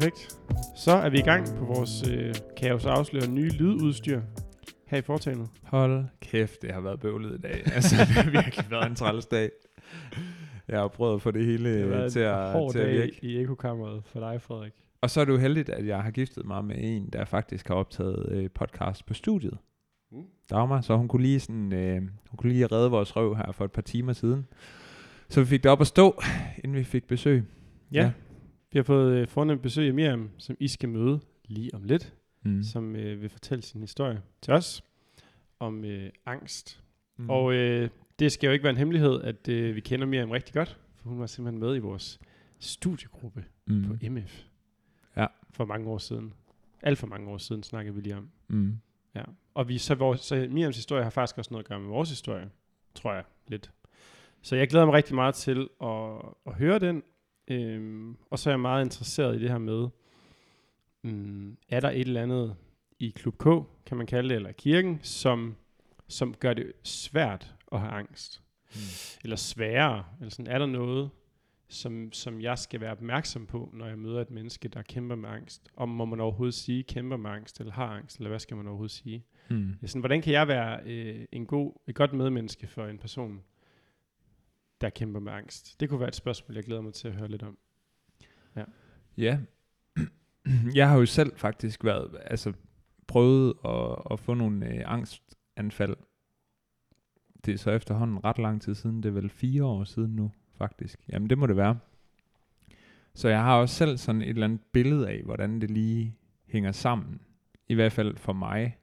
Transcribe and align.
Perfekt. 0.00 0.38
Så 0.76 0.92
er 0.92 1.10
vi 1.10 1.18
i 1.18 1.22
gang 1.22 1.46
på 1.58 1.64
vores 1.64 2.08
øh, 2.08 2.34
Kaos 2.56 2.86
Afslører 2.86 3.28
nye 3.30 3.48
lydudstyr 3.48 4.20
her 4.86 4.98
i 4.98 5.02
foretagendet. 5.02 5.48
Hold 5.62 6.04
kæft, 6.20 6.62
det 6.62 6.72
har 6.72 6.80
været 6.80 7.00
bøvlet 7.00 7.38
i 7.38 7.40
dag. 7.40 7.62
Altså, 7.74 7.96
det 7.96 8.06
har 8.06 8.30
virkelig 8.30 8.70
været 8.70 8.86
en 8.86 8.94
træls 8.94 9.26
dag. 9.26 9.50
Jeg 10.68 10.78
har 10.80 10.88
prøvet 10.88 11.14
at 11.14 11.22
få 11.22 11.30
det 11.30 11.44
hele 11.46 11.72
Det 11.74 11.80
har 11.82 11.88
været 11.88 12.12
til 12.12 12.20
at, 12.20 12.52
hård 12.52 12.72
til 12.72 12.78
at 12.78 12.92
virke. 12.92 13.18
i 13.22 13.38
ekokammeret 13.38 14.02
for 14.06 14.20
dig, 14.20 14.42
Frederik. 14.42 14.72
Og 15.00 15.10
så 15.10 15.20
er 15.20 15.24
det 15.24 15.32
jo 15.32 15.38
heldigt, 15.38 15.68
at 15.68 15.86
jeg 15.86 16.02
har 16.02 16.10
giftet 16.10 16.46
mig 16.46 16.64
med 16.64 16.76
en, 16.78 17.08
der 17.12 17.24
faktisk 17.24 17.68
har 17.68 17.74
optaget 17.74 18.28
øh, 18.32 18.50
podcast 18.54 19.06
på 19.06 19.14
studiet. 19.14 19.58
Mm. 20.12 20.22
Dagmar, 20.50 20.80
så 20.80 20.96
hun 20.96 21.08
kunne 21.08 21.22
lige 21.22 21.40
sådan, 21.40 21.72
øh, 21.72 21.96
hun 22.00 22.36
kunne 22.36 22.52
lige 22.52 22.66
redde 22.66 22.90
vores 22.90 23.16
røv 23.16 23.36
her 23.36 23.52
for 23.52 23.64
et 23.64 23.72
par 23.72 23.82
timer 23.82 24.12
siden. 24.12 24.46
Så 25.28 25.40
vi 25.40 25.46
fik 25.46 25.62
det 25.62 25.70
op 25.70 25.80
at 25.80 25.86
stå, 25.86 26.22
inden 26.64 26.76
vi 26.78 26.84
fik 26.84 27.06
besøg. 27.06 27.44
Ja, 27.92 28.02
Ja. 28.02 28.10
Vi 28.72 28.78
har 28.78 28.82
fået 28.82 29.12
øh, 29.20 29.28
fornemt 29.28 29.62
besøg 29.62 29.88
af 29.88 29.94
Miriam, 29.94 30.30
som 30.38 30.56
I 30.60 30.68
skal 30.68 30.88
møde 30.88 31.20
lige 31.44 31.74
om 31.74 31.84
lidt, 31.84 32.14
Mm. 32.42 32.62
som 32.62 32.96
øh, 32.96 33.22
vil 33.22 33.30
fortælle 33.30 33.62
sin 33.62 33.80
historie 33.80 34.22
til 34.42 34.54
os 34.54 34.84
om 35.58 35.84
øh, 35.84 36.10
angst. 36.26 36.82
Mm. 37.16 37.30
Og 37.30 37.52
øh, 37.54 37.90
det 38.18 38.32
skal 38.32 38.46
jo 38.46 38.52
ikke 38.52 38.62
være 38.62 38.70
en 38.70 38.76
hemmelighed, 38.76 39.22
at 39.22 39.48
øh, 39.48 39.74
vi 39.74 39.80
kender 39.80 40.06
Miriam 40.06 40.30
rigtig 40.30 40.54
godt, 40.54 40.78
for 40.96 41.08
hun 41.08 41.20
var 41.20 41.26
simpelthen 41.26 41.60
med 41.60 41.76
i 41.76 41.78
vores 41.78 42.20
studiegruppe 42.58 43.44
mm. 43.66 43.84
på 43.84 43.94
MF. 44.10 44.44
Ja. 45.16 45.26
For 45.50 45.64
mange 45.64 45.88
år 45.90 45.98
siden. 45.98 46.34
Alt 46.82 46.98
for 46.98 47.06
mange 47.06 47.30
år 47.30 47.38
siden 47.38 47.62
snakkede 47.62 47.94
vi 47.94 48.00
lige 48.00 48.16
om. 48.16 48.30
Mm. 48.48 48.76
Ja. 49.14 49.22
Og 49.54 49.68
vi, 49.68 49.78
så, 49.78 49.94
vores, 49.94 50.20
så 50.20 50.46
Miriams 50.50 50.76
historie 50.76 51.02
har 51.02 51.10
faktisk 51.10 51.38
også 51.38 51.50
noget 51.50 51.64
at 51.64 51.68
gøre 51.68 51.80
med 51.80 51.88
vores 51.88 52.08
historie, 52.10 52.50
tror 52.94 53.12
jeg 53.14 53.24
lidt. 53.48 53.70
Så 54.42 54.56
jeg 54.56 54.68
glæder 54.68 54.86
mig 54.86 54.94
rigtig 54.94 55.14
meget 55.14 55.34
til 55.34 55.68
at, 55.82 56.12
at 56.46 56.54
høre 56.54 56.78
den. 56.78 57.02
Øhm, 57.50 58.16
og 58.30 58.38
så 58.38 58.50
er 58.50 58.52
jeg 58.52 58.60
meget 58.60 58.84
interesseret 58.84 59.36
i 59.36 59.38
det 59.38 59.50
her 59.50 59.58
med, 59.58 59.88
mm, 61.02 61.56
er 61.68 61.80
der 61.80 61.90
et 61.90 62.00
eller 62.00 62.22
andet 62.22 62.56
i 62.98 63.10
Klub 63.10 63.38
K, 63.38 63.44
kan 63.86 63.96
man 63.96 64.06
kalde 64.06 64.28
det, 64.28 64.36
eller 64.36 64.52
kirken, 64.52 65.00
som, 65.02 65.56
som 66.08 66.34
gør 66.34 66.54
det 66.54 66.72
svært 66.82 67.54
at 67.72 67.80
have 67.80 67.92
angst? 67.92 68.42
Mm. 68.74 68.80
Eller 69.24 69.36
sværere? 69.36 70.04
Eller 70.20 70.30
sådan, 70.30 70.46
er 70.46 70.58
der 70.58 70.66
noget, 70.66 71.10
som, 71.68 72.12
som 72.12 72.40
jeg 72.40 72.58
skal 72.58 72.80
være 72.80 72.92
opmærksom 72.92 73.46
på, 73.46 73.70
når 73.72 73.86
jeg 73.86 73.98
møder 73.98 74.20
et 74.20 74.30
menneske, 74.30 74.68
der 74.68 74.82
kæmper 74.82 75.16
med 75.16 75.28
angst? 75.28 75.70
Om 75.76 75.88
må 75.88 76.04
man 76.04 76.20
overhovedet 76.20 76.54
sige, 76.54 76.82
kæmper 76.82 77.16
med 77.16 77.30
angst, 77.30 77.60
eller 77.60 77.72
har 77.72 77.86
angst, 77.86 78.16
eller 78.16 78.28
hvad 78.28 78.38
skal 78.38 78.56
man 78.56 78.66
overhovedet 78.66 78.96
sige? 78.96 79.24
Mm. 79.50 79.74
Sådan, 79.86 80.00
hvordan 80.00 80.22
kan 80.22 80.32
jeg 80.32 80.48
være 80.48 80.80
øh, 80.84 81.26
en 81.32 81.46
god, 81.46 81.72
et 81.88 81.94
godt 81.94 82.12
medmenneske 82.12 82.66
for 82.66 82.86
en 82.86 82.98
person, 82.98 83.40
der 84.80 84.90
kæmper 84.90 85.20
med 85.20 85.32
angst? 85.32 85.80
Det 85.80 85.88
kunne 85.88 86.00
være 86.00 86.08
et 86.08 86.16
spørgsmål, 86.16 86.54
jeg 86.54 86.64
glæder 86.64 86.80
mig 86.80 86.94
til 86.94 87.08
at 87.08 87.14
høre 87.14 87.28
lidt 87.28 87.42
om. 87.42 87.58
Ja. 89.16 89.38
Jeg 90.74 90.88
har 90.88 90.98
jo 90.98 91.06
selv 91.06 91.32
faktisk 91.36 91.84
været, 91.84 92.18
altså 92.24 92.52
prøvet 93.06 93.54
at, 93.64 93.96
at 94.10 94.20
få 94.20 94.34
nogle 94.34 94.66
øh, 94.66 94.82
angstanfald. 94.86 95.96
Det 97.44 97.54
er 97.54 97.58
så 97.58 97.70
efterhånden 97.70 98.24
ret 98.24 98.38
lang 98.38 98.62
tid 98.62 98.74
siden, 98.74 99.02
det 99.02 99.08
er 99.08 99.12
vel 99.12 99.30
fire 99.30 99.64
år 99.64 99.84
siden 99.84 100.16
nu, 100.16 100.32
faktisk. 100.54 101.00
Jamen 101.08 101.30
det 101.30 101.38
må 101.38 101.46
det 101.46 101.56
være. 101.56 101.78
Så 103.14 103.28
jeg 103.28 103.42
har 103.42 103.56
også 103.56 103.74
selv 103.74 103.96
sådan 103.96 104.22
et 104.22 104.28
eller 104.28 104.44
andet 104.44 104.60
billede 104.72 105.08
af, 105.08 105.22
hvordan 105.22 105.60
det 105.60 105.70
lige 105.70 106.16
hænger 106.46 106.72
sammen. 106.72 107.20
I 107.68 107.74
hvert 107.74 107.92
fald 107.92 108.16
for 108.16 108.32
mig. 108.32 108.76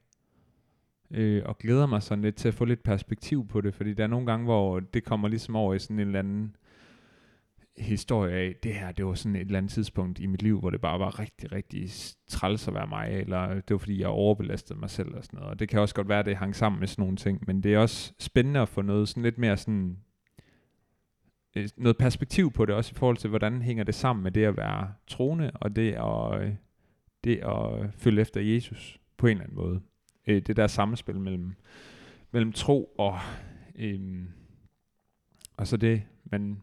Øh, 1.11 1.41
og 1.45 1.58
glæder 1.58 1.86
mig 1.86 2.03
sådan 2.03 2.22
lidt 2.22 2.36
til 2.36 2.47
at 2.47 2.53
få 2.53 2.66
lidt 2.66 2.83
perspektiv 2.83 3.47
på 3.47 3.61
det, 3.61 3.73
fordi 3.73 3.94
der 3.94 4.03
er 4.03 4.08
nogle 4.08 4.25
gange, 4.25 4.44
hvor 4.44 4.80
det 4.80 5.03
kommer 5.03 5.27
ligesom 5.27 5.55
over 5.55 5.73
i 5.73 5.80
sådan 5.80 5.99
en 5.99 6.08
eller 6.08 6.19
anden 6.19 6.55
historie 7.77 8.33
af, 8.33 8.55
det 8.64 8.73
her, 8.73 8.92
det 8.92 9.05
var 9.05 9.14
sådan 9.14 9.36
et 9.36 9.42
eller 9.42 9.58
andet 9.58 9.71
tidspunkt 9.71 10.20
i 10.20 10.26
mit 10.26 10.42
liv, 10.42 10.59
hvor 10.59 10.70
det 10.70 10.81
bare 10.81 10.99
var 10.99 11.20
rigtig, 11.20 11.52
rigtig 11.52 11.89
træls 12.27 12.67
at 12.67 12.73
være 12.73 12.87
mig, 12.87 13.09
eller 13.11 13.54
det 13.54 13.71
var 13.71 13.77
fordi, 13.77 13.99
jeg 13.99 14.08
overbelastede 14.08 14.80
mig 14.80 14.89
selv 14.89 15.15
og 15.15 15.23
sådan 15.23 15.37
noget. 15.37 15.52
Og 15.52 15.59
det 15.59 15.70
kan 15.70 15.80
også 15.80 15.95
godt 15.95 16.09
være, 16.09 16.20
at 16.20 16.26
det 16.26 16.37
hang 16.37 16.55
sammen 16.55 16.80
med 16.80 16.87
sådan 16.87 17.02
nogle 17.02 17.17
ting, 17.17 17.43
men 17.48 17.64
det 17.64 17.73
er 17.73 17.80
også 17.80 18.14
spændende 18.20 18.60
at 18.60 18.70
få 18.70 18.81
noget 18.81 19.10
sådan 19.10 19.23
lidt 19.23 19.37
mere 19.37 19.58
sådan, 19.58 19.98
øh, 21.55 21.70
noget 21.77 21.98
perspektiv 21.98 22.52
på 22.52 22.65
det, 22.65 22.76
også 22.76 22.92
i 22.95 22.98
forhold 22.98 23.17
til, 23.17 23.30
hvordan 23.30 23.61
hænger 23.61 23.83
det 23.83 23.95
sammen 23.95 24.23
med 24.23 24.31
det 24.31 24.43
at 24.43 24.58
være 24.58 24.93
troende, 25.08 25.52
og 25.54 25.76
det 25.76 25.92
at, 25.93 26.42
øh, 26.42 26.54
det 27.23 27.37
at 27.37 27.93
følge 27.93 28.21
efter 28.21 28.42
Jesus 28.42 28.99
på 29.17 29.27
en 29.27 29.31
eller 29.31 29.43
anden 29.43 29.55
måde. 29.55 29.81
Øh, 30.27 30.42
Det 30.42 30.58
der 30.58 30.67
samspil 30.67 31.20
mellem, 31.20 31.54
mellem 32.32 32.52
tro 32.52 32.93
og, 32.98 33.20
øhm, 33.76 34.27
og 35.58 35.67
så 35.67 35.77
det, 35.77 36.04
man 36.26 36.61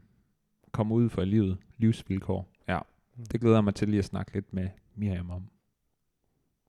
kommer 0.72 0.94
ud 0.94 1.08
for 1.08 1.22
i 1.22 1.24
livet, 1.24 1.56
livsvilkår. 1.78 2.48
Ja, 2.68 2.78
det 3.32 3.40
glæder 3.40 3.56
jeg 3.56 3.64
mig 3.64 3.74
til 3.74 3.88
lige 3.88 3.98
at 3.98 4.04
snakke 4.04 4.34
lidt 4.34 4.52
med 4.52 4.68
Miriam 4.94 5.30
om. 5.30 5.42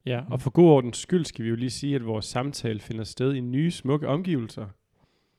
Ja, 0.05 0.23
og 0.29 0.41
for 0.41 0.49
god 0.49 0.69
ordens 0.69 0.97
skyld 0.97 1.25
skal 1.25 1.45
vi 1.45 1.49
jo 1.49 1.55
lige 1.55 1.69
sige, 1.69 1.95
at 1.95 2.05
vores 2.05 2.25
samtale 2.25 2.79
finder 2.79 3.03
sted 3.03 3.33
i 3.33 3.39
nye, 3.39 3.71
smukke 3.71 4.07
omgivelser. 4.07 4.67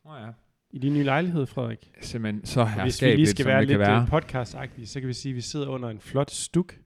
Oh 0.04 0.16
ja. 0.20 0.30
I 0.70 0.78
din 0.78 0.92
nye 0.92 1.02
lejlighed, 1.02 1.46
Frederik. 1.46 1.92
Simpelthen 2.00 2.46
så 2.46 2.60
Og 2.60 2.66
Hvis 2.66 2.76
vi 2.76 2.82
herskabeligt, 2.82 3.16
lige 3.18 3.26
skal 3.26 3.46
være 3.46 3.64
lidt 3.64 3.78
være. 3.78 4.02
øh, 4.02 4.08
podcastagtige, 4.08 4.86
så 4.86 5.00
kan 5.00 5.08
vi 5.08 5.12
sige, 5.12 5.30
at 5.32 5.36
vi 5.36 5.40
sidder 5.40 5.68
under 5.68 5.88
en 5.88 6.00
flot 6.00 6.30
stuk 6.30 6.78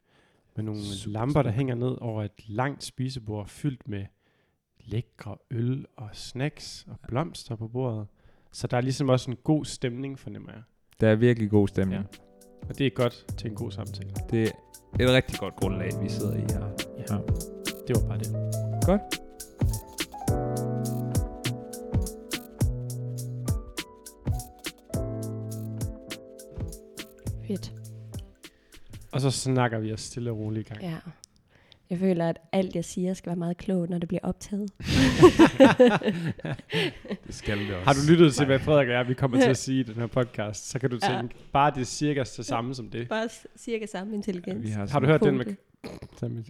med 0.57 0.65
nogle 0.65 0.81
Super 0.81 1.13
lamper, 1.13 1.43
der 1.43 1.51
hænger 1.51 1.75
ned 1.75 1.97
over 2.01 2.23
et 2.25 2.49
langt 2.49 2.83
spisebord 2.85 3.49
fyldt 3.49 3.89
med 3.89 4.07
lækre 4.91 5.37
øl 5.51 5.87
og 5.97 6.09
snacks 6.13 6.87
og 6.89 6.97
blomster 7.09 7.57
på 7.57 7.69
bordet. 7.69 8.07
Så 8.53 8.67
der 8.67 8.77
er 8.77 8.81
ligesom 8.81 9.09
også 9.09 9.31
en 9.31 9.37
god 9.45 9.65
stemning, 9.65 10.19
fornemmer 10.19 10.53
jeg. 10.53 10.63
Der 11.01 11.09
er 11.09 11.15
virkelig 11.15 11.51
god 11.51 11.69
stemning. 11.69 12.03
Ja. 12.03 12.69
Og 12.69 12.79
det 12.79 12.87
er 12.87 12.91
godt 12.91 13.27
til 13.39 13.51
en 13.51 13.57
god 13.57 13.71
samtale. 13.71 14.11
Det 14.31 14.53
er 15.01 15.09
et 15.09 15.11
rigtig 15.11 15.39
godt 15.39 15.57
grundlag, 15.57 15.91
vi 16.03 16.09
sidder 16.09 16.37
i 16.37 16.41
her. 16.41 16.65
Ja. 16.99 17.17
Det 17.89 17.97
var 17.97 18.09
bare 18.09 18.19
det. 18.19 18.33
Godt. 18.87 19.01
Fedt. 27.47 27.73
Og 29.13 29.21
så 29.21 29.31
snakker 29.31 29.79
vi 29.79 29.93
os 29.93 30.01
stille 30.01 30.31
og 30.31 30.39
roligt 30.39 30.71
i 30.71 30.73
gang. 30.73 30.83
Ja. 30.83 30.97
Jeg 31.91 31.99
føler, 31.99 32.29
at 32.29 32.39
alt 32.53 32.75
jeg 32.75 32.85
siger 32.85 33.15
skal 33.15 33.31
være 33.31 33.37
meget 33.37 33.57
klogt, 33.57 33.91
når 33.91 33.99
det 33.99 34.09
bliver 34.09 34.21
optaget. 34.23 34.71
Det 37.27 37.35
skal 37.35 37.59
det 37.59 37.75
også. 37.75 37.85
Har 37.85 37.93
du 37.93 37.99
lyttet 38.13 38.35
til, 38.35 38.47
hvad 38.47 38.59
Frederik 38.59 38.89
og 38.89 38.95
jeg 38.95 39.09
vi 39.09 39.15
kommer 39.15 39.41
til 39.41 39.49
at 39.51 39.57
sige 39.67 39.81
i 39.81 39.83
den 39.83 39.95
her 39.95 40.07
podcast, 40.07 40.71
så 40.71 40.79
kan 40.79 40.91
du 40.91 40.99
Ja. 41.03 41.19
tænke, 41.19 41.35
bare 41.53 41.71
det 41.75 41.81
er 41.81 41.85
cirka 41.85 42.21
det 42.37 42.47
samme 42.47 42.75
som 42.75 42.91
det. 42.91 43.09
Bare 43.09 43.29
cirka 43.59 43.87
samme 43.87 44.15
intelligens. 44.15 44.65
Vi 44.65 44.71
har, 44.71 44.87
Har 44.87 45.01
du 45.01 45.07
hørt 45.07 45.21
den 45.23 45.37
med, 45.39 45.47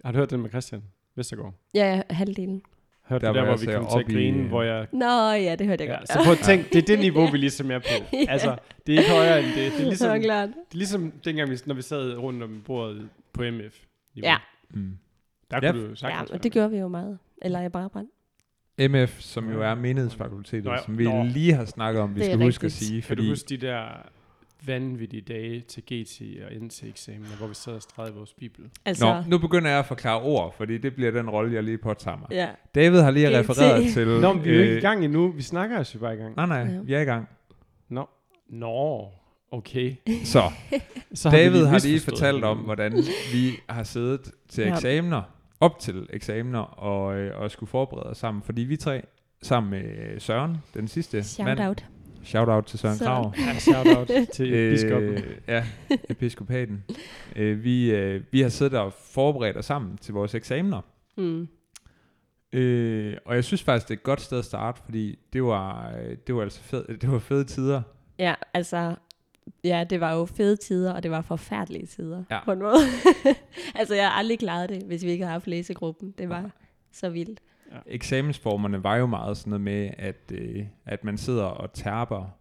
har 0.05 0.13
du 0.13 0.19
hørt 0.19 0.31
den 0.31 0.41
med 0.43 0.51
Christian 0.51 0.83
Vestergaard? 1.17 1.55
Ja, 1.75 1.95
ja, 1.97 2.03
halvdelen. 2.15 2.63
Hørte 3.09 3.27
Der, 3.27 3.33
der, 3.33 3.41
der 3.41 3.49
hvor 3.49 3.57
vi 3.57 3.67
kom 3.73 3.87
til 3.93 3.99
at 3.99 4.09
i, 4.11 4.15
grine, 4.15 4.49
hvor 4.49 4.63
jeg... 4.63 4.87
Nå, 4.93 5.31
ja, 5.31 5.57
det 5.59 5.67
hørte 5.67 5.85
jeg 5.85 5.91
Ja, 5.91 5.97
godt. 5.99 6.09
så 6.13 6.19
prøv 6.25 6.33
at 6.33 6.39
tænke, 6.39 6.69
det 6.73 6.79
er 6.83 6.87
det 6.87 6.99
niveau, 7.07 7.27
vi 7.27 7.39
ligesom 7.39 7.71
er 7.71 7.79
på. 7.79 7.85
Ja. 8.13 8.25
Altså, 8.29 8.57
det 8.87 8.95
er 8.95 8.99
ikke 8.99 9.11
højere 9.11 9.39
end 9.39 9.47
det. 9.47 9.55
Det 9.57 9.67
er 9.67 9.71
det 9.77 9.87
ligesom, 9.87 10.13
det 10.13 10.23
klart. 10.25 10.49
er 10.49 10.53
ligesom 10.73 11.13
dengang, 11.25 11.51
vi, 11.51 11.57
når 11.67 11.75
vi 11.75 11.83
sad 11.83 12.17
rundt 12.17 12.43
om 12.43 12.63
bordet 12.67 13.09
på 13.33 13.43
MF. 13.43 13.75
Ja. 14.17 14.37
Mm. 14.71 14.93
Der 15.51 15.59
Ja. 15.63 15.71
kunne 15.73 15.81
du 15.81 15.85
jo 15.85 15.91
Ja, 15.91 15.95
sagtens 15.95 16.31
og 16.31 16.43
det 16.43 16.53
gjorde 16.53 16.71
vi 16.71 16.79
jo 16.79 16.89
meget. 16.89 17.19
Eller 17.43 17.61
jeg 17.61 17.73
bare 17.73 17.91
brændt. 17.91 18.11
MF, 18.91 19.21
som 19.21 19.51
jo 19.53 19.63
er 19.63 19.75
menighedsfakultetet, 19.75 20.65
Nå 20.65 20.71
ja, 20.73 20.83
som 20.85 20.99
vi 20.99 21.05
nå. 21.05 21.23
lige 21.25 21.53
har 21.53 21.65
snakket 21.65 22.03
om, 22.03 22.15
vi 22.15 22.21
Det 22.21 22.27
skal 22.27 22.39
huske 22.39 22.61
at 22.61 22.65
rigtigt. 22.65 22.89
sige. 22.89 23.01
Kan 23.03 23.09
Fordi, 23.09 23.23
du 23.25 23.29
huske 23.33 23.49
de 23.49 23.57
der 23.57 23.85
vanvittige 24.67 25.21
dage 25.23 25.61
til 25.61 25.83
GT 25.83 26.23
og 26.45 26.63
NT-eksamener, 26.65 27.37
hvor 27.39 27.47
vi 27.47 27.55
sad 27.55 27.73
og 27.73 27.83
stregede 27.83 28.15
vores 28.15 28.35
bibel? 28.35 28.65
Altså, 28.85 29.05
Nå, 29.15 29.23
nu 29.31 29.39
begynder 29.39 29.71
jeg 29.71 29.79
at 29.79 29.87
forklare 29.87 30.21
ord, 30.23 30.55
fordi 30.57 30.79
det 30.79 30.95
bliver 30.95 31.11
den 31.11 31.31
rolle, 31.31 31.55
jeg 31.55 31.63
lige 31.63 31.79
påtager 31.79 32.17
mig. 32.17 32.27
ja. 32.31 32.49
David 32.75 32.99
har 33.01 33.11
lige 33.11 33.29
GT. 33.29 33.35
refereret 33.35 33.85
til... 33.95 34.07
Nå, 34.21 34.33
men 34.33 34.45
vi 34.45 34.51
er 34.51 34.55
jo 34.55 34.61
ikke 34.61 34.73
i 34.73 34.77
øh, 34.77 34.83
gang 34.83 35.05
endnu. 35.05 35.29
Vi 35.33 35.43
snakker 35.43 35.79
altså 35.79 35.99
bare 35.99 36.15
i 36.15 36.17
gang. 36.17 36.37
Nej, 36.37 36.47
nej, 36.47 36.59
Ja. 36.75 36.81
vi 36.83 36.95
er 36.95 37.01
i 37.01 37.05
gang. 37.05 37.29
Nå. 37.89 38.09
Nå, 38.49 39.09
okay. 39.51 39.95
Så, 40.25 40.43
Så 41.15 41.31
David 41.31 41.61
vi 41.61 41.67
har 41.69 41.79
lige 41.87 42.01
fortalt 42.01 42.45
om, 42.45 42.59
hvordan 42.59 42.93
vi 43.33 43.51
har 43.69 43.83
siddet 43.83 44.31
til 44.49 44.65
Ja. 44.65 44.75
eksamener, 44.75 45.23
op 45.61 45.79
til 45.79 46.07
eksamener, 46.11 46.59
og, 46.61 47.17
øh, 47.17 47.41
og 47.41 47.51
skulle 47.51 47.71
forberede 47.71 48.11
os 48.11 48.19
sammen. 48.19 48.43
Fordi 48.43 48.61
vi 48.63 48.77
tre, 48.77 49.03
sammen 49.43 49.71
med 49.71 49.85
øh, 49.99 50.21
Søren, 50.21 50.57
den 50.75 50.89
sidste 50.89 51.23
Shout 51.23 51.45
mand. 51.47 51.61
out. 51.61 51.85
Shout 52.25 52.49
out 52.49 52.65
til 52.65 52.79
Søren 52.79 52.97
Søren. 52.99 53.23
Krav. 53.23 53.35
Ja, 53.39 53.59
shout 53.59 53.87
out 53.99 54.11
til 54.35 54.71
biskoppen. 54.73 55.15
Øh, 55.15 55.37
ja, 55.49 55.65
episkopaten. 56.11 56.85
øh, 57.37 57.65
vi, 57.65 57.91
øh, 57.91 58.23
vi 58.33 58.41
har 58.41 58.49
siddet 58.49 58.79
og 58.79 58.93
forberedt 58.93 59.57
os 59.57 59.65
sammen 59.65 59.97
til 59.99 60.15
vores 60.15 60.35
eksamener. 60.35 60.81
Mm. 61.17 61.49
Øh, 62.53 63.17
og 63.25 63.35
jeg 63.35 63.45
synes 63.45 63.63
faktisk, 63.63 63.89
det 63.89 63.95
er 63.95 63.99
et 63.99 64.03
godt 64.03 64.21
sted 64.21 64.39
at 64.39 64.45
starte, 64.45 64.81
fordi 64.85 65.19
det 65.33 65.43
var, 65.45 65.95
øh, 65.99 66.17
det 66.27 66.35
var 66.35 66.43
altså 66.43 66.61
fed, 66.61 66.85
det 66.99 67.13
var 67.13 67.19
fede 67.19 67.45
tider. 67.45 67.83
Ja, 68.19 68.35
altså, 68.55 68.95
ja, 69.65 69.85
det 69.91 70.01
var 70.01 70.13
jo 70.15 70.25
fede 70.25 70.57
tider, 70.57 70.93
og 70.93 71.03
det 71.03 71.11
var 71.11 71.21
forfærdelige 71.21 71.87
tider, 71.87 72.25
Ja. 72.31 72.45
på 72.45 72.53
en 72.53 72.59
måde. 72.59 72.77
altså, 73.79 73.95
jeg 73.95 74.05
har 74.05 74.13
aldrig 74.19 74.39
klaret 74.39 74.69
det, 74.69 74.83
hvis 74.83 75.05
vi 75.05 75.11
ikke 75.11 75.25
havde 75.25 75.33
haft 75.33 75.47
læsegruppen. 75.47 76.15
Det 76.19 76.29
var 76.29 76.51
så 76.93 77.09
vildt. 77.11 77.41
Eksamensformerne 77.87 78.85
var 78.85 78.97
jo 78.97 79.07
meget 79.07 79.37
sådan 79.37 79.51
noget 79.51 79.61
med, 79.61 79.91
at, 79.99 80.33
øh, 80.33 80.65
at 80.87 81.05
man 81.05 81.19
sidder 81.19 81.45
og 81.45 81.73
tærper 81.73 82.37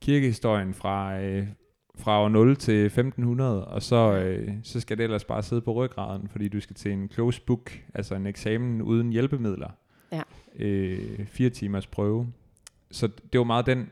kirkehistorien 0.00 0.74
fra, 0.74 1.20
øh, 1.20 1.46
fra 1.98 2.22
år 2.22 2.28
0 2.28 2.56
til 2.56 2.84
1500, 2.86 3.64
og 3.66 3.82
så, 3.82 3.96
øh, 4.14 4.48
så 4.62 4.80
skal 4.80 4.98
det 4.98 5.04
ellers 5.04 5.24
bare 5.24 5.42
sidde 5.42 5.62
på 5.62 5.72
ryggraden, 5.72 6.28
fordi 6.28 6.48
du 6.48 6.60
skal 6.60 6.76
til 6.76 6.92
en 6.92 7.08
close 7.08 7.40
book, 7.42 7.78
altså 7.94 8.14
en 8.14 8.26
eksamen 8.26 8.82
uden 8.82 9.10
hjælpemidler. 9.12 9.70
Ja. 10.12 10.22
Øh, 10.58 11.26
fire 11.26 11.50
timers 11.50 11.86
prøve. 11.86 12.32
Så 12.90 13.08
det 13.32 13.38
var 13.38 13.44
meget 13.44 13.66
den, 13.66 13.90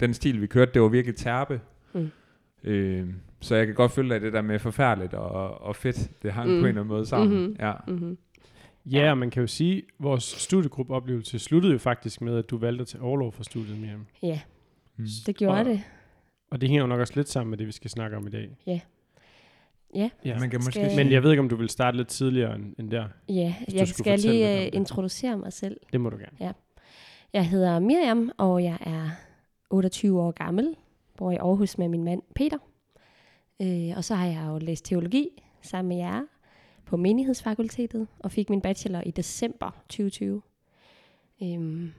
den 0.00 0.14
stil, 0.14 0.40
vi 0.40 0.46
kørte. 0.46 0.70
Det 0.74 0.82
var 0.82 0.88
virkelig 0.88 1.16
terpe. 1.16 1.60
Mm. 1.94 2.10
Øh, 2.64 3.08
så 3.40 3.54
jeg 3.56 3.66
kan 3.66 3.74
godt 3.74 3.92
følge 3.92 4.14
dig 4.14 4.20
det 4.20 4.32
der 4.32 4.42
med 4.42 4.58
forfærdeligt 4.58 5.14
og, 5.14 5.60
og 5.62 5.76
fedt. 5.76 6.10
Det 6.22 6.32
hang 6.32 6.48
mm. 6.50 6.54
På 6.54 6.58
en 6.58 6.68
eller 6.68 6.80
anden 6.80 6.86
måde 6.94 7.06
sammen. 7.06 7.42
Mhm. 7.42 7.56
Ja. 7.60 7.72
Mm-hmm. 7.88 8.18
Ja, 8.86 9.10
og 9.10 9.18
man 9.18 9.30
kan 9.30 9.40
jo 9.40 9.46
sige, 9.46 9.76
at 9.78 9.84
vores 9.98 10.24
studiegruppeoplevelse 10.24 11.38
sluttede 11.38 11.72
jo 11.72 11.78
faktisk 11.78 12.20
med, 12.20 12.38
at 12.38 12.50
du 12.50 12.58
valgte 12.58 12.82
at 12.82 12.88
tage 12.88 13.02
overlov 13.02 13.32
fra 13.32 13.44
studiet, 13.44 13.78
Miriam. 13.80 14.06
Ja, 14.22 14.40
Mm. 14.96 15.06
det 15.26 15.36
gjorde 15.36 15.58
Og- 15.58 15.64
det. 15.64 15.82
Og 16.50 16.60
det 16.60 16.68
hænger 16.68 16.82
jo 16.82 16.86
nok 16.86 17.00
også 17.00 17.12
lidt 17.16 17.28
sammen 17.28 17.50
med 17.50 17.58
det, 17.58 17.66
vi 17.66 17.72
skal 17.72 17.90
snakke 17.90 18.16
om 18.16 18.26
i 18.26 18.30
dag. 18.30 18.56
Ja. 18.66 18.80
Ja. 19.94 20.10
Man 20.40 20.50
kan 20.50 20.58
måske 20.58 20.70
Skal- 20.72 20.96
Men 20.96 21.12
jeg 21.12 21.22
ved 21.22 21.30
ikke, 21.30 21.40
om 21.40 21.48
du 21.48 21.56
vil 21.56 21.68
starte 21.68 21.96
lidt 21.96 22.08
tidligere 22.08 22.54
end, 22.54 22.74
end 22.78 22.90
der. 22.90 23.04
Ja, 23.28 23.54
jeg 23.72 23.88
skal 23.88 24.18
lige 24.18 24.64
det. 24.64 24.74
introducere 24.74 25.38
mig 25.38 25.52
selv. 25.52 25.76
Det 25.92 26.00
må 26.00 26.10
du 26.10 26.16
gerne. 26.16 26.54
Jeg 27.32 27.48
hedder 27.48 27.78
Miriam, 27.78 28.30
og 28.38 28.64
jeg 28.64 28.78
er 28.80 29.10
28 29.70 30.20
år 30.20 30.30
gammel. 30.30 30.74
Bor 31.16 31.30
i 31.30 31.36
Aarhus 31.36 31.78
med 31.78 31.88
min 31.88 32.04
mand 32.04 32.22
Peter. 32.34 32.58
Øh, 33.62 33.96
og 33.96 34.04
så 34.04 34.14
har 34.14 34.26
jeg 34.26 34.46
jo 34.48 34.58
læst 34.58 34.84
teologi 34.84 35.42
sammen 35.62 35.88
med 35.88 35.96
jer 35.96 36.22
på 36.86 36.96
menighedsfakultetet, 36.96 38.06
og 38.18 38.32
fik 38.32 38.50
min 38.50 38.60
bachelor 38.60 39.00
i 39.00 39.10
december 39.10 39.70
2020. 39.88 40.42
Øhm, 41.42 41.92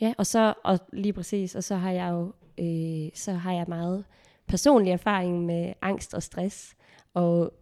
ja, 0.00 0.14
og 0.18 0.26
så 0.26 0.54
og 0.64 0.78
lige 0.92 1.12
præcis, 1.12 1.54
og 1.54 1.64
så 1.64 1.76
har 1.76 1.90
jeg 1.90 2.10
jo 2.10 2.32
øh, 2.58 3.10
så 3.14 3.32
har 3.32 3.52
jeg 3.52 3.64
meget 3.68 4.04
personlig 4.46 4.90
erfaring 4.90 5.46
med 5.46 5.72
angst 5.82 6.14
og 6.14 6.22
stress, 6.22 6.76
og 7.14 7.52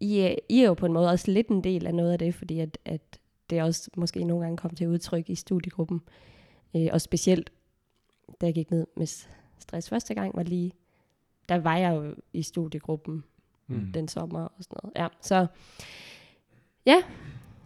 I 0.00 0.18
er, 0.18 0.34
I 0.48 0.60
er 0.62 0.66
jo 0.66 0.74
på 0.74 0.86
en 0.86 0.92
måde 0.92 1.10
også 1.10 1.30
lidt 1.30 1.48
en 1.48 1.64
del 1.64 1.86
af 1.86 1.94
noget 1.94 2.12
af 2.12 2.18
det, 2.18 2.34
fordi 2.34 2.60
at, 2.60 2.78
at 2.84 3.20
det 3.50 3.62
også 3.62 3.90
måske 3.96 4.24
nogle 4.24 4.44
gange 4.44 4.56
kom 4.56 4.74
til 4.74 4.88
udtryk 4.88 5.30
i 5.30 5.34
studiegruppen. 5.34 6.00
Øh, 6.76 6.88
og 6.92 7.00
specielt, 7.00 7.52
da 8.40 8.46
jeg 8.46 8.54
gik 8.54 8.70
ned 8.70 8.86
med 8.96 9.06
stress 9.60 9.88
første 9.88 10.14
gang, 10.14 10.36
var 10.36 10.42
lige, 10.42 10.72
der 11.48 11.58
var 11.58 11.76
jeg 11.76 11.94
jo 11.96 12.14
i 12.32 12.42
studiegruppen 12.42 13.24
Mm. 13.70 13.92
den 13.92 14.08
sommer 14.08 14.40
og 14.44 14.52
sådan 14.64 14.76
noget. 14.82 14.96
Ja, 14.96 15.08
så 15.20 15.46
ja, 16.86 17.02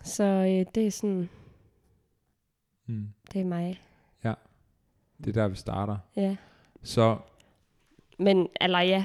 så 0.03 0.25
øh, 0.25 0.67
det 0.75 0.87
er 0.87 0.91
sådan, 0.91 1.29
Mm. 2.87 3.09
det 3.33 3.41
er 3.41 3.45
mig. 3.45 3.81
Det 5.19 5.29
er 5.29 5.33
der, 5.43 5.49
vi 5.49 5.57
starter. 5.57 5.97
Ja. 6.17 6.37
Så 6.83 7.19
Men, 8.19 8.49
eller 8.61 8.79
ja, 8.81 9.05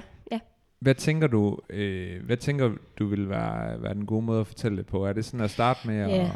Hvad 0.79 0.95
tænker 0.95 1.27
du, 1.27 1.59
øh, 1.69 2.25
hvad 2.25 2.37
tænker 2.37 2.75
du 2.99 3.07
vil 3.07 3.29
være, 3.29 3.81
være 3.81 3.93
den 3.93 4.05
gode 4.05 4.21
måde 4.21 4.39
at 4.41 4.47
fortælle 4.47 4.77
det 4.77 4.85
på? 4.85 5.05
Er 5.05 5.13
det 5.13 5.25
sådan 5.25 5.43
at 5.43 5.51
starte 5.51 5.87
med 5.87 6.07
Ja. 6.09 6.31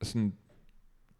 at, 0.00 0.06
sådan, 0.06 0.34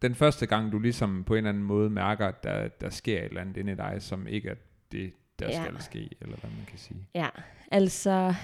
den 0.02 0.14
første 0.14 0.46
gang 0.46 0.72
du 0.72 0.78
ligesom 0.78 1.24
på 1.24 1.34
en 1.34 1.38
eller 1.38 1.48
anden 1.48 1.62
måde 1.64 1.90
mærker, 1.90 2.26
at 2.28 2.44
der, 2.44 2.68
der 2.68 2.90
sker 2.90 3.18
et 3.18 3.24
eller 3.24 3.40
andet 3.40 3.56
inde 3.56 3.72
i 3.72 3.74
dig, 3.74 3.96
som 4.02 4.26
ikke 4.26 4.48
er 4.48 4.54
det, 4.92 5.12
der 5.38 5.46
Ja. 5.48 5.64
skal 5.64 5.82
ske, 5.82 6.08
eller 6.20 6.36
hvad 6.36 6.50
man 6.50 6.64
kan 6.68 6.78
sige. 6.78 7.06
ja, 7.14 7.28
altså, 7.70 8.34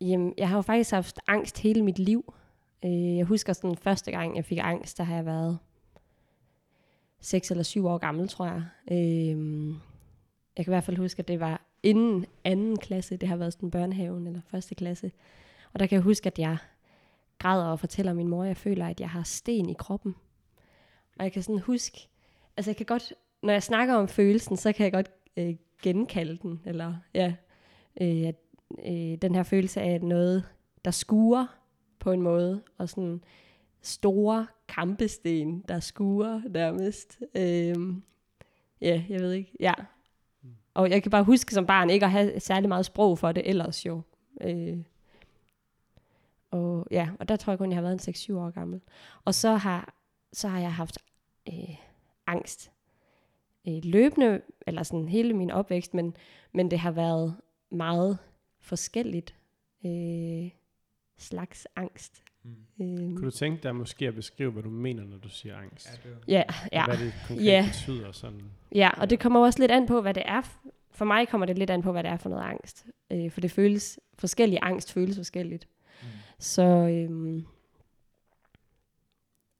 jamen, 0.00 0.34
jeg 0.38 0.48
har 0.48 0.56
jo 0.56 0.62
faktisk 0.62 0.90
haft 0.90 1.18
angst 1.26 1.58
hele 1.58 1.82
mit 1.82 1.98
liv. 1.98 2.34
Øh, 2.84 3.16
jeg 3.16 3.24
husker 3.24 3.52
sådan 3.52 3.76
første 3.76 4.10
gang, 4.10 4.36
jeg 4.36 4.44
fik 4.44 4.58
angst, 4.62 4.98
der 4.98 5.04
har 5.04 5.14
jeg 5.14 5.26
været 5.26 5.58
6 7.20 7.50
eller 7.50 7.64
7 7.64 7.86
år 7.86 7.98
gammel, 7.98 8.28
tror 8.28 8.46
jeg. 8.46 8.62
Øh, 8.92 9.68
jeg 10.56 10.64
kan 10.64 10.70
i 10.72 10.74
hvert 10.74 10.84
fald 10.84 10.96
huske, 10.96 11.20
at 11.20 11.28
det 11.28 11.40
var 11.40 11.60
inden 11.82 12.26
anden 12.44 12.76
klasse. 12.78 13.16
Det 13.16 13.28
har 13.28 13.36
været 13.36 13.52
sådan 13.52 13.70
børnehaven 13.70 14.26
eller 14.26 14.40
første 14.50 14.74
klasse. 14.74 15.12
Og 15.72 15.80
der 15.80 15.86
kan 15.86 15.96
jeg 15.96 16.02
huske, 16.02 16.26
at 16.26 16.38
jeg 16.38 16.56
græder 17.38 17.64
og 17.64 17.80
fortæller 17.80 18.12
min 18.12 18.28
mor, 18.28 18.42
at 18.42 18.48
jeg 18.48 18.56
føler, 18.56 18.86
at 18.86 19.00
jeg 19.00 19.10
har 19.10 19.22
sten 19.22 19.68
i 19.68 19.74
kroppen. 19.78 20.14
Og 21.18 21.24
jeg 21.24 21.32
kan 21.32 21.42
sådan 21.42 21.60
huske, 21.60 22.08
altså 22.56 22.70
jeg 22.70 22.76
kan 22.76 22.86
godt, 22.86 23.12
når 23.42 23.52
jeg 23.52 23.62
snakker 23.62 23.94
om 23.94 24.08
følelsen, 24.08 24.56
så 24.56 24.72
kan 24.72 24.84
jeg 24.84 24.92
godt 24.92 25.10
øh, 25.36 25.54
genkalde 25.82 26.36
den, 26.36 26.60
eller 26.64 26.94
ja, 27.14 27.34
øh, 28.00 28.28
at, 28.28 28.34
øh, 28.86 29.18
den 29.22 29.34
her 29.34 29.42
følelse 29.42 29.80
af 29.80 30.02
noget, 30.02 30.48
der 30.84 30.90
skuer 30.90 31.46
på 31.98 32.12
en 32.12 32.22
måde, 32.22 32.62
og 32.78 32.88
sådan 32.88 33.20
store 33.82 34.46
kampesten, 34.68 35.64
der 35.68 35.80
skuer 35.80 36.40
nærmest. 36.48 37.18
Øh, 37.34 37.76
ja, 38.80 39.04
jeg 39.08 39.20
ved 39.20 39.32
ikke, 39.32 39.52
ja. 39.60 39.74
Og 40.74 40.90
jeg 40.90 41.02
kan 41.02 41.10
bare 41.10 41.24
huske 41.24 41.54
som 41.54 41.66
barn 41.66 41.90
ikke 41.90 42.06
at 42.06 42.12
have 42.12 42.40
særlig 42.40 42.68
meget 42.68 42.86
sprog 42.86 43.18
for 43.18 43.32
det 43.32 43.48
ellers 43.48 43.86
jo. 43.86 44.00
Øh, 44.40 44.78
og 46.50 46.86
ja, 46.90 47.08
og 47.20 47.28
der 47.28 47.36
tror 47.36 47.50
jeg 47.52 47.58
kun, 47.58 47.70
jeg 47.70 47.76
har 47.76 47.82
været 47.82 48.08
en 48.08 48.14
6-7 48.14 48.38
år 48.38 48.50
gammel. 48.50 48.80
Og 49.24 49.34
så 49.34 49.54
har, 49.54 49.94
så 50.32 50.48
har 50.48 50.60
jeg 50.60 50.74
haft 50.74 50.98
øh, 51.48 51.74
angst 52.26 52.70
øh, 53.68 53.78
løbende, 53.82 54.40
eller 54.66 54.82
sådan 54.82 55.08
hele 55.08 55.34
min 55.34 55.50
opvækst, 55.50 55.94
men, 55.94 56.16
men 56.52 56.70
det 56.70 56.78
har 56.78 56.90
været 56.90 57.36
meget 57.70 58.18
forskelligt 58.60 59.34
øh, 59.86 60.50
slags 61.18 61.66
angst. 61.76 62.22
Mm. 62.42 62.50
Øh, 62.80 62.98
Kunne 63.16 63.24
du 63.26 63.30
tænke 63.30 63.62
dig 63.62 63.76
måske 63.76 64.08
at 64.08 64.14
beskrive, 64.14 64.50
hvad 64.50 64.62
du 64.62 64.70
mener, 64.70 65.04
når 65.04 65.16
du 65.18 65.28
siger 65.28 65.56
angst? 65.56 66.00
ja, 66.28 66.42
ja. 66.72 66.80
Og 66.80 66.96
hvad 66.96 67.06
det 67.06 67.14
konkret 67.26 67.44
Ja. 67.46 67.64
betyder 67.68 68.12
sådan? 68.12 68.40
Ja, 68.74 68.90
og 69.00 69.10
det 69.10 69.20
kommer 69.20 69.40
også 69.40 69.58
lidt 69.58 69.70
an 69.70 69.86
på, 69.86 70.00
hvad 70.00 70.14
det 70.14 70.22
er. 70.26 70.42
For 70.90 71.04
mig 71.04 71.28
kommer 71.28 71.46
det 71.46 71.58
lidt 71.58 71.70
an 71.70 71.82
på, 71.82 71.92
hvad 71.92 72.02
det 72.02 72.10
er 72.10 72.16
for 72.16 72.28
noget 72.28 72.42
angst. 72.44 72.86
Øh, 73.12 73.30
for 73.30 73.40
det 73.40 73.50
føles, 73.50 74.00
forskellig 74.14 74.58
angst 74.62 74.92
føles 74.92 75.16
forskelligt. 75.16 75.68
Så 76.40 76.62
øhm, 76.62 77.46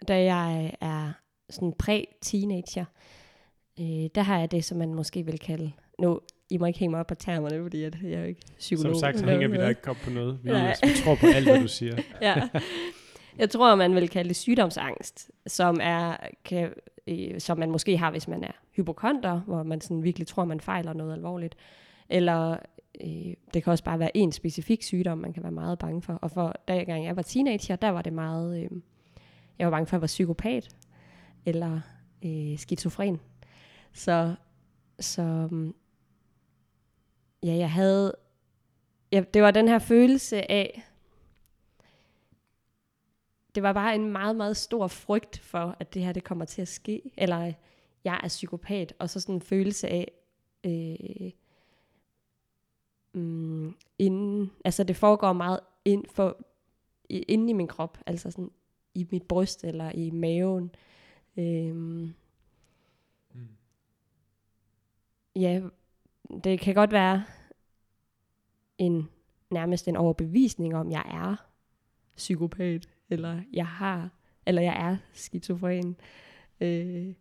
da 0.09 0.25
jeg 0.25 0.77
er 0.81 1.13
sådan 1.51 1.73
præ-teenager, 1.73 2.85
øh, 3.81 4.09
der 4.15 4.23
har 4.23 4.39
jeg 4.39 4.51
det, 4.51 4.65
som 4.65 4.79
man 4.79 4.95
måske 4.95 5.25
vil 5.25 5.39
kalde, 5.39 5.73
nu, 5.99 6.21
I 6.51 6.59
må 6.59 6.67
ikke 6.67 6.79
hænge 6.79 6.91
mig 6.91 7.01
op 7.01 7.07
på 7.07 7.15
termerne, 7.15 7.63
fordi 7.63 7.85
at 7.85 7.97
jeg 8.03 8.13
er 8.13 8.21
jo 8.21 8.27
ikke 8.27 8.43
psykolog. 8.59 8.95
Som 8.95 9.01
sagt, 9.01 9.19
så 9.19 9.27
hænger 9.27 9.49
vi 9.49 9.57
der 9.57 9.69
ikke 9.69 9.91
op 9.91 9.97
på 10.05 10.11
noget. 10.11 10.39
Vi, 10.43 10.51
Nej. 10.51 10.75
tror 11.05 11.15
på 11.15 11.27
alt, 11.35 11.49
hvad 11.49 11.61
du 11.61 11.69
siger. 11.69 12.03
ja. 12.23 12.49
Jeg 13.39 13.51
tror, 13.51 13.75
man 13.75 13.95
vil 13.95 14.09
kalde 14.09 14.29
det 14.29 14.37
sygdomsangst, 14.37 15.31
som 15.47 15.79
er 15.83 16.17
kan, 16.45 16.73
øh, 17.07 17.41
som 17.41 17.59
man 17.59 17.71
måske 17.71 17.97
har, 17.97 18.11
hvis 18.11 18.29
man 18.29 18.45
er 18.45 18.53
hypokonter, 18.77 19.41
hvor 19.41 19.63
man 19.63 19.81
sådan 19.81 20.03
virkelig 20.03 20.27
tror, 20.27 20.45
man 20.45 20.61
fejler 20.61 20.93
noget 20.93 21.13
alvorligt. 21.13 21.57
Eller 22.09 22.57
øh, 23.01 23.35
det 23.55 23.65
kan 23.65 23.71
også 23.71 23.85
bare 23.85 23.99
være 23.99 24.17
en 24.17 24.33
specifik 24.33 24.83
sygdom, 24.83 25.19
man 25.19 25.33
kan 25.33 25.43
være 25.43 25.53
meget 25.53 25.79
bange 25.79 26.03
for. 26.03 26.13
Og 26.13 26.31
for 26.31 26.55
da 26.69 26.83
gang 26.83 27.05
jeg 27.05 27.17
var 27.17 27.23
teenager, 27.23 27.77
der 27.77 27.89
var 27.89 28.03
det 28.03 28.13
meget, 28.13 28.63
øh, 28.63 28.71
jeg 29.59 29.67
var 29.67 29.71
bange 29.71 29.87
for 29.87 29.97
at 29.97 30.01
være 30.01 30.07
psykopat, 30.07 30.77
eller 31.47 31.81
øh, 32.25 32.59
skizofren. 32.59 33.21
Så, 33.93 34.35
så 35.01 35.49
mm, 35.51 35.75
ja, 37.43 37.55
jeg 37.55 37.71
havde, 37.71 38.15
ja, 39.13 39.25
det 39.35 39.43
var 39.43 39.51
den 39.51 39.69
her 39.69 39.79
følelse 39.79 40.51
af, 40.51 40.83
det 43.55 43.63
var 43.63 43.73
bare 43.73 43.95
en 43.95 44.13
meget, 44.13 44.37
meget 44.37 44.57
stor 44.57 44.87
frygt 44.87 45.39
for, 45.39 45.77
at 45.81 45.95
det 45.95 46.03
her 46.03 46.13
det 46.13 46.25
kommer 46.25 46.45
til 46.45 46.63
at 46.63 46.69
ske. 46.69 47.03
Eller 47.17 47.53
jeg 48.05 48.21
er 48.23 48.29
psykopat. 48.29 48.95
Og 48.99 49.11
så 49.11 49.21
sådan 49.21 49.35
en 49.35 49.41
følelse 49.41 49.89
af, 49.89 50.13
øh, 50.65 51.31
mm, 53.23 53.75
inden, 53.99 54.51
altså 54.69 54.85
det 54.85 54.97
foregår 54.97 55.33
meget 55.33 55.61
ind 55.85 56.05
for, 56.11 56.37
inde 57.09 57.51
i 57.51 57.53
min 57.53 57.67
krop. 57.67 57.99
Altså 58.07 58.31
sådan 58.31 58.51
i 58.95 59.07
mit 59.11 59.23
bryst 59.23 59.65
eller 59.65 59.93
i 59.95 60.11
maven. 60.11 60.71
Øh, 61.37 61.75
Mm. 63.35 63.49
ja, 65.37 65.63
det 66.45 66.61
kan 66.61 66.75
godt 66.75 66.93
være 66.93 67.25
en 68.79 69.09
nærmest 69.51 69.89
en 69.89 69.97
overbevisning 69.97 70.77
om, 70.77 70.91
jeg 70.91 71.05
er 71.11 71.37
psykopat, 72.17 72.89
eller 73.11 73.41
jeg 73.53 73.67
har, 73.67 74.11
eller 74.47 74.63
jeg 74.63 74.91
er 74.91 74.97
skizofren. 75.13 75.97
Øh, 76.61 77.15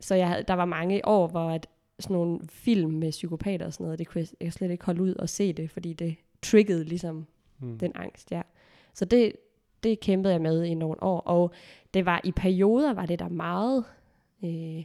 så 0.00 0.14
jeg, 0.14 0.44
der 0.48 0.54
var 0.54 0.64
mange 0.64 1.08
år, 1.08 1.28
hvor 1.28 1.50
at 1.50 1.66
sådan 2.00 2.14
nogle 2.14 2.40
film 2.48 2.90
med 2.90 3.10
psykopater 3.10 3.66
og 3.66 3.72
sådan 3.72 3.84
noget, 3.84 3.98
det 3.98 4.06
kunne 4.06 4.18
jeg, 4.20 4.28
jeg 4.40 4.52
slet 4.52 4.70
ikke 4.70 4.84
holde 4.84 5.02
ud 5.02 5.14
og 5.14 5.28
se 5.28 5.52
det, 5.52 5.70
fordi 5.70 5.92
det 5.92 6.16
triggede 6.42 6.84
ligesom 6.84 7.26
Mm. 7.58 7.78
den 7.78 7.92
angst, 7.94 8.32
ja. 8.32 8.42
Så 8.94 9.04
det, 9.04 9.32
det 9.82 10.00
kæmpede 10.00 10.32
jeg 10.32 10.40
med 10.42 10.64
i 10.64 10.74
nogle 10.74 11.02
år, 11.02 11.20
og 11.20 11.50
det 11.94 12.06
var 12.06 12.20
i 12.24 12.32
perioder, 12.32 12.92
var 12.92 13.06
det 13.06 13.18
der 13.18 13.28
meget, 13.28 13.84
øh, 14.44 14.84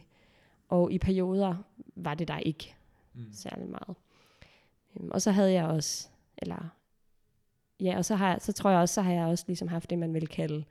og 0.68 0.92
i 0.92 0.98
perioder 0.98 1.56
var 1.96 2.14
det 2.14 2.28
der 2.28 2.38
ikke 2.38 2.74
Mm. 3.14 3.32
særlig 3.32 3.68
meget. 3.68 3.96
Øhm, 4.96 5.10
og 5.10 5.22
så 5.22 5.30
havde 5.30 5.52
jeg 5.52 5.64
også, 5.66 6.08
eller 6.38 6.68
ja, 7.80 7.96
og 7.96 8.04
så, 8.04 8.14
har, 8.14 8.28
jeg- 8.30 8.40
så 8.40 8.52
tror 8.52 8.70
jeg 8.70 8.80
også, 8.80 8.94
så 8.94 9.02
har 9.02 9.12
jeg 9.12 9.26
også 9.26 9.44
ligesom 9.46 9.68
haft 9.68 9.90
det, 9.90 9.98
man 9.98 10.14
vil 10.14 10.28
kalde 10.28 10.64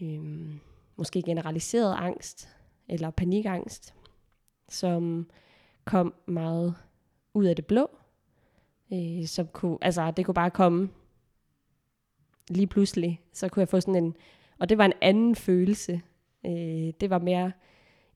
øhm, 0.00 0.60
måske 0.96 1.22
generaliseret 1.22 1.94
angst, 1.98 2.48
eller 2.88 3.10
panikangst, 3.10 3.94
som 4.68 5.30
kom 5.84 6.14
meget 6.26 6.74
ud 7.34 7.44
af 7.44 7.56
det 7.56 7.66
blå, 7.66 7.90
øh, 8.92 9.26
som 9.26 9.46
kunne, 9.46 9.78
altså 9.80 10.10
det 10.10 10.26
kunne 10.26 10.34
bare 10.34 10.50
komme 10.50 10.88
lige 12.50 12.66
pludselig, 12.66 13.20
så 13.32 13.48
kunne 13.48 13.60
jeg 13.60 13.68
få 13.68 13.80
sådan 13.80 14.04
en, 14.04 14.16
og 14.58 14.68
det 14.68 14.78
var 14.78 14.84
en 14.84 14.92
anden 15.00 15.34
følelse. 15.34 16.00
Øh, 16.46 16.92
det 17.00 17.10
var 17.10 17.18
mere, 17.18 17.52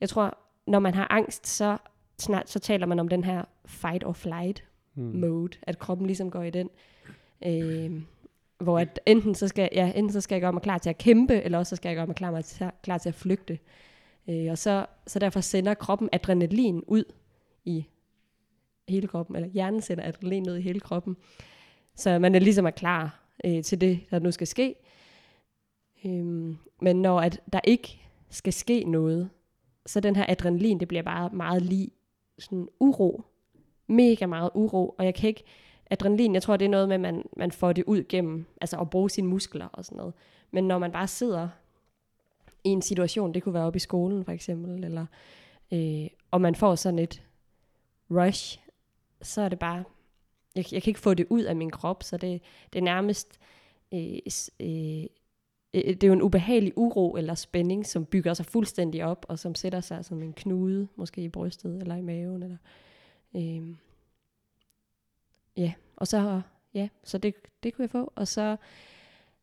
jeg 0.00 0.09
tror, 0.09 0.38
når 0.66 0.78
man 0.78 0.95
har 0.95 1.06
angst, 1.11 1.47
så, 1.47 1.78
snart, 2.18 2.50
så 2.50 2.59
taler 2.59 2.87
man 2.87 2.99
om 2.99 3.09
den 3.09 3.25
her 3.25 3.45
fight 3.66 4.04
or 4.04 4.12
flight 4.12 4.64
Mm. 4.97 5.02
mode, 5.02 5.59
at 5.62 5.78
kroppen 5.78 6.06
ligesom 6.06 6.30
går 6.30 6.42
i 6.42 6.50
den. 6.50 6.71
Øh, 7.47 8.02
hvor 8.59 8.78
at 8.78 9.00
enten 9.06 9.35
så 9.35 9.49
skal, 9.49 9.68
ja, 9.73 9.92
enten 9.95 10.12
så 10.12 10.21
skal 10.21 10.35
jeg 10.35 10.40
gøre 10.40 10.52
mig 10.52 10.62
klar 10.62 10.78
til 10.78 10.90
at 10.90 10.99
kæmpe, 10.99 11.42
eller 11.42 11.59
også 11.59 11.71
så 11.71 11.76
skal 11.76 11.88
jeg 11.88 11.97
gøre 11.97 12.06
mig 12.06 12.16
klar, 12.16 12.30
mig 12.30 12.45
til, 12.45 12.71
klar 12.83 12.99
til 12.99 13.09
at 13.09 13.14
flygte. 13.14 13.59
Øh, 14.28 14.50
og 14.50 14.59
så, 14.59 14.87
så 15.06 15.18
derfor 15.18 15.40
sender 15.40 15.75
kroppen 15.75 16.09
adrenalin 16.12 16.83
ud 16.87 17.04
i 17.64 17.87
hele 18.88 19.09
kroppen, 19.09 19.37
eller 19.37 19.49
hjernen 19.49 19.81
sender 19.81 20.05
adrenalin 20.05 20.43
ned 20.43 20.57
i 20.57 20.61
hele 20.61 20.81
kroppen. 20.81 21.16
Så 21.95 22.19
man 22.19 22.35
er 22.35 22.38
ligesom 22.38 22.66
er 22.66 22.71
klar 22.71 23.26
øh, 23.45 23.62
til 23.62 23.81
det, 23.81 24.00
der 24.11 24.19
nu 24.19 24.31
skal 24.31 24.47
ske. 24.47 24.75
Øhm, 26.05 26.57
men 26.83 27.02
når 27.02 27.21
at 27.21 27.40
der 27.52 27.61
ikke 27.64 28.00
skal 28.31 28.52
ske 28.52 28.85
noget, 28.85 29.31
så 29.87 30.00
den 30.00 30.16
her 30.16 30.25
adrenalin, 30.28 30.81
det 30.81 30.88
bliver 30.88 31.02
bare 31.02 31.31
meget 31.31 31.62
lige 31.62 31.90
sådan 32.38 32.69
uro. 32.81 33.23
Mega 33.87 34.26
meget 34.26 34.50
uro, 34.55 34.95
og 34.99 35.05
jeg 35.05 35.14
kan 35.14 35.28
ikke, 35.28 35.45
adrenalin, 35.90 36.35
jeg 36.35 36.43
tror, 36.43 36.57
det 36.57 36.64
er 36.64 36.69
noget 36.69 36.88
med, 36.88 36.95
at 36.95 37.00
man, 37.00 37.23
man 37.37 37.50
får 37.50 37.73
det 37.73 37.85
ud 37.87 38.05
gennem, 38.09 38.47
altså 38.61 38.76
at 38.81 38.90
bruge 38.90 39.11
sine 39.11 39.28
muskler 39.28 39.66
og 39.66 39.85
sådan 39.85 39.97
noget. 39.97 40.14
Men 40.50 40.64
når 40.64 40.78
man 40.78 40.93
bare 40.93 41.07
sidder 41.07 41.49
i 42.64 42.69
en 42.69 42.83
situation, 42.83 43.35
det 43.35 43.43
kunne 43.43 43.55
være 43.55 43.64
oppe 43.64 43.76
i 43.76 43.81
skolen 43.81 44.25
for 44.25 44.33
eksempel, 44.33 44.85
eller, 44.85 45.07
øh, 45.73 46.07
og 46.31 46.40
man 46.40 46.55
får 46.55 46.75
sådan 46.75 46.99
et 46.99 47.23
rush, 48.11 48.61
så 49.23 49.41
er 49.41 49.49
det 49.49 49.59
bare, 49.59 49.85
jeg, 50.55 50.73
jeg 50.73 50.83
kan 50.83 50.91
ikke 50.91 51.01
få 51.01 51.15
det 51.15 51.27
ud 51.31 51.43
af 51.43 51.57
min 51.57 51.71
krop, 51.71 52.03
så 52.03 52.17
det, 52.17 52.43
det 52.73 52.79
er 52.79 52.83
nærmest, 52.83 53.39
øh, 53.95 54.19
øh, 54.61 55.05
øh, 55.75 55.85
det 55.95 56.05
er 56.05 56.09
jo 56.09 56.13
en 56.13 56.23
ubehagelig 56.23 56.73
uro 56.77 57.17
eller 57.17 57.35
spænding, 57.35 57.87
som 57.87 58.05
bygger 58.05 58.35
sig 58.35 58.47
fuldstændig 58.47 59.05
op, 59.05 59.27
og 59.29 59.39
som 59.39 59.55
sætter 59.55 59.81
sig 59.81 60.05
som 60.05 60.23
en 60.23 60.33
knude, 60.33 60.89
måske 60.97 61.23
i 61.23 61.29
brystet 61.29 61.81
eller 61.81 61.97
i 61.97 62.01
maven. 62.01 62.43
Eller, 62.43 62.57
øh, 63.37 63.77
ja, 65.57 65.73
og 65.97 66.07
så, 66.07 66.41
ja, 66.75 66.89
så 67.05 67.19
det, 67.19 67.35
det 67.63 67.75
kunne 67.75 67.83
jeg 67.83 67.91
få. 67.91 68.13
Og 68.15 68.29
så 68.29 68.57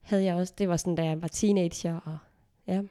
havde 0.02 0.24
jeg 0.24 0.36
også, 0.36 0.54
det 0.58 0.70
var 0.70 0.78
sådan, 0.78 0.96
da 0.96 1.06
jeg 1.06 1.22
var 1.22 1.28
teenager, 1.28 2.00
og 2.00 2.18
ja, 2.68 2.82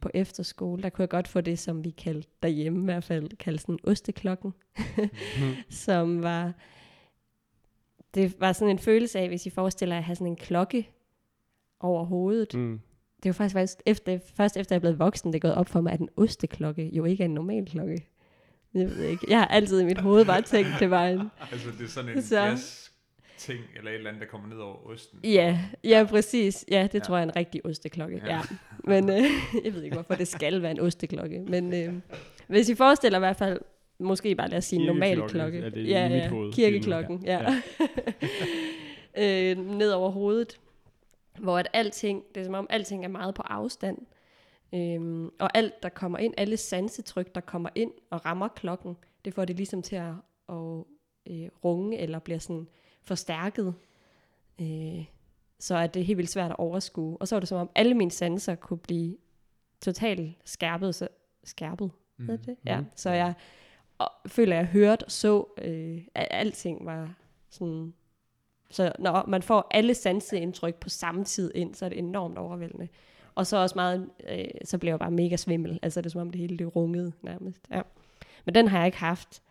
på 0.00 0.10
efterskole, 0.14 0.82
der 0.82 0.88
kunne 0.88 1.02
jeg 1.02 1.08
godt 1.08 1.28
få 1.28 1.40
det, 1.40 1.58
som 1.58 1.84
vi 1.84 1.90
kaldte 1.90 2.28
derhjemme 2.42 2.80
i 2.80 2.84
hvert 2.84 3.04
fald, 3.04 3.36
kaldte 3.36 3.62
sådan 3.62 3.78
osteklokken, 3.84 4.52
som 5.84 6.22
var, 6.22 6.52
det 8.14 8.40
var 8.40 8.52
sådan 8.52 8.70
en 8.70 8.78
følelse 8.78 9.18
af, 9.18 9.28
hvis 9.28 9.46
I 9.46 9.50
forestiller 9.50 9.94
jer 9.94 9.98
at 10.00 10.04
have 10.04 10.16
sådan 10.16 10.26
en 10.26 10.36
klokke 10.36 10.90
over 11.80 12.04
hovedet. 12.04 12.54
Mm. 12.54 12.80
Det 13.22 13.28
var 13.28 13.32
faktisk, 13.32 13.54
faktisk 13.54 13.78
efter, 13.86 14.18
først 14.34 14.56
efter 14.56 14.74
jeg 14.74 14.78
er 14.78 14.80
blevet 14.80 14.98
voksen, 14.98 15.32
det 15.32 15.36
er 15.38 15.40
gået 15.48 15.54
op 15.54 15.68
for 15.68 15.80
mig, 15.80 15.92
at 15.92 16.00
en 16.00 16.08
osteklokke 16.16 16.90
jo 16.92 17.04
ikke 17.04 17.22
er 17.22 17.28
en 17.28 17.34
normal 17.34 17.66
klokke. 17.66 18.06
Jeg 18.74 18.86
ved 18.90 19.02
ikke. 19.04 19.26
Jeg 19.28 19.38
har 19.38 19.46
altid 19.46 19.80
i 19.80 19.84
mit 19.84 19.98
hoved 19.98 20.24
bare 20.24 20.42
tænkt, 20.42 20.70
det 20.80 20.90
var 20.90 21.06
en... 21.06 21.18
Altså, 21.52 21.68
det 21.78 21.84
er 21.84 21.88
sådan 21.88 22.10
en 22.16 22.22
Så- 22.22 22.89
ting, 23.40 23.60
eller 23.76 23.90
et 23.90 23.94
eller 23.94 24.10
andet, 24.10 24.22
der 24.22 24.28
kommer 24.28 24.48
ned 24.48 24.56
over 24.58 24.76
osten. 24.86 25.20
Ja, 25.24 25.58
ja, 25.84 26.06
præcis. 26.10 26.64
Ja, 26.70 26.82
det 26.82 26.94
Ja. 26.94 26.98
tror 26.98 27.16
jeg 27.16 27.22
er 27.24 27.28
en 27.28 27.36
rigtig 27.36 27.66
osteklokke. 27.66 28.22
Ja. 28.26 28.34
Ja. 28.34 28.40
Men 28.84 29.10
øh, 29.10 29.22
jeg 29.64 29.74
ved 29.74 29.82
ikke, 29.82 29.96
hvorfor 29.96 30.14
det 30.14 30.28
skal 30.28 30.62
være 30.62 30.70
en 30.70 30.80
osteklokke. 30.80 31.40
Men 31.48 31.74
øh, 31.74 31.94
hvis 32.46 32.68
I 32.68 32.74
forestiller 32.74 33.18
i 33.18 33.20
hvert 33.20 33.36
fald, 33.36 33.60
måske 33.98 34.34
bare 34.34 34.48
lad 34.48 34.58
os 34.58 34.64
sige 34.64 34.80
en 34.80 34.86
normal 34.86 35.22
klokke. 35.28 35.58
er 35.58 35.70
det 35.70 35.76
i 35.76 35.88
ja, 35.88 36.08
mit 36.08 36.16
ja, 36.18 36.28
hoved. 36.28 36.52
kirkeklokken, 36.52 37.22
ja. 37.24 37.52
ja. 37.52 37.60
øh, 39.50 39.58
ned 39.58 39.90
over 39.92 40.10
hovedet. 40.10 40.60
Hvor 41.38 41.58
at 41.58 41.68
alting, 41.72 42.22
det 42.34 42.40
er 42.40 42.44
som 42.44 42.54
om 42.54 42.66
alting 42.70 43.04
er 43.04 43.08
meget 43.08 43.34
på 43.34 43.42
afstand. 43.42 43.98
Øhm, 44.74 45.26
og 45.38 45.56
alt, 45.56 45.82
der 45.82 45.88
kommer 45.88 46.18
ind, 46.18 46.34
alle 46.36 46.56
sansetryk, 46.56 47.34
der 47.34 47.40
kommer 47.40 47.68
ind 47.74 47.92
og 48.10 48.26
rammer 48.26 48.48
klokken, 48.48 48.96
det 49.24 49.34
får 49.34 49.44
det 49.44 49.56
ligesom 49.56 49.82
til 49.82 49.96
at, 49.96 50.12
at 50.48 50.84
øh, 51.30 51.48
runge, 51.64 51.98
eller 51.98 52.18
bliver 52.18 52.38
sådan 52.38 52.66
forstærket. 53.02 53.74
Øh, 54.60 55.04
så 55.58 55.74
er 55.74 55.86
det 55.86 56.06
helt 56.06 56.16
vildt 56.16 56.30
svært 56.30 56.50
at 56.50 56.56
overskue. 56.56 57.16
Og 57.20 57.28
så 57.28 57.34
var 57.34 57.40
det 57.40 57.48
som 57.48 57.58
om, 57.58 57.70
alle 57.74 57.94
mine 57.94 58.10
sanser 58.10 58.54
kunne 58.54 58.78
blive 58.78 59.16
totalt 59.80 60.36
skærpet. 60.44 60.94
Så, 60.94 61.08
skærpet? 61.44 61.90
Mm. 62.16 62.24
Mm. 62.24 62.38
Det? 62.38 62.56
Ja, 62.66 62.80
så 62.94 63.10
jeg 63.10 63.34
og, 63.98 64.10
føler, 64.26 64.56
jeg 64.56 64.66
hørte 64.66 65.04
og 65.04 65.10
så, 65.10 65.44
øh, 65.58 66.02
at 66.14 66.28
alting 66.30 66.86
var 66.86 67.14
sådan... 67.50 67.94
Så 68.70 68.92
når 68.98 69.24
man 69.28 69.42
får 69.42 69.66
alle 69.70 69.94
sanseindtryk 69.94 70.74
på 70.74 70.88
samme 70.88 71.24
tid 71.24 71.52
ind, 71.54 71.74
så 71.74 71.84
er 71.84 71.88
det 71.88 71.98
enormt 71.98 72.38
overvældende. 72.38 72.88
Og 73.34 73.46
så 73.46 73.56
også 73.56 73.74
meget, 73.74 74.10
øh, 74.28 74.44
så 74.64 74.78
blev 74.78 74.90
jeg 74.92 74.98
bare 74.98 75.10
mega 75.10 75.36
svimmel. 75.36 75.78
Altså 75.82 76.00
det 76.00 76.06
er 76.06 76.10
som 76.10 76.20
om 76.20 76.30
det 76.30 76.40
hele 76.40 76.58
det 76.58 76.76
rungede 76.76 77.12
nærmest. 77.22 77.66
Ja. 77.70 77.82
Men 78.44 78.54
den 78.54 78.68
har 78.68 78.78
jeg 78.78 78.86
ikke 78.86 78.98
haft, 78.98 79.42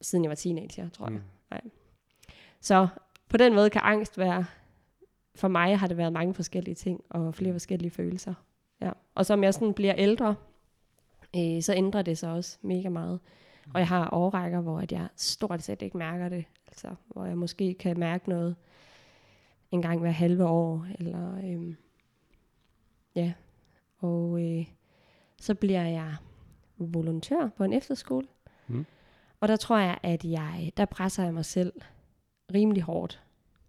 siden 0.00 0.24
jeg 0.24 0.28
var 0.28 0.34
teenager, 0.34 0.88
tror 0.88 1.06
jeg. 1.06 1.20
Mm. 1.64 1.70
Så 2.62 2.88
på 3.28 3.36
den 3.36 3.54
måde 3.54 3.70
kan 3.70 3.80
angst 3.84 4.18
være, 4.18 4.44
for 5.34 5.48
mig 5.48 5.78
har 5.78 5.86
det 5.86 5.96
været 5.96 6.12
mange 6.12 6.34
forskellige 6.34 6.74
ting, 6.74 7.00
og 7.10 7.34
flere 7.34 7.52
forskellige 7.52 7.90
følelser. 7.90 8.34
Ja. 8.80 8.90
Og 9.14 9.26
som 9.26 9.44
jeg 9.44 9.54
sådan 9.54 9.74
bliver 9.74 9.94
ældre, 9.96 10.34
øh, 11.36 11.62
så 11.62 11.74
ændrer 11.76 12.02
det 12.02 12.18
sig 12.18 12.32
også 12.32 12.58
mega 12.62 12.88
meget. 12.88 13.20
Og 13.74 13.80
jeg 13.80 13.88
har 13.88 14.08
overrækker, 14.08 14.60
hvor 14.60 14.80
at 14.80 14.92
jeg 14.92 15.08
stort 15.16 15.62
set 15.62 15.82
ikke 15.82 15.96
mærker 15.96 16.28
det. 16.28 16.44
Altså, 16.66 16.94
hvor 17.06 17.24
jeg 17.24 17.38
måske 17.38 17.74
kan 17.74 17.98
mærke 17.98 18.28
noget 18.28 18.56
en 19.70 19.82
gang 19.82 20.00
hver 20.00 20.10
halve 20.10 20.46
år. 20.46 20.86
Eller, 20.98 21.36
øhm, 21.44 21.76
ja. 23.14 23.32
Og 23.98 24.42
øh, 24.42 24.66
så 25.40 25.54
bliver 25.54 25.86
jeg 25.86 26.16
volontør 26.76 27.48
på 27.56 27.64
en 27.64 27.72
efterskole. 27.72 28.26
Mm. 28.66 28.86
Og 29.40 29.48
der 29.48 29.56
tror 29.56 29.78
jeg, 29.78 29.98
at 30.02 30.24
jeg, 30.24 30.72
der 30.76 30.84
presser 30.84 31.24
jeg 31.24 31.34
mig 31.34 31.44
selv 31.44 31.72
rimelig 32.54 32.82
hårdt, 32.82 33.22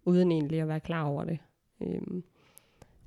uden 0.04 0.32
egentlig 0.32 0.60
at 0.60 0.68
være 0.68 0.80
klar 0.80 1.04
over 1.04 1.24
det. 1.24 1.38
Øhm, 1.80 2.24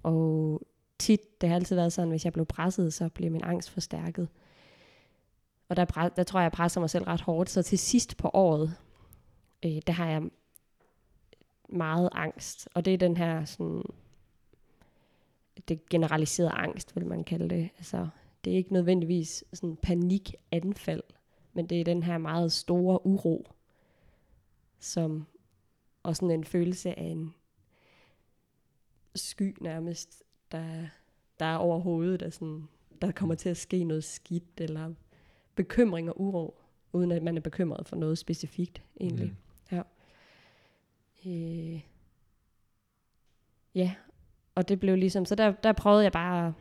og 0.04 0.62
tit, 1.00 1.42
det 1.42 1.50
har 1.50 1.56
altid 1.56 1.76
været 1.76 1.94
sådan, 1.94 2.10
hvis 2.10 2.26
jeg 2.26 2.34
blev 2.34 2.46
presset, 2.46 2.94
så 2.94 3.10
blev 3.10 3.32
min 3.32 3.44
angst 3.44 3.70
forstærket. 3.70 4.28
Og 5.70 5.76
der, 5.76 5.86
der 6.16 6.24
tror 6.24 6.40
jeg, 6.40 6.44
jeg 6.44 6.52
presser 6.52 6.80
mig 6.80 6.90
selv 6.90 7.04
ret 7.04 7.22
hårdt. 7.22 7.50
Så 7.50 7.64
til 7.64 7.80
sidst 7.80 8.18
på 8.18 8.30
året, 8.34 8.76
øh, 9.66 9.82
der 9.88 9.94
har 9.94 10.10
jeg 10.10 10.22
meget 11.70 12.10
angst. 12.12 12.70
Og 12.74 12.86
det 12.86 12.94
er 12.94 12.98
den 12.98 13.18
her 13.18 13.46
sådan, 13.46 13.84
det 15.68 15.90
generaliserede 15.90 16.52
angst, 16.52 16.96
vil 16.96 17.06
man 17.06 17.24
kalde 17.24 17.50
det. 17.50 17.70
Altså, 17.78 18.08
det 18.46 18.54
er 18.54 18.58
ikke 18.58 18.74
nødvendigvis 18.74 19.44
sådan 19.54 19.76
panikanfald, 19.76 21.04
men 21.54 21.68
det 21.68 21.80
er 21.82 21.84
den 21.84 22.04
her 22.04 22.18
meget 22.18 22.52
store 22.52 23.06
uro, 23.06 23.48
som 24.80 25.26
og 26.08 26.16
sådan 26.16 26.32
en 26.32 26.44
følelse 26.44 27.00
af 27.00 27.04
en 27.04 27.34
sky 29.16 29.56
nærmest, 29.62 30.24
der, 30.52 30.88
der 31.40 31.46
er 31.46 31.56
over 31.56 31.80
hovedet, 31.80 32.20
der, 32.20 32.30
sådan, 32.30 32.68
der 33.02 33.12
kommer 33.12 33.36
til 33.36 33.50
at 33.50 33.58
ske 33.58 33.84
noget 33.84 34.04
skidt, 34.04 34.44
eller 34.62 34.94
bekymring 35.56 36.10
og 36.10 36.22
uro, 36.22 36.60
uden 36.94 37.12
at 37.12 37.24
man 37.24 37.38
er 37.38 37.42
bekymret 37.42 37.88
for 37.88 37.96
noget 37.96 38.18
specifikt 38.18 38.82
egentlig. 39.02 39.36
Mm. 39.72 39.78
Øh, 41.26 41.82
ja, 43.76 43.94
og 44.56 44.68
det 44.68 44.80
blev 44.80 44.98
ligesom, 44.98 45.26
så 45.26 45.36
der, 45.36 45.52
der 45.52 45.74
prøvede 45.74 46.04
jeg 46.04 46.12
bare 46.12 46.48
at, 46.48 46.54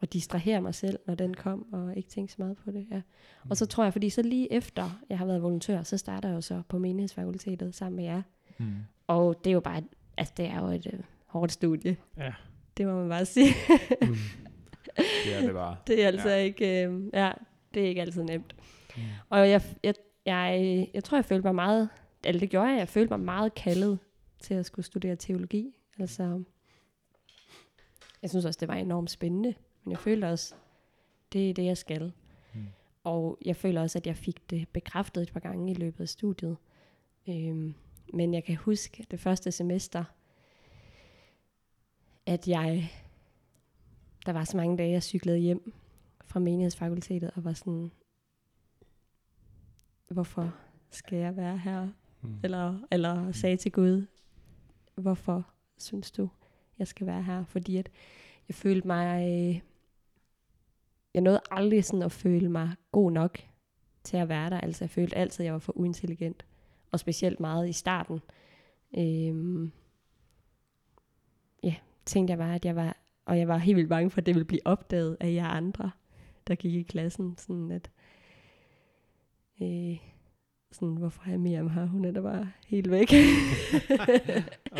at 0.00 0.12
distrahere 0.12 0.60
mig 0.60 0.74
selv, 0.74 0.98
når 1.06 1.14
den 1.14 1.34
kom, 1.34 1.72
og 1.72 1.96
ikke 1.96 2.08
tænke 2.08 2.32
så 2.32 2.36
meget 2.38 2.56
på 2.56 2.70
det. 2.70 2.86
Ja. 2.90 3.02
Og 3.50 3.56
så 3.56 3.66
tror 3.66 3.84
jeg, 3.84 3.92
fordi 3.92 4.10
så 4.10 4.22
lige 4.22 4.52
efter 4.52 4.90
jeg 5.08 5.18
har 5.18 5.26
været 5.26 5.42
volontør, 5.42 5.82
så 5.82 5.96
starter 5.96 6.28
jeg 6.28 6.36
jo 6.36 6.40
så 6.40 6.62
på 6.68 6.78
menighedsfakultetet 6.78 7.74
sammen 7.74 7.96
med 7.96 8.04
jer. 8.04 8.22
Mm. 8.58 8.74
Og 9.06 9.40
det 9.44 9.50
er 9.50 9.54
jo 9.54 9.60
bare, 9.60 9.82
altså 10.16 10.34
det 10.36 10.46
er 10.46 10.60
jo 10.60 10.66
et 10.66 10.86
øh, 10.92 11.00
hårdt 11.26 11.52
studie. 11.52 11.96
Ja. 12.16 12.32
Det 12.76 12.86
må 12.86 12.94
man 13.00 13.08
bare 13.08 13.24
sige. 13.26 13.54
Mm. 14.02 14.16
Det 15.24 15.34
er 15.36 15.40
det 15.40 15.52
bare. 15.52 15.76
det 15.86 16.02
er 16.02 16.06
altså 16.06 16.28
Ja. 16.28 16.34
ja. 16.36 16.42
ikke, 16.42 16.84
øh, 16.86 17.04
ja, 17.12 17.32
det 17.74 17.82
er 17.84 17.86
ikke 17.88 18.00
altid 18.00 18.22
nemt. 18.22 18.56
Mm. 18.96 19.02
Og 19.28 19.50
jeg, 19.50 19.62
jeg, 19.82 19.94
jeg, 20.26 20.88
jeg 20.94 21.04
tror, 21.04 21.16
jeg 21.18 21.24
følte 21.24 21.46
mig 21.46 21.54
meget, 21.54 21.88
eller 22.24 22.40
det 22.40 22.50
gjorde 22.50 22.68
jeg, 22.68 22.78
jeg 22.78 22.88
følte 22.88 23.10
mig 23.12 23.20
meget 23.20 23.54
kaldet 23.54 23.98
til 24.40 24.54
at 24.54 24.66
skulle 24.66 24.86
studere 24.86 25.16
teologi. 25.16 25.76
Altså, 25.98 26.42
jeg 28.22 28.30
synes 28.30 28.44
også, 28.44 28.58
det 28.60 28.68
var 28.68 28.74
enormt 28.74 29.10
spændende, 29.10 29.54
men 29.84 29.90
jeg 29.92 29.98
følte 29.98 30.24
også, 30.24 30.54
det 31.32 31.50
er 31.50 31.54
det, 31.54 31.64
jeg 31.64 31.76
skal. 31.76 32.12
Mm. 32.54 32.66
Og 33.04 33.38
jeg 33.44 33.56
føler 33.56 33.80
også, 33.82 33.98
at 33.98 34.06
jeg 34.06 34.16
fik 34.16 34.50
det 34.50 34.68
bekræftet 34.68 35.22
et 35.22 35.32
par 35.32 35.40
gange 35.40 35.70
i 35.70 35.74
løbet 35.74 36.00
af 36.00 36.08
studiet. 36.08 36.56
Øhm, 37.28 37.74
men 38.12 38.34
jeg 38.34 38.44
kan 38.44 38.56
huske 38.56 39.06
det 39.10 39.20
første 39.20 39.52
semester, 39.52 40.04
at 42.26 42.48
jeg, 42.48 42.90
der 44.26 44.32
var 44.32 44.44
så 44.44 44.56
mange 44.56 44.78
dage, 44.78 44.90
jeg 44.90 45.02
cyklede 45.02 45.38
hjem 45.38 45.72
fra 46.24 46.40
menighedsfakultetet 46.40 47.30
og 47.34 47.44
var 47.44 47.52
sådan, 47.52 47.90
hvorfor 50.08 50.54
skal 50.90 51.18
jeg 51.18 51.36
være 51.36 51.58
her? 51.58 51.88
Mm. 52.20 52.38
Eller, 52.42 52.78
eller 52.90 53.32
sagde 53.32 53.56
til 53.56 53.72
Gud, 53.72 54.06
hvorfor 54.94 55.50
synes 55.78 56.10
du, 56.10 56.28
jeg 56.78 56.88
skal 56.88 57.06
være 57.06 57.22
her? 57.22 57.44
Fordi 57.44 57.76
at 57.76 57.90
jeg 58.48 58.54
følte 58.54 58.86
mig, 58.86 59.22
jeg 61.14 61.22
nåede 61.22 61.40
aldrig 61.50 61.84
sådan 61.84 62.02
at 62.02 62.12
føle 62.12 62.48
mig 62.48 62.70
god 62.92 63.12
nok 63.12 63.38
til 64.04 64.16
at 64.16 64.28
være 64.28 64.50
der. 64.50 64.60
Altså 64.60 64.84
jeg 64.84 64.90
følte 64.90 65.16
altid, 65.16 65.40
at 65.40 65.46
jeg 65.46 65.52
var 65.52 65.58
for 65.58 65.76
uintelligent. 65.76 66.46
Og 66.92 67.00
specielt 67.00 67.40
meget 67.40 67.68
i 67.68 67.72
starten. 67.72 68.20
Øhm, 68.98 69.72
ja, 71.62 71.74
tænkte 72.06 72.30
jeg 72.30 72.38
bare, 72.38 72.54
at 72.54 72.64
jeg 72.64 72.76
var, 72.76 72.96
og 73.24 73.38
jeg 73.38 73.48
var 73.48 73.58
helt 73.58 73.76
vildt 73.76 73.88
bange 73.88 74.10
for, 74.10 74.18
at 74.20 74.26
det 74.26 74.34
ville 74.34 74.44
blive 74.44 74.60
opdaget 74.66 75.16
af 75.20 75.32
jer 75.32 75.46
andre, 75.46 75.90
der 76.46 76.54
gik 76.54 76.74
i 76.74 76.82
klassen. 76.82 77.34
Sådan 77.38 77.70
at, 77.70 77.90
øh, 79.62 79.96
sådan, 80.72 80.94
hvorfor 80.96 81.22
er 81.30 81.38
Miriam 81.38 81.70
her? 81.70 81.86
Hun 81.86 82.04
er 82.04 82.10
da 82.10 82.20
bare 82.20 82.52
helt 82.66 82.90
væk. 82.90 83.12
oh. 84.72 84.78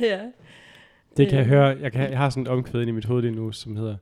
ja. 0.10 0.30
Det 1.16 1.28
kan 1.28 1.38
jeg 1.38 1.46
Øh. 1.46 1.50
høre. 1.52 1.66
Jeg, 1.66 1.92
kan, 1.92 2.10
jeg 2.10 2.18
har 2.18 2.30
sådan 2.30 2.42
et 2.42 2.48
omkvæd 2.48 2.82
i 2.86 2.90
mit 2.90 3.04
hoved 3.04 3.22
lige 3.22 3.34
nu, 3.34 3.52
som 3.52 3.76
hedder, 3.76 3.96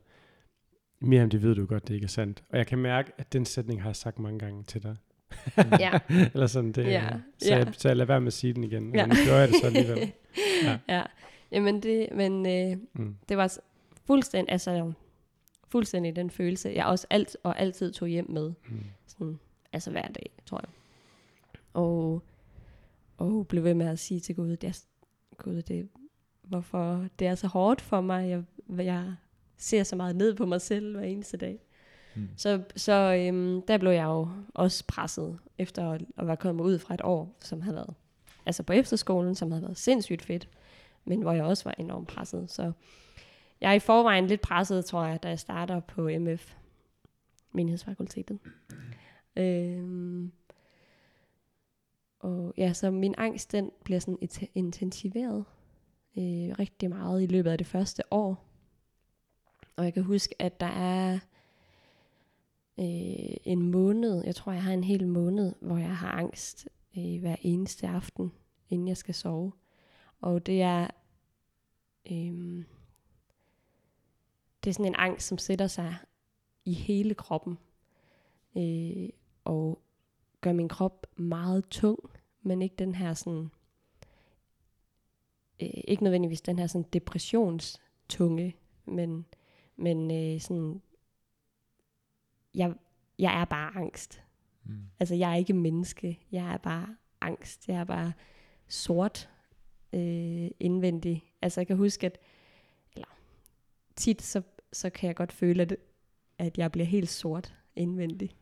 Miriam, 0.99 1.29
det 1.29 1.41
ved 1.41 1.55
du 1.55 1.65
godt, 1.65 1.87
det 1.87 1.93
ikke 1.93 2.05
er 2.05 2.07
sandt. 2.09 2.43
Og 2.49 2.57
jeg 2.57 2.67
kan 2.67 2.77
mærke, 2.79 3.11
at 3.17 3.33
den 3.33 3.45
sætning 3.45 3.81
har 3.81 3.89
jeg 3.89 3.95
sagt 3.95 4.19
mange 4.19 4.39
gange 4.39 4.63
til 4.63 4.83
dig. 4.83 4.95
Ja. 5.79 5.99
Eller 6.33 6.47
sådan, 6.47 6.71
det, 6.71 6.85
Ja, 6.85 7.09
så, 7.39 7.49
ja. 7.49 7.57
Jeg, 7.57 7.67
så 7.77 7.87
jeg 7.87 7.97
lader 7.97 8.07
være 8.07 8.21
med 8.21 8.27
at 8.27 8.33
sige 8.33 8.53
den 8.53 8.63
igen. 8.63 8.95
Ja. 8.95 9.05
Nu 9.05 9.15
gør 9.27 9.37
jeg 9.37 9.47
det 9.47 9.55
så 9.61 9.65
alligevel. 9.67 9.97
Ja. 9.97 10.09
Ja. 10.63 10.79
ja. 10.87 11.03
Jamen 11.51 11.83
det, 11.83 12.07
men 12.15 12.45
øh, 12.45 12.77
Mm. 12.93 13.15
det 13.29 13.37
var 13.37 13.57
fuldstændig, 14.05 14.51
altså 14.51 14.91
fuldstændig 15.67 16.15
den 16.15 16.29
følelse, 16.29 16.71
jeg 16.75 16.85
også 16.85 17.07
alt 17.09 17.37
og 17.43 17.59
altid 17.59 17.91
tog 17.93 18.07
hjem 18.07 18.25
med. 18.31 18.51
Mm. 18.69 18.83
Sådan, 19.07 19.39
altså 19.73 19.91
hver 19.91 20.07
dag, 20.07 20.29
tror 20.45 20.59
jeg. 20.63 20.69
Og, 21.73 22.23
og 23.17 23.47
blev 23.47 23.63
ved 23.63 23.73
med 23.73 23.87
at 23.87 23.99
sige 23.99 24.19
til 24.19 24.35
Gud, 24.35 24.57
jeg, 24.63 24.73
Gud 25.37 25.61
det, 25.61 25.89
hvorfor 26.43 27.05
det 27.19 27.27
er 27.27 27.35
så 27.35 27.47
hårdt 27.47 27.81
for 27.81 28.01
mig. 28.01 28.29
Jeg, 28.29 28.43
jeg 28.85 29.13
ser 29.57 29.83
så 29.83 29.95
meget 29.95 30.15
ned 30.15 30.35
på 30.35 30.45
mig 30.45 30.61
selv 30.61 30.95
hver 30.97 31.05
eneste 31.05 31.37
dag. 31.37 31.59
Mm. 32.15 32.29
Så, 32.37 32.63
så 32.75 32.93
øhm, 32.93 33.61
der 33.61 33.77
blev 33.77 33.91
jeg 33.91 34.03
jo 34.03 34.29
også 34.53 34.83
presset, 34.87 35.39
efter 35.57 35.89
at, 35.91 36.01
at 36.17 36.27
være 36.27 36.37
kommet 36.37 36.63
ud 36.63 36.79
fra 36.79 36.93
et 36.93 37.01
år, 37.03 37.35
som 37.39 37.61
havde 37.61 37.75
været, 37.75 37.93
altså 38.45 38.63
på 38.63 38.73
efterskolen, 38.73 39.35
som 39.35 39.51
havde 39.51 39.63
været 39.63 39.77
sindssygt 39.77 40.21
fedt, 40.21 40.49
men 41.05 41.21
hvor 41.21 41.31
jeg 41.31 41.43
også 41.43 41.63
var 41.63 41.75
enormt 41.77 42.07
presset. 42.07 42.51
Så 42.51 42.71
jeg 43.61 43.69
er 43.69 43.75
i 43.75 43.79
forvejen 43.79 44.27
lidt 44.27 44.41
presset, 44.41 44.85
tror 44.85 45.05
jeg, 45.05 45.23
da 45.23 45.29
jeg 45.29 45.39
starter 45.39 45.79
på 45.79 46.09
MF, 46.19 46.55
menighedsfakultetet. 47.51 48.39
Øhm, 49.35 50.31
og 52.19 52.53
ja, 52.57 52.73
så 52.73 52.91
min 52.91 53.15
angst, 53.17 53.51
den 53.51 53.71
bliver 53.83 53.99
sådan 53.99 54.29
intensiveret 54.55 55.45
øh, 56.17 56.55
rigtig 56.59 56.89
meget 56.89 57.23
i 57.23 57.25
løbet 57.25 57.51
af 57.51 57.57
det 57.57 57.67
første 57.67 58.03
år. 58.11 58.45
Og 59.75 59.85
jeg 59.85 59.93
kan 59.93 60.03
huske, 60.03 60.35
at 60.39 60.59
der 60.59 60.65
er 60.65 61.19
øh, 62.81 63.37
en 63.43 63.61
måned, 63.71 64.23
jeg 64.25 64.35
tror, 64.35 64.51
jeg 64.51 64.63
har 64.63 64.73
en 64.73 64.83
hel 64.83 65.07
måned, 65.07 65.55
hvor 65.61 65.77
jeg 65.77 65.97
har 65.97 66.11
angst 66.11 66.67
øh, 66.97 67.19
hver 67.19 67.35
eneste 67.41 67.87
aften, 67.87 68.31
inden 68.69 68.87
jeg 68.87 68.97
skal 68.97 69.13
sove. 69.13 69.51
Og 70.21 70.45
det 70.45 70.61
er, 70.61 70.87
øh, 72.11 72.65
det 74.63 74.69
er 74.69 74.73
sådan 74.73 74.85
en 74.85 74.95
angst, 74.95 75.27
som 75.27 75.37
sætter 75.37 75.67
sig 75.67 75.95
i 76.65 76.73
hele 76.73 77.13
kroppen, 77.13 77.57
øh, 78.57 79.09
og 79.43 79.81
gør 80.41 80.53
min 80.53 80.69
krop 80.69 81.07
meget 81.15 81.65
tung, 81.69 81.99
men 82.41 82.61
ikke 82.61 82.75
den 82.79 82.95
her 82.95 83.13
sådan, 83.13 83.49
øh, 85.61 85.69
ikke 85.87 86.03
nødvendigvis 86.03 86.41
den 86.41 86.59
her 86.59 86.67
sådan 86.67 86.87
depressionstunge, 86.93 88.55
men, 88.85 89.25
men 89.75 90.11
øh, 90.11 90.41
sådan, 90.41 90.81
jeg, 92.55 92.73
jeg 93.19 93.41
er 93.41 93.45
bare 93.45 93.75
angst. 93.75 94.23
Mm. 94.63 94.77
Altså, 94.99 95.15
jeg 95.15 95.31
er 95.31 95.35
ikke 95.35 95.53
menneske. 95.53 96.19
Jeg 96.31 96.53
er 96.53 96.57
bare 96.57 96.95
angst. 97.21 97.67
Jeg 97.67 97.75
er 97.75 97.83
bare 97.83 98.13
sort 98.67 99.29
øh, 99.93 100.49
indvendig. 100.59 101.33
Altså, 101.41 101.59
jeg 101.59 101.67
kan 101.67 101.77
huske, 101.77 102.05
at 102.05 102.17
eller, 102.95 103.07
tit 103.95 104.21
så, 104.21 104.41
så 104.73 104.89
kan 104.89 105.07
jeg 105.07 105.15
godt 105.15 105.31
føle, 105.31 105.61
at, 105.61 105.75
at 106.37 106.57
jeg 106.57 106.71
bliver 106.71 106.85
helt 106.85 107.09
sort 107.09 107.55
indvendig. 107.75 108.35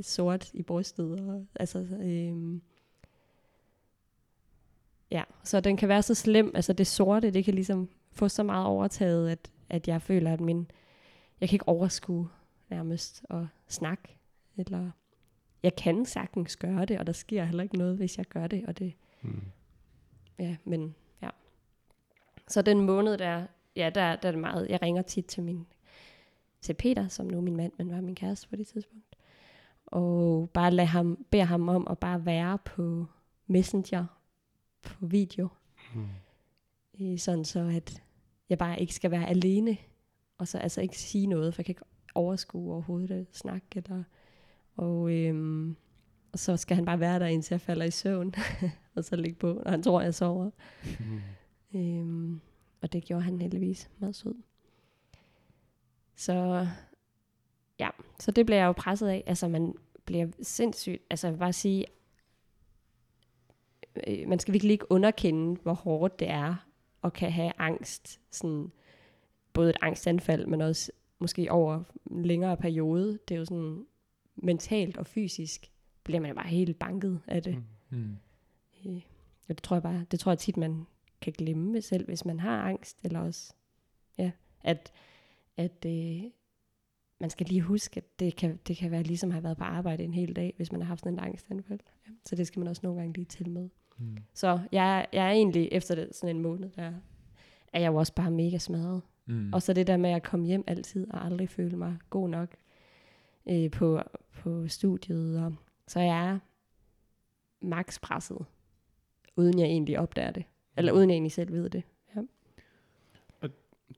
Sort 0.00 0.50
i 0.54 0.62
brystet. 0.62 1.20
Og, 1.20 1.46
altså, 1.60 1.78
øh, 1.78 2.60
ja, 5.10 5.22
så 5.44 5.60
den 5.60 5.76
kan 5.76 5.88
være 5.88 6.02
så 6.02 6.14
slem. 6.14 6.52
Altså, 6.54 6.72
det 6.72 6.86
sorte, 6.86 7.30
det 7.30 7.44
kan 7.44 7.54
ligesom 7.54 7.88
få 8.12 8.28
så 8.28 8.42
meget 8.42 8.66
overtaget, 8.66 9.30
at, 9.30 9.50
at 9.68 9.88
jeg 9.88 10.02
føler, 10.02 10.32
at 10.32 10.40
min, 10.40 10.70
jeg 11.40 11.48
kan 11.48 11.54
ikke 11.54 11.68
overskue 11.68 12.28
nærmest 12.70 13.24
at 13.30 13.44
snakke, 13.68 14.18
eller 14.56 14.90
jeg 15.62 15.76
kan 15.76 16.04
sagtens 16.06 16.56
gøre 16.56 16.84
det, 16.84 16.98
og 16.98 17.06
der 17.06 17.12
sker 17.12 17.44
heller 17.44 17.62
ikke 17.62 17.78
noget, 17.78 17.96
hvis 17.96 18.18
jeg 18.18 18.26
gør 18.26 18.46
det, 18.46 18.66
og 18.66 18.78
det, 18.78 18.94
Mm. 19.22 19.42
ja, 20.38 20.56
men 20.64 20.94
ja. 21.22 21.30
Så 22.48 22.62
den 22.62 22.80
måned 22.80 23.18
der, 23.18 23.46
ja, 23.76 23.90
der, 23.94 24.16
der 24.16 24.28
er 24.28 24.32
det 24.32 24.40
meget, 24.40 24.68
jeg 24.68 24.82
ringer 24.82 25.02
tit 25.02 25.26
til 25.26 25.42
min, 25.42 25.66
til 26.60 26.74
Peter, 26.74 27.08
som 27.08 27.26
nu 27.26 27.36
er 27.36 27.40
min 27.42 27.56
mand, 27.56 27.72
men 27.78 27.90
var 27.90 28.00
min 28.00 28.14
kæreste 28.14 28.48
på 28.48 28.56
det 28.56 28.66
tidspunkt, 28.66 29.16
og 29.86 30.50
bare 30.54 30.70
lade 30.70 30.86
ham, 30.86 31.24
bede 31.30 31.44
ham 31.44 31.68
om 31.68 31.86
at 31.90 31.98
bare 31.98 32.24
være 32.26 32.58
på 32.58 33.06
Messenger, 33.46 34.06
på 34.82 35.06
video, 35.06 35.48
Mm. 35.94 36.08
øh, 37.00 37.18
sådan 37.18 37.44
så 37.44 37.60
at 37.60 38.02
jeg 38.48 38.58
bare 38.58 38.80
ikke 38.80 38.94
skal 38.94 39.10
være 39.10 39.28
alene, 39.28 39.76
og 40.38 40.48
så 40.48 40.58
altså 40.58 40.80
ikke 40.80 40.98
sige 40.98 41.26
noget, 41.26 41.54
for 41.54 41.60
jeg 41.60 41.66
kan 41.66 41.72
ikke 41.72 41.82
overskue 42.14 42.72
overhovedet 42.72 43.10
at 43.10 43.26
snakke, 43.32 43.66
eller, 43.74 44.02
og, 44.76 45.12
øhm, 45.12 45.76
og 46.32 46.38
så 46.38 46.56
skal 46.56 46.74
han 46.74 46.84
bare 46.84 47.00
være 47.00 47.18
der, 47.18 47.26
indtil 47.26 47.54
jeg 47.54 47.60
falder 47.60 47.86
i 47.86 47.90
søvn, 47.90 48.34
og 48.94 49.04
så 49.04 49.16
ligge 49.16 49.38
på, 49.38 49.60
når 49.64 49.70
han 49.70 49.82
tror, 49.82 50.00
jeg 50.00 50.14
sover. 50.14 50.50
Mm. 51.00 51.20
Øhm, 51.74 52.40
og 52.82 52.92
det 52.92 53.04
gjorde 53.04 53.22
han 53.22 53.40
heldigvis 53.40 53.90
meget 53.98 54.16
sød. 54.16 54.34
Så 56.16 56.66
ja, 57.78 57.88
så 58.20 58.30
det 58.30 58.46
bliver 58.46 58.58
jeg 58.58 58.66
jo 58.66 58.72
presset 58.72 59.08
af. 59.08 59.24
Altså 59.26 59.48
man 59.48 59.74
bliver 60.04 60.26
sindssygt, 60.42 61.02
altså 61.10 61.26
jeg 61.26 61.34
vil 61.34 61.38
bare 61.38 61.52
sige, 61.52 61.84
øh, 64.06 64.28
man 64.28 64.38
skal 64.38 64.52
virkelig 64.52 64.72
ikke 64.72 64.92
underkende, 64.92 65.60
hvor 65.62 65.72
hårdt 65.72 66.18
det 66.18 66.30
er, 66.30 66.54
at 67.04 67.12
kan 67.12 67.32
have 67.32 67.52
angst, 67.58 68.20
sådan, 68.30 68.72
både 69.52 69.70
et 69.70 69.76
angstanfald, 69.80 70.46
men 70.46 70.60
også 70.60 70.92
måske 71.20 71.52
over 71.52 71.82
en 72.10 72.24
længere 72.24 72.56
periode. 72.56 73.18
Det 73.28 73.34
er 73.34 73.38
jo 73.38 73.44
sådan, 73.44 73.86
mentalt 74.36 74.96
og 74.96 75.06
fysisk 75.06 75.72
bliver 76.04 76.20
man 76.20 76.34
bare 76.34 76.48
helt 76.48 76.78
banket 76.78 77.20
af 77.26 77.42
det. 77.42 77.62
Mm. 77.90 77.98
Mm. 77.98 78.16
Øh, 78.86 79.02
og 79.48 79.54
det 79.56 79.62
tror 79.62 79.76
jeg 79.76 79.82
bare, 79.82 80.04
det 80.10 80.20
tror 80.20 80.32
jeg 80.32 80.38
tit, 80.38 80.56
man 80.56 80.86
kan 81.20 81.32
glemme 81.32 81.82
selv, 81.82 82.04
hvis 82.04 82.24
man 82.24 82.40
har 82.40 82.62
angst, 82.62 82.98
eller 83.04 83.20
også, 83.20 83.54
ja, 84.18 84.30
at, 84.60 84.92
at 85.56 85.84
øh, 85.86 86.22
man 87.20 87.30
skal 87.30 87.46
lige 87.46 87.60
huske, 87.60 87.98
at 87.98 88.20
det 88.20 88.36
kan, 88.36 88.60
det 88.68 88.76
kan 88.76 88.90
være 88.90 89.02
ligesom 89.02 89.30
at 89.30 89.34
have 89.34 89.44
været 89.44 89.56
på 89.56 89.64
arbejde 89.64 90.04
en 90.04 90.14
hel 90.14 90.36
dag, 90.36 90.54
hvis 90.56 90.72
man 90.72 90.80
har 90.80 90.88
haft 90.88 91.00
sådan 91.00 91.12
en 91.12 91.18
angstanfald. 91.18 91.80
Ja, 92.06 92.12
så 92.24 92.36
det 92.36 92.46
skal 92.46 92.60
man 92.60 92.68
også 92.68 92.80
nogle 92.84 93.00
gange 93.00 93.12
lige 93.12 93.24
til 93.24 93.50
med. 93.50 93.68
Mm. 93.98 94.16
Så 94.34 94.60
jeg, 94.72 95.06
jeg 95.12 95.26
er 95.26 95.30
egentlig, 95.30 95.68
efter 95.72 95.94
det, 95.94 96.14
sådan 96.14 96.36
en 96.36 96.42
måned, 96.42 96.70
der 96.70 96.92
er 97.72 97.80
jeg 97.80 97.88
jo 97.88 97.96
også 97.96 98.14
bare 98.14 98.30
mega 98.30 98.58
smadret. 98.58 99.02
Mm. 99.30 99.52
Og 99.52 99.62
så 99.62 99.72
det 99.72 99.86
der 99.86 99.96
med 99.96 100.10
at 100.10 100.22
komme 100.22 100.46
hjem 100.46 100.64
altid, 100.66 101.10
og 101.10 101.24
aldrig 101.24 101.48
føle 101.48 101.76
mig 101.76 101.96
god 102.10 102.28
nok 102.28 102.54
øh, 103.50 103.70
på, 103.70 104.00
på 104.32 104.68
studiet. 104.68 105.44
Og, 105.44 105.54
så 105.86 106.00
jeg 106.00 106.28
er 106.28 106.38
max 107.60 108.00
presset, 108.00 108.38
uden 109.36 109.58
jeg 109.58 109.66
egentlig 109.66 109.98
opdager 109.98 110.30
det. 110.30 110.44
Eller 110.76 110.92
uden 110.92 111.10
jeg 111.10 111.14
egentlig 111.14 111.32
selv 111.32 111.52
ved 111.52 111.70
det. 111.70 111.82
Ja. 112.16 112.20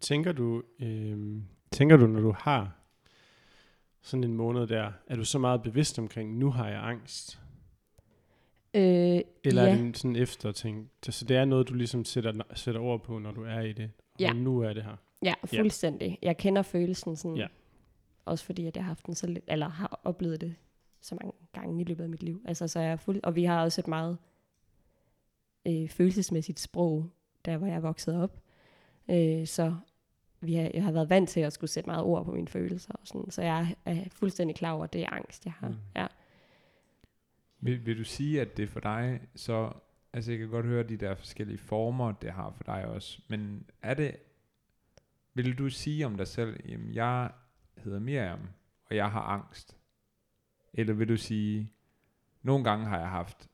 Tænker 0.01 0.33
du, 0.33 0.63
øh, 0.81 1.43
tænker 1.71 1.97
du, 1.97 2.07
når 2.07 2.21
du 2.21 2.35
har 2.39 2.79
sådan 4.03 4.25
en 4.25 4.35
måned 4.35 4.67
der, 4.67 4.93
er 5.07 5.17
du 5.17 5.25
så 5.25 5.39
meget 5.39 5.63
bevidst 5.63 5.99
omkring, 5.99 6.39
nu 6.39 6.51
har 6.51 6.69
jeg 6.69 6.81
angst? 6.83 7.41
Øh, 8.75 9.21
Eller 9.45 9.63
ja. 9.63 9.71
er 9.71 9.77
det 9.77 9.97
sådan 9.97 10.17
efter 10.17 10.53
ting? 10.53 10.91
Så 11.03 11.25
det 11.25 11.37
er 11.37 11.45
noget, 11.45 11.69
du 11.69 11.75
ligesom 11.75 12.05
sætter, 12.05 12.33
sætter 12.55 12.81
ord 12.81 13.03
på, 13.03 13.19
når 13.19 13.33
du 13.33 13.45
er 13.45 13.61
i 13.61 13.73
det? 13.73 13.91
Ja. 14.21 14.31
Og 14.31 14.37
nu 14.37 14.61
er 14.61 14.73
det 14.73 14.83
her. 14.83 14.97
Ja, 15.23 15.35
fuldstændig. 15.45 16.19
Jeg 16.23 16.37
kender 16.37 16.63
følelsen 16.63 17.17
sådan, 17.17 17.37
Ja. 17.37 17.47
også 18.25 18.45
fordi 18.45 18.67
at 18.67 18.77
jeg 18.77 18.85
har 18.85 18.89
haft 18.89 19.07
den 19.07 19.15
så 19.15 19.27
lidt, 19.27 19.45
eller 19.49 19.69
har 19.69 20.01
oplevet 20.05 20.41
det 20.41 20.55
så 21.01 21.15
mange 21.15 21.33
gange 21.53 21.81
i 21.81 21.85
løbet 21.85 22.05
af 22.05 22.11
mit 22.11 22.23
liv. 22.23 22.43
Altså, 22.45 22.69
så 22.69 22.79
er 22.81 22.85
jeg 22.85 23.01
fuld, 23.01 23.21
og 23.23 23.37
vi 23.37 23.45
har 23.45 23.63
også 23.63 23.81
et 23.81 23.89
meget 23.89 24.19
øh, 25.67 25.89
følelsesmæssigt 25.89 26.61
sprog, 26.61 27.11
der 27.45 27.57
hvor 27.57 27.67
jeg 27.67 27.77
er 27.77 27.81
vokset 27.81 28.23
op. 28.23 28.43
Øh, 29.11 29.47
så 29.47 29.75
vi 30.41 30.55
har, 30.55 30.71
jeg 30.75 30.83
har 30.85 30.93
været 30.93 31.11
vant 31.11 31.29
til 31.29 31.41
at 31.41 31.53
skulle 31.53 31.71
sætte 31.71 31.91
meget 31.91 32.05
ord 32.05 32.25
på 32.25 32.33
mine 32.33 32.49
følelser. 32.49 32.93
Og 32.95 33.07
sådan, 33.07 33.31
så 33.31 33.43
jeg 33.43 33.77
er, 33.85 34.05
fuldstændig 34.13 34.57
klar 34.57 34.73
over, 34.73 34.85
at 34.85 34.93
det 34.93 35.03
er 35.03 35.11
angst, 35.13 35.45
jeg 35.45 35.53
har. 35.53 35.69
Mm. 35.69 35.75
Mm. 35.75 35.81
Ja. 35.97 36.07
Vil, 37.61 37.87
vil 37.87 37.99
du 37.99 38.05
sige, 38.05 38.41
at 38.41 38.57
det 38.57 38.69
for 38.69 38.81
dig 38.81 39.21
så... 39.35 39.73
Altså, 40.15 40.31
jeg 40.33 40.39
kan 40.39 40.49
godt 40.49 40.67
høre 40.67 40.83
de 40.83 40.97
der 40.97 41.15
forskellige 41.15 41.59
former, 41.59 42.13
det 42.13 42.31
har 42.33 42.51
for 42.51 42.65
dig 42.65 42.87
også. 42.87 43.21
Men 43.29 43.65
er 43.83 43.95
det... 43.95 44.17
Vil 45.35 45.59
du 45.59 45.71
sige 45.71 46.07
om 46.07 46.17
dig 46.17 46.27
selv, 46.29 46.61
jamen, 46.69 46.95
jeg 46.95 47.31
hedder 47.77 47.99
Miriam, 48.01 48.41
og 48.91 48.97
jeg 48.97 49.11
har 49.11 49.21
angst? 49.23 49.77
Eller 50.75 50.95
vil 50.95 51.09
du 51.09 51.17
sige, 51.17 51.73
nogle 52.43 52.65
gange 52.65 52.87
har 52.87 52.99
jeg 52.99 53.09
haft 53.09 53.49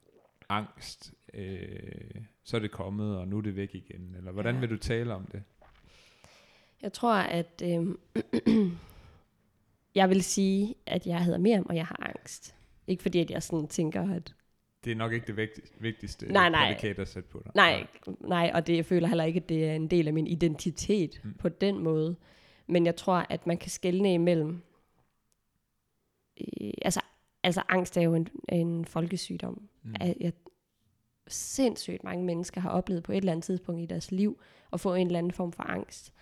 angst, 0.48 1.14
øh, 1.34 2.14
så 2.44 2.56
er 2.56 2.60
det 2.60 2.70
kommet, 2.70 3.16
og 3.18 3.28
nu 3.28 3.38
er 3.38 3.42
det 3.42 3.56
væk 3.56 3.74
igen? 3.74 4.14
Eller 4.16 4.32
hvordan 4.32 4.54
Ja. 4.54 4.60
vil 4.60 4.70
du 4.70 4.76
tale 4.76 5.14
om 5.14 5.24
det? 5.26 5.42
Jeg 6.82 6.92
tror, 6.92 7.14
at 7.14 7.62
øh, 7.64 7.94
jeg 9.94 10.08
vil 10.08 10.22
sige, 10.22 10.74
at 10.86 11.06
jeg 11.06 11.24
hedder 11.24 11.38
Miriam, 11.38 11.66
og 11.68 11.76
jeg 11.76 11.86
har 11.86 12.06
angst. 12.16 12.54
Ikke 12.86 13.02
fordi, 13.02 13.18
at 13.20 13.30
jeg 13.30 13.42
sådan 13.42 13.68
tænker, 13.68 14.14
at 14.14 14.34
Det 14.84 14.92
er 14.92 14.96
nok 14.96 15.12
ikke 15.12 15.26
det 15.26 15.36
vigtigste, 15.36 15.76
vigtigste 15.80 16.32
Nej, 16.32 16.48
nej. 16.50 16.66
prædikat 16.74 16.98
at 16.98 17.08
sætte 17.08 17.28
på 17.28 17.42
dig. 17.44 17.52
nej, 17.54 17.86
nej, 18.20 18.50
og 18.54 18.66
det, 18.66 18.76
jeg 18.76 18.86
føler 18.86 19.08
heller 19.08 19.24
ikke, 19.24 19.40
at 19.40 19.48
det 19.48 19.64
er 19.68 19.74
en 19.74 19.88
del 19.88 20.06
af 20.08 20.14
min 20.14 20.26
identitet 20.26 21.20
Mm. 21.24 21.34
på 21.38 21.48
den 21.48 21.78
måde. 21.78 22.16
Men 22.66 22.86
jeg 22.86 22.96
tror, 22.96 23.26
at 23.30 23.46
man 23.46 23.58
kan 23.58 23.70
skelne 23.70 24.14
imellem. 24.14 24.62
Øh, 26.40 26.70
altså, 26.82 27.00
altså, 27.42 27.62
angst 27.68 27.96
er 27.96 28.02
jo 28.02 28.14
en, 28.14 28.28
en 28.48 28.84
folkesygdom. 28.84 29.68
Mm. 29.82 29.94
at 30.00 30.14
jeg, 30.20 30.32
sindssygt 31.30 32.04
mange 32.04 32.24
mennesker 32.24 32.60
har 32.60 32.70
oplevet 32.70 33.02
på 33.02 33.12
et 33.12 33.16
eller 33.16 33.32
andet 33.32 33.44
tidspunkt 33.44 33.82
i 33.82 33.86
deres 33.86 34.12
liv 34.12 34.40
at 34.72 34.80
få 34.80 34.94
en 34.94 35.06
eller 35.06 35.18
anden 35.18 35.32
form 35.32 35.52
for 35.52 35.62
angst. 35.62 36.12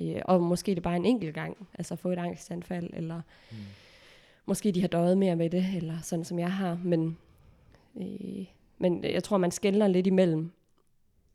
Øh, 0.00 0.20
og 0.24 0.42
måske 0.42 0.70
det 0.70 0.76
er 0.76 0.82
bare 0.82 0.96
en 0.96 1.04
enkelt 1.04 1.34
gang, 1.34 1.68
altså 1.74 1.96
få 1.96 2.10
et 2.10 2.18
angstanfald, 2.18 2.90
eller 2.92 3.20
Mm. 3.50 3.56
måske 4.46 4.72
de 4.72 4.80
har 4.80 4.88
døjet 4.88 5.18
mere 5.18 5.36
med 5.36 5.50
det, 5.50 5.66
eller 5.76 6.00
sådan 6.00 6.24
som 6.24 6.38
jeg 6.38 6.52
har. 6.52 6.78
Men, 6.84 7.18
øh, 7.96 8.46
men 8.78 9.04
jeg 9.04 9.24
tror, 9.24 9.38
man 9.38 9.50
skældner 9.50 9.88
lidt 9.88 10.06
imellem 10.06 10.52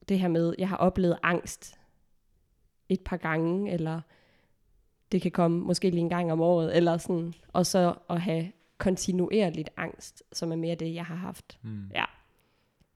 det 0.09 0.19
her 0.19 0.27
med, 0.27 0.55
jeg 0.57 0.69
har 0.69 0.77
oplevet 0.77 1.17
angst 1.23 1.79
et 2.89 3.01
par 3.01 3.17
gange, 3.17 3.71
eller 3.71 4.01
det 5.11 5.21
kan 5.21 5.31
komme 5.31 5.59
måske 5.59 5.89
lige 5.89 6.01
en 6.01 6.09
gang 6.09 6.31
om 6.31 6.41
året, 6.41 6.77
eller 6.77 6.97
sådan, 6.97 7.33
og 7.53 7.65
så 7.65 7.95
at 8.09 8.21
have 8.21 8.51
kontinuerligt 8.77 9.69
angst, 9.77 10.23
som 10.31 10.51
er 10.51 10.55
mere 10.55 10.75
det, 10.75 10.93
jeg 10.93 11.05
har 11.05 11.15
haft. 11.15 11.59
Mm. 11.61 11.91
Ja. 11.93 12.05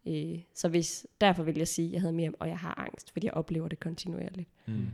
Øh, 0.08 0.42
så 0.54 0.70
hvis, 0.70 1.08
derfor 1.22 1.44
vil 1.44 1.58
jeg 1.58 1.68
sige, 1.68 1.88
at 1.88 1.94
jeg 1.94 2.02
havde 2.02 2.14
mere, 2.14 2.32
og 2.40 2.48
jeg 2.48 2.60
har 2.60 2.80
angst, 2.80 3.12
fordi 3.12 3.26
jeg 3.26 3.34
oplever 3.34 3.68
det 3.68 3.80
kontinuerligt. 3.80 4.50
Mm. 4.66 4.88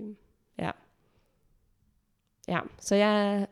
Øh, 0.00 0.14
ja. 0.58 0.70
Ja, 2.48 2.60
så 2.78 2.94
jeg, 2.94 3.46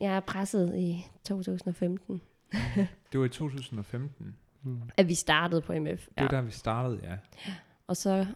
jeg 0.00 0.16
er 0.16 0.20
presset 0.20 0.78
i 0.78 1.06
2015, 1.24 2.22
Det 3.12 3.20
var 3.20 3.24
i 3.24 3.28
2015. 3.28 4.36
Mm. 4.62 4.82
at 4.96 5.08
vi 5.08 5.14
startede 5.14 5.60
på 5.60 5.72
MF. 5.72 6.06
Det 6.06 6.22
var 6.22 6.28
der, 6.28 6.40
vi 6.42 6.50
startede, 6.50 7.00
ja. 7.02 7.16
Og 7.86 7.96
så, 7.96 8.26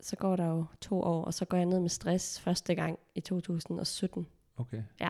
så 0.00 0.16
går 0.16 0.36
der 0.36 0.46
jo 0.46 0.64
to 0.80 1.02
år, 1.02 1.24
og 1.24 1.34
så 1.34 1.44
går 1.44 1.56
jeg 1.56 1.66
ned 1.66 1.80
med 1.80 1.88
stress 1.88 2.40
første 2.40 2.74
gang 2.74 2.98
i 3.14 3.20
2017. 3.20 4.26
Okay. 4.56 4.82
Ja. 5.00 5.08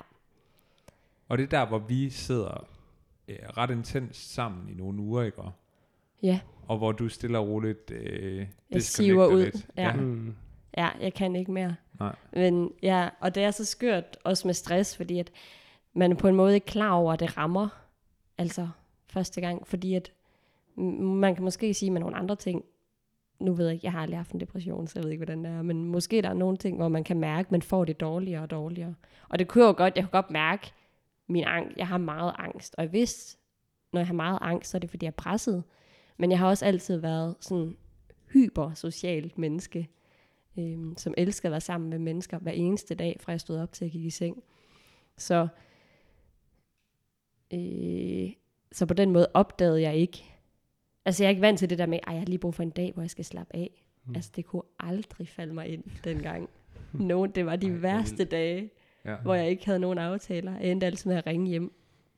Og 1.28 1.38
det 1.38 1.44
er 1.44 1.48
der, 1.48 1.66
hvor 1.66 1.78
vi 1.78 2.10
sidder 2.10 2.66
øh, 3.28 3.36
ret 3.56 3.70
intens 3.70 4.16
sammen 4.16 4.68
i 4.68 4.74
nogle 4.74 5.02
uger, 5.02 5.22
ikke? 5.22 5.42
Ja, 6.22 6.40
Og 6.68 6.78
hvor 6.78 6.92
du 6.92 7.08
stille 7.08 7.38
og 7.38 7.48
roligt 7.48 7.90
øh, 7.90 8.46
jeg 8.70 8.82
siver 8.82 9.26
ud. 9.26 9.44
lidt. 9.44 9.66
Ja. 9.76 9.92
Mm. 9.94 10.34
ja, 10.76 10.88
jeg 11.00 11.14
kan 11.14 11.36
ikke 11.36 11.52
mere. 11.52 11.76
Nej. 12.00 12.14
Men 12.32 12.72
ja, 12.82 13.08
og 13.20 13.34
det 13.34 13.42
er 13.42 13.50
så 13.50 13.64
skørt, 13.64 14.16
også 14.24 14.48
med 14.48 14.54
stress, 14.54 14.96
fordi 14.96 15.18
at 15.18 15.30
man 15.94 16.12
er 16.12 16.16
på 16.16 16.28
en 16.28 16.34
måde 16.34 16.54
ikke 16.54 16.66
klar 16.66 16.90
over, 16.92 17.12
at 17.12 17.20
det 17.20 17.36
rammer, 17.36 17.68
altså 18.38 18.68
første 19.06 19.40
gang, 19.40 19.66
fordi 19.66 19.94
at 19.94 20.12
man 20.76 21.34
kan 21.34 21.44
måske 21.44 21.74
sige 21.74 21.90
med 21.90 22.00
nogle 22.00 22.16
andre 22.16 22.36
ting, 22.36 22.64
nu 23.38 23.52
ved 23.52 23.64
jeg 23.64 23.74
ikke, 23.74 23.84
jeg 23.84 23.92
har 23.92 24.02
aldrig 24.02 24.18
haft 24.18 24.32
en 24.32 24.40
depression, 24.40 24.86
så 24.86 24.98
jeg 24.98 25.04
ved 25.04 25.10
ikke, 25.10 25.24
hvordan 25.24 25.44
det 25.44 25.52
er, 25.52 25.62
men 25.62 25.84
måske 25.84 26.22
der 26.22 26.28
er 26.28 26.34
nogle 26.34 26.56
ting, 26.56 26.76
hvor 26.76 26.88
man 26.88 27.04
kan 27.04 27.20
mærke, 27.20 27.46
at 27.46 27.52
man 27.52 27.62
får 27.62 27.84
det 27.84 28.00
dårligere 28.00 28.42
og 28.42 28.50
dårligere. 28.50 28.94
Og 29.28 29.38
det 29.38 29.48
kunne 29.48 29.64
jo 29.64 29.74
godt, 29.76 29.96
jeg 29.96 30.04
kunne 30.04 30.22
godt 30.22 30.30
mærke 30.30 30.72
min 31.26 31.44
angst, 31.44 31.76
jeg 31.76 31.88
har 31.88 31.98
meget 31.98 32.34
angst, 32.38 32.74
og 32.78 32.84
jeg 32.84 32.92
vidste, 32.92 33.38
når 33.92 34.00
jeg 34.00 34.06
har 34.06 34.14
meget 34.14 34.38
angst, 34.40 34.70
så 34.70 34.76
er 34.76 34.78
det, 34.78 34.90
fordi 34.90 35.04
jeg 35.04 35.10
er 35.10 35.22
presset, 35.22 35.64
men 36.16 36.30
jeg 36.30 36.38
har 36.38 36.48
også 36.48 36.64
altid 36.64 36.96
været 36.96 37.36
sådan 37.40 37.76
hypersocialt 38.32 39.38
menneske, 39.38 39.88
øhm, 40.58 40.96
som 40.96 41.14
elsker 41.16 41.48
at 41.48 41.50
være 41.50 41.60
sammen 41.60 41.90
med 41.90 41.98
mennesker 41.98 42.38
hver 42.38 42.52
eneste 42.52 42.94
dag, 42.94 43.16
fra 43.20 43.32
jeg 43.32 43.40
stod 43.40 43.58
op 43.58 43.72
til 43.72 43.84
at 43.84 43.90
gik 43.90 44.04
i 44.04 44.10
seng. 44.10 44.42
Så, 45.16 45.48
øh, 47.54 48.30
så 48.72 48.86
på 48.86 48.94
den 48.94 49.10
måde 49.12 49.26
opdagede 49.34 49.82
jeg 49.82 49.96
ikke, 49.96 50.24
altså 51.04 51.22
jeg 51.24 51.28
er 51.28 51.30
ikke 51.30 51.42
vant 51.42 51.58
til 51.58 51.70
det 51.70 51.78
der 51.78 51.86
med, 51.86 51.98
at 52.06 52.12
jeg 52.12 52.18
har 52.20 52.26
lige 52.26 52.38
brug 52.38 52.54
for 52.54 52.62
en 52.62 52.70
dag, 52.70 52.92
hvor 52.94 53.02
jeg 53.02 53.10
skal 53.10 53.24
slappe 53.24 53.56
af. 53.56 53.84
Mm. 54.06 54.14
Altså 54.14 54.30
det 54.36 54.44
kunne 54.44 54.62
aldrig 54.80 55.28
falde 55.28 55.54
mig 55.54 55.68
ind 55.68 55.84
dengang. 56.04 56.48
Nogen, 56.92 57.30
det 57.30 57.46
var 57.46 57.56
de 57.56 57.66
Ej, 57.66 57.72
værste 57.72 58.16
vildt. 58.16 58.30
dage, 58.30 58.70
Ja. 59.04 59.16
hvor 59.16 59.34
jeg 59.34 59.50
ikke 59.50 59.66
havde 59.66 59.78
nogen 59.78 59.98
aftaler. 59.98 60.58
Jeg 60.60 60.70
endte 60.70 60.86
altid 60.86 61.10
med 61.10 61.16
at 61.18 61.26
ringe 61.26 61.46
hjem, 61.48 61.72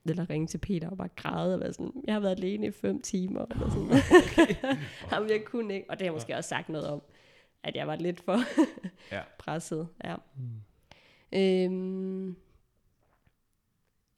eller 0.07 0.31
ringe 0.31 0.47
til 0.47 0.59
Peter 0.59 0.91
og 0.91 0.97
bare 0.97 1.09
græde 1.17 1.55
og 1.55 1.61
være 1.61 1.73
sådan, 1.73 1.93
jeg 2.07 2.15
har 2.15 2.21
været 2.21 2.37
alene 2.39 2.67
i 2.67 2.71
fem 2.71 3.01
timer. 3.03 3.45
Eller 3.51 3.71
sådan. 3.71 3.89
Jamen, 5.13 5.31
jeg 5.31 5.41
kunne 5.47 5.75
ikke. 5.75 5.91
Og 5.91 5.99
det 5.99 6.03
har 6.03 6.07
jeg 6.07 6.13
måske 6.13 6.37
også 6.37 6.49
sagt 6.49 6.69
noget 6.69 6.87
om, 6.87 7.03
at 7.63 7.77
jeg 7.77 7.87
var 7.87 7.97
lidt 7.97 8.21
for 8.21 8.39
Ja. 9.13 9.21
presset. 9.39 9.89
Ja. 10.05 10.15
Mm. 10.37 11.39
Øhm, 11.39 12.37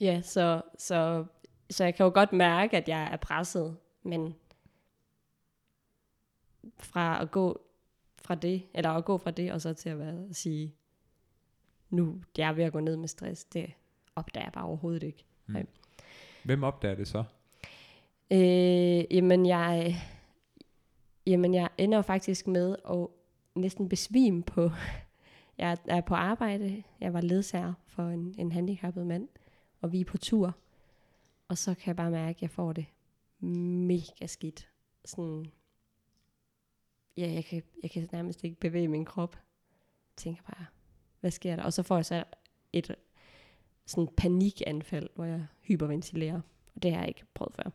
ja, 0.00 0.20
så, 0.22 0.62
så, 0.78 1.24
så 1.70 1.84
jeg 1.84 1.94
kan 1.94 2.04
jo 2.04 2.12
godt 2.14 2.32
mærke, 2.32 2.76
at 2.76 2.88
jeg 2.88 3.08
er 3.12 3.16
presset, 3.16 3.76
men 4.02 4.34
fra 6.78 7.22
at 7.22 7.30
gå 7.30 7.60
fra 8.22 8.34
det, 8.34 8.62
eller 8.74 8.90
at 8.90 9.04
gå 9.04 9.18
fra 9.18 9.30
det, 9.30 9.52
og 9.52 9.60
så 9.60 9.74
til 9.74 9.88
at 9.88 9.98
være, 9.98 10.26
at 10.30 10.36
sige, 10.36 10.74
nu 11.90 12.22
jeg 12.38 12.48
er 12.48 12.52
ved 12.52 12.64
at 12.64 12.72
gå 12.72 12.80
ned 12.80 12.96
med 12.96 13.08
stress, 13.08 13.44
det 13.44 13.72
opdager 14.16 14.44
jeg 14.46 14.52
bare 14.52 14.64
overhovedet 14.64 15.02
ikke. 15.02 15.24
Hvem 16.44 16.62
opdager 16.64 16.94
det 16.94 17.08
så? 17.08 17.24
Øh, 18.30 19.16
jamen, 19.16 19.46
jeg, 19.46 19.96
jamen, 21.26 21.54
jeg 21.54 21.68
ender 21.78 21.98
jo 21.98 22.02
faktisk 22.02 22.46
med 22.46 22.76
at 22.90 23.06
næsten 23.54 23.88
besvime 23.88 24.42
på, 24.42 24.70
jeg 25.58 25.78
er 25.88 26.00
på 26.00 26.14
arbejde, 26.14 26.82
jeg 27.00 27.12
var 27.12 27.20
ledsager 27.20 27.74
for 27.86 28.08
en, 28.08 28.34
en 28.38 28.52
handicappet 28.52 29.06
mand, 29.06 29.28
og 29.80 29.92
vi 29.92 30.00
er 30.00 30.04
på 30.04 30.18
tur, 30.18 30.56
og 31.48 31.58
så 31.58 31.74
kan 31.74 31.86
jeg 31.86 31.96
bare 31.96 32.10
mærke, 32.10 32.36
at 32.36 32.42
jeg 32.42 32.50
får 32.50 32.72
det 32.72 32.86
mega 33.86 34.26
skidt. 34.26 34.68
Sådan, 35.04 35.46
ja, 37.16 37.32
jeg 37.32 37.44
kan, 37.44 37.62
jeg 37.82 37.90
kan 37.90 38.08
nærmest 38.12 38.44
ikke 38.44 38.60
bevæge 38.60 38.88
min 38.88 39.04
krop. 39.04 39.36
Jeg 39.36 40.16
tænker 40.16 40.42
bare, 40.42 40.66
hvad 41.20 41.30
sker 41.30 41.56
der? 41.56 41.62
Og 41.62 41.72
så 41.72 41.82
får 41.82 41.96
jeg 41.96 42.04
så 42.04 42.24
et 42.72 42.96
sådan 43.86 44.14
panikanfald, 44.16 45.08
hvor 45.14 45.24
jeg 45.24 45.46
hyperventilerer. 45.60 46.40
Og 46.74 46.82
det 46.82 46.92
har 46.92 46.98
jeg 46.98 47.08
ikke 47.08 47.24
prøvet 47.34 47.54
før. 47.54 47.70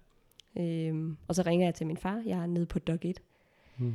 Øhm, 0.57 1.17
og 1.27 1.35
så 1.35 1.41
ringer 1.41 1.67
jeg 1.67 1.75
til 1.75 1.87
min 1.87 1.97
far. 1.97 2.23
Jeg 2.25 2.39
er 2.39 2.45
nede 2.45 2.65
på 2.65 2.79
dog 2.79 2.99
1. 3.01 3.21
Mm. 3.77 3.93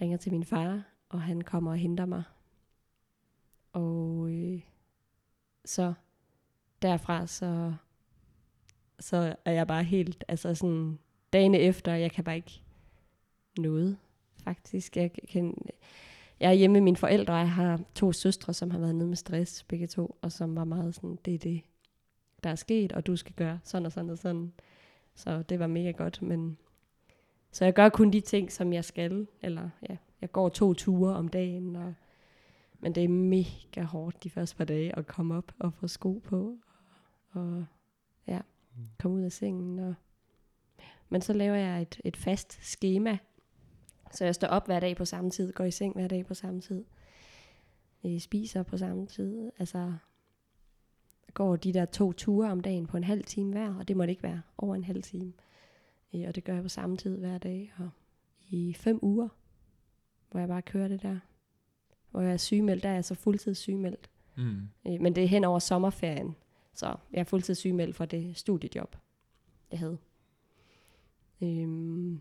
Ringer 0.00 0.16
til 0.16 0.32
min 0.32 0.44
far, 0.44 0.82
og 1.08 1.22
han 1.22 1.40
kommer 1.40 1.70
og 1.70 1.76
henter 1.76 2.06
mig. 2.06 2.22
Og 3.72 4.30
øh, 4.30 4.60
så 5.64 5.94
derfra, 6.82 7.26
så, 7.26 7.74
så 9.00 9.36
er 9.44 9.52
jeg 9.52 9.66
bare 9.66 9.84
helt, 9.84 10.24
altså 10.28 10.54
sådan, 10.54 10.98
dagene 11.32 11.58
efter, 11.58 11.94
jeg 11.94 12.12
kan 12.12 12.24
bare 12.24 12.36
ikke 12.36 12.62
noget, 13.58 13.96
faktisk. 14.44 14.96
Jeg, 14.96 15.10
kan, 15.32 15.54
jeg 16.40 16.48
er 16.48 16.54
hjemme 16.54 16.72
med 16.72 16.80
mine 16.80 16.96
forældre, 16.96 17.34
og 17.34 17.38
jeg 17.40 17.50
har 17.50 17.80
to 17.94 18.12
søstre, 18.12 18.54
som 18.54 18.70
har 18.70 18.78
været 18.78 18.94
nede 18.94 19.08
med 19.08 19.16
stress, 19.16 19.62
begge 19.62 19.86
to, 19.86 20.18
og 20.22 20.32
som 20.32 20.56
var 20.56 20.64
meget 20.64 20.94
sådan, 20.94 21.18
det 21.24 21.34
er 21.34 21.38
det, 21.38 21.60
der 22.44 22.50
er 22.50 22.54
sket, 22.54 22.92
og 22.92 23.06
du 23.06 23.16
skal 23.16 23.34
gøre 23.34 23.60
sådan 23.64 23.86
og 23.86 23.92
sådan 23.92 24.10
og 24.10 24.18
sådan. 24.18 24.52
Så 25.14 25.42
det 25.42 25.58
var 25.58 25.66
mega 25.66 25.90
godt, 25.90 26.22
men 26.22 26.58
så 27.50 27.64
jeg 27.64 27.74
gør 27.74 27.88
kun 27.88 28.10
de 28.10 28.20
ting, 28.20 28.52
som 28.52 28.72
jeg 28.72 28.84
skal, 28.84 29.26
eller 29.42 29.70
ja, 29.90 29.96
jeg 30.20 30.32
går 30.32 30.48
to 30.48 30.74
ture 30.74 31.14
om 31.14 31.28
dagen, 31.28 31.76
og, 31.76 31.94
men 32.80 32.94
det 32.94 33.04
er 33.04 33.08
mega 33.08 33.82
hårdt 33.82 34.24
de 34.24 34.30
første 34.30 34.56
par 34.56 34.64
dage 34.64 34.98
at 34.98 35.06
komme 35.06 35.34
op 35.34 35.52
og 35.58 35.72
få 35.74 35.86
sko 35.86 36.22
på, 36.24 36.58
og, 37.30 37.64
ja, 38.26 38.40
komme 38.98 39.16
ud 39.16 39.22
af 39.22 39.32
sengen. 39.32 39.78
Og, 39.78 39.94
men 41.08 41.20
så 41.20 41.32
laver 41.32 41.56
jeg 41.56 41.82
et, 41.82 42.00
et 42.04 42.16
fast 42.16 42.58
schema, 42.62 43.18
så 44.12 44.24
jeg 44.24 44.34
står 44.34 44.48
op 44.48 44.66
hver 44.66 44.80
dag 44.80 44.96
på 44.96 45.04
samme 45.04 45.30
tid, 45.30 45.52
går 45.52 45.64
i 45.64 45.70
seng 45.70 45.94
hver 45.94 46.08
dag 46.08 46.26
på 46.26 46.34
samme 46.34 46.60
tid, 46.60 46.84
øh, 48.04 48.20
spiser 48.20 48.62
på 48.62 48.78
samme 48.78 49.06
tid, 49.06 49.50
altså 49.58 49.92
går 51.34 51.56
de 51.56 51.72
der 51.72 51.84
to 51.84 52.12
ture 52.12 52.50
om 52.50 52.60
dagen 52.60 52.86
på 52.86 52.96
en 52.96 53.04
halv 53.04 53.24
time 53.24 53.52
hver, 53.52 53.74
og 53.74 53.88
det 53.88 53.96
må 53.96 54.02
det 54.02 54.10
ikke 54.10 54.22
være 54.22 54.42
over 54.58 54.74
en 54.74 54.84
halv 54.84 55.02
time. 55.02 55.32
Øh, 56.14 56.24
og 56.28 56.34
det 56.34 56.44
gør 56.44 56.54
jeg 56.54 56.62
på 56.62 56.68
samme 56.68 56.96
tid 56.96 57.18
hver 57.18 57.38
dag, 57.38 57.72
og 57.78 57.90
i 58.48 58.74
fem 58.74 58.98
uger, 59.02 59.28
hvor 60.30 60.40
jeg 60.40 60.48
bare 60.48 60.62
kører 60.62 60.88
det 60.88 61.02
der. 61.02 61.18
Hvor 62.10 62.20
jeg 62.20 62.32
er 62.32 62.36
sygemeldt, 62.36 62.82
der 62.82 62.88
er 62.88 62.94
jeg 62.94 63.04
så 63.04 63.14
fuldtids 63.14 63.58
sygemeldt. 63.58 64.10
Mm. 64.36 64.68
Øh, 64.86 65.00
men 65.00 65.14
det 65.14 65.24
er 65.24 65.28
hen 65.28 65.44
over 65.44 65.58
sommerferien, 65.58 66.36
så 66.78 66.96
jeg 67.12 67.20
er 67.20 67.24
fuldtids 67.24 67.58
sygemeldt 67.58 67.96
for 67.96 68.04
det 68.04 68.36
studiejob. 68.36 68.96
jeg 69.70 69.78
havde. 69.78 69.98
Øhm, 71.42 72.20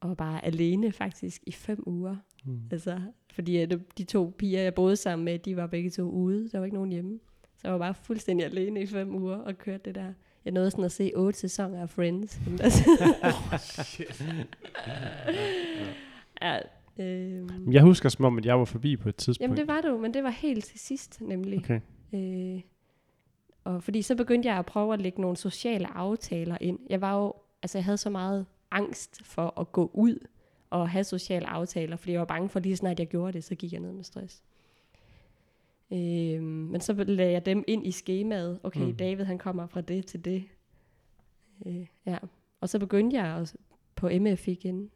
og 0.00 0.16
bare 0.16 0.44
alene 0.44 0.92
faktisk 0.92 1.42
i 1.46 1.52
fem 1.52 1.82
uger. 1.86 2.16
Mm. 2.44 2.60
Altså, 2.70 3.00
fordi 3.32 3.56
at 3.56 3.78
de 3.98 4.04
to 4.04 4.34
piger, 4.38 4.62
jeg 4.62 4.74
boede 4.74 4.96
sammen 4.96 5.24
med, 5.24 5.38
de 5.38 5.56
var 5.56 5.66
begge 5.66 5.90
to 5.90 6.02
ude. 6.02 6.48
Der 6.48 6.58
var 6.58 6.64
ikke 6.64 6.76
nogen 6.76 6.92
hjemme. 6.92 7.18
Så 7.56 7.60
jeg 7.64 7.72
var 7.72 7.78
bare 7.78 7.94
fuldstændig 7.94 8.46
alene 8.46 8.82
i 8.82 8.86
fem 8.86 9.14
uger 9.14 9.36
og 9.36 9.58
kørte 9.58 9.82
det 9.84 9.94
der. 9.94 10.12
Jeg 10.44 10.52
nåede 10.52 10.70
sådan 10.70 10.84
at 10.84 10.92
se 10.92 11.12
otte 11.16 11.38
sæsoner 11.38 11.82
af 11.82 11.90
Friends. 11.90 12.40
ja, 16.42 16.58
øhm. 16.98 17.72
Jeg 17.72 17.82
husker 17.82 18.08
som 18.08 18.24
om, 18.24 18.38
at 18.38 18.46
jeg 18.46 18.58
var 18.58 18.64
forbi 18.64 18.96
på 18.96 19.08
et 19.08 19.16
tidspunkt. 19.16 19.42
Jamen 19.42 19.56
det 19.56 19.68
var 19.68 19.80
du, 19.80 19.98
men 19.98 20.14
det 20.14 20.22
var 20.22 20.30
helt 20.30 20.64
til 20.64 20.80
sidst 20.80 21.20
nemlig. 21.20 21.58
Okay. 21.58 21.80
Øh, 22.12 22.60
og 23.64 23.82
fordi 23.82 24.02
så 24.02 24.14
begyndte 24.16 24.48
jeg 24.48 24.58
at 24.58 24.66
prøve 24.66 24.94
at 24.94 25.00
lægge 25.02 25.20
nogle 25.20 25.36
sociale 25.36 25.86
aftaler 25.96 26.58
ind. 26.60 26.78
Jeg 26.90 27.00
var 27.00 27.16
jo, 27.18 27.34
altså 27.62 27.78
jeg 27.78 27.84
havde 27.84 27.98
så 27.98 28.10
meget 28.10 28.46
angst 28.70 29.22
for 29.24 29.60
at 29.60 29.72
gå 29.72 29.90
ud 29.94 30.26
og 30.70 30.90
have 30.90 31.04
sociale 31.04 31.46
aftaler, 31.46 31.96
fordi 31.96 32.12
jeg 32.12 32.20
var 32.20 32.26
bange 32.26 32.48
for 32.48 32.60
lige 32.60 32.76
snart 32.76 32.98
jeg 32.98 33.06
gjorde 33.08 33.32
det, 33.32 33.44
så 33.44 33.54
gik 33.54 33.72
jeg 33.72 33.80
ned 33.80 33.92
med 33.92 34.04
stress. 34.04 34.42
Øh, 35.92 36.42
men 36.42 36.80
så 36.80 36.92
lagde 36.92 37.32
jeg 37.32 37.46
dem 37.46 37.64
ind 37.66 37.86
i 37.86 37.90
skemaet. 37.90 38.60
Okay, 38.62 38.80
Mm. 38.84 38.96
David 38.96 39.24
han 39.24 39.38
kommer 39.38 39.66
fra 39.66 39.80
det 39.80 40.06
til 40.06 40.24
det. 40.24 40.44
Øh, 41.66 41.86
ja. 42.06 42.18
Og 42.60 42.68
så 42.68 42.78
begyndte 42.78 43.16
jeg 43.16 43.34
også 43.34 43.56
på 43.94 44.08
MF 44.20 44.48
igen. 44.48 44.90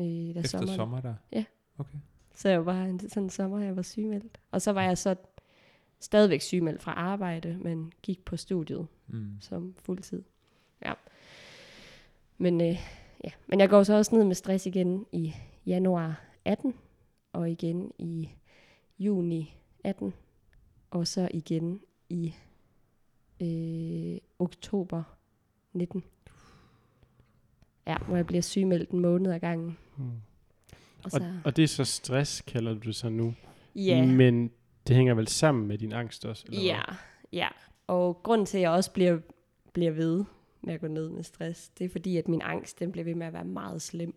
Øh, 0.00 0.34
da 0.34 0.40
Efter 0.40 0.66
sommer 0.66 1.00
der? 1.00 1.14
Ja. 1.32 1.44
Okay. 1.78 1.98
Så 2.34 2.48
jeg 2.48 2.66
var 2.66 2.84
en 2.84 3.00
sådan 3.00 3.22
en 3.22 3.30
sommer, 3.30 3.58
jeg 3.60 3.76
var 3.76 3.82
sygemeldt. 3.82 4.40
Og 4.50 4.62
så 4.62 4.72
var 4.72 4.82
jeg 4.82 4.98
så 4.98 5.14
stadigvæk 6.00 6.40
sygemeldt 6.40 6.82
fra 6.82 6.92
arbejde, 6.92 7.58
men 7.60 7.92
gik 8.02 8.24
på 8.24 8.36
studiet 8.36 8.86
Mm. 9.10 9.30
som 9.40 9.74
fuldtid. 9.78 10.22
Ja. 10.84 10.92
Men, 12.38 12.60
øh, 12.60 12.76
ja. 13.24 13.30
men 13.46 13.60
jeg 13.60 13.68
går 13.68 13.82
så 13.82 13.94
også 13.94 14.14
ned 14.16 14.24
med 14.24 14.34
stress 14.34 14.66
igen 14.66 15.06
i 15.12 15.34
januar 15.66 16.20
18, 16.44 16.74
og 17.32 17.50
igen 17.50 17.92
i 17.98 18.28
juni 18.98 19.56
18, 19.84 20.14
og 20.90 21.06
så 21.06 21.28
igen 21.34 21.80
i 22.08 22.34
øh, 23.40 24.18
oktober 24.38 25.02
19. 25.72 26.04
Ja, 27.86 27.96
hvor 27.98 28.16
jeg 28.16 28.26
bliver 28.26 28.42
sygemeldt 28.42 28.90
en 28.90 29.00
måned 29.00 29.32
ad 29.32 29.40
gangen. 29.40 29.78
Mm. 29.96 30.04
Og 30.04 30.12
Og, 31.04 31.10
så, 31.10 31.32
og 31.44 31.56
det 31.56 31.62
er 31.62 31.68
så 31.68 31.84
stress, 31.84 32.40
kalder 32.42 32.74
du 32.74 32.80
det 32.80 32.94
så 32.94 33.08
nu. 33.08 33.34
ja. 33.76 34.06
Men 34.06 34.50
det 34.88 34.96
hænger 34.96 35.14
vel 35.14 35.28
sammen 35.28 35.66
med 35.66 35.78
din 35.78 35.92
angst 35.92 36.24
også? 36.24 36.44
Eller 36.46 36.62
Ja, 36.62 36.82
ja. 37.32 37.48
Og 37.86 38.22
grunden 38.22 38.46
til, 38.46 38.58
at 38.58 38.62
jeg 38.62 38.70
også 38.70 38.92
bliver, 38.92 39.18
bliver 39.72 39.90
ved 39.90 40.24
med 40.60 40.74
at 40.74 40.80
gå 40.80 40.88
ned 40.88 41.08
med 41.08 41.22
stress, 41.22 41.68
det 41.68 41.84
er 41.84 41.88
fordi, 41.88 42.16
at 42.16 42.28
min 42.28 42.42
angst, 42.42 42.78
den 42.78 42.92
bliver 42.92 43.04
ved 43.04 43.14
med 43.14 43.26
at 43.26 43.32
være 43.32 43.44
meget 43.44 43.82
slem. 43.82 44.14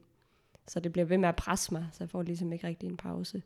Så 0.67 0.79
det 0.79 0.91
bliver 0.91 1.05
ved 1.05 1.17
med 1.17 1.29
at 1.29 1.35
presse 1.35 1.73
mig, 1.73 1.87
så 1.91 2.03
jeg 2.03 2.09
får 2.09 2.21
ligesom 2.21 2.53
ikke 2.53 2.67
rigtig 2.67 2.89
en 2.89 2.97
pause. 2.97 3.41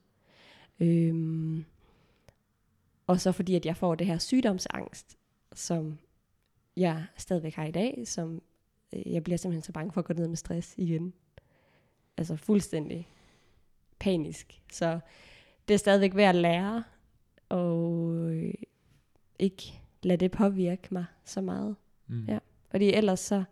Øhm, 0.79 1.65
og 3.07 3.21
så 3.21 3.31
fordi, 3.31 3.55
at 3.55 3.65
jeg 3.65 3.77
får 3.77 3.95
det 3.95 4.07
her 4.07 4.17
sygdomsangst, 4.17 5.17
som 5.53 5.97
jeg 6.77 7.05
stadigvæk 7.17 7.53
har 7.53 7.65
i 7.65 7.71
dag, 7.71 8.01
som 8.05 8.41
øh, 8.93 9.13
jeg 9.13 9.23
bliver 9.23 9.37
simpelthen 9.37 9.63
så 9.63 9.71
bange 9.71 9.91
for 9.91 10.01
at 10.01 10.05
gå 10.05 10.13
ned 10.13 10.27
med 10.27 10.37
stress 10.37 10.75
igen. 10.77 11.13
Altså 12.17 12.35
fuldstændig 12.35 13.09
panisk. 13.99 14.61
Så 14.71 14.99
det 15.67 15.73
er 15.73 15.77
stadigvæk 15.77 16.15
ved 16.15 16.23
at 16.23 16.35
lære, 16.35 16.83
og 17.49 18.11
øh, 18.15 18.53
ikke 19.39 19.81
lade 20.03 20.17
det 20.17 20.31
påvirke 20.31 20.87
mig 20.91 21.05
så 21.25 21.41
meget. 21.41 21.75
Mm. 22.07 22.25
Ja. 22.27 22.39
Fordi 22.71 22.93
ellers 22.93 23.19
så 23.19 23.43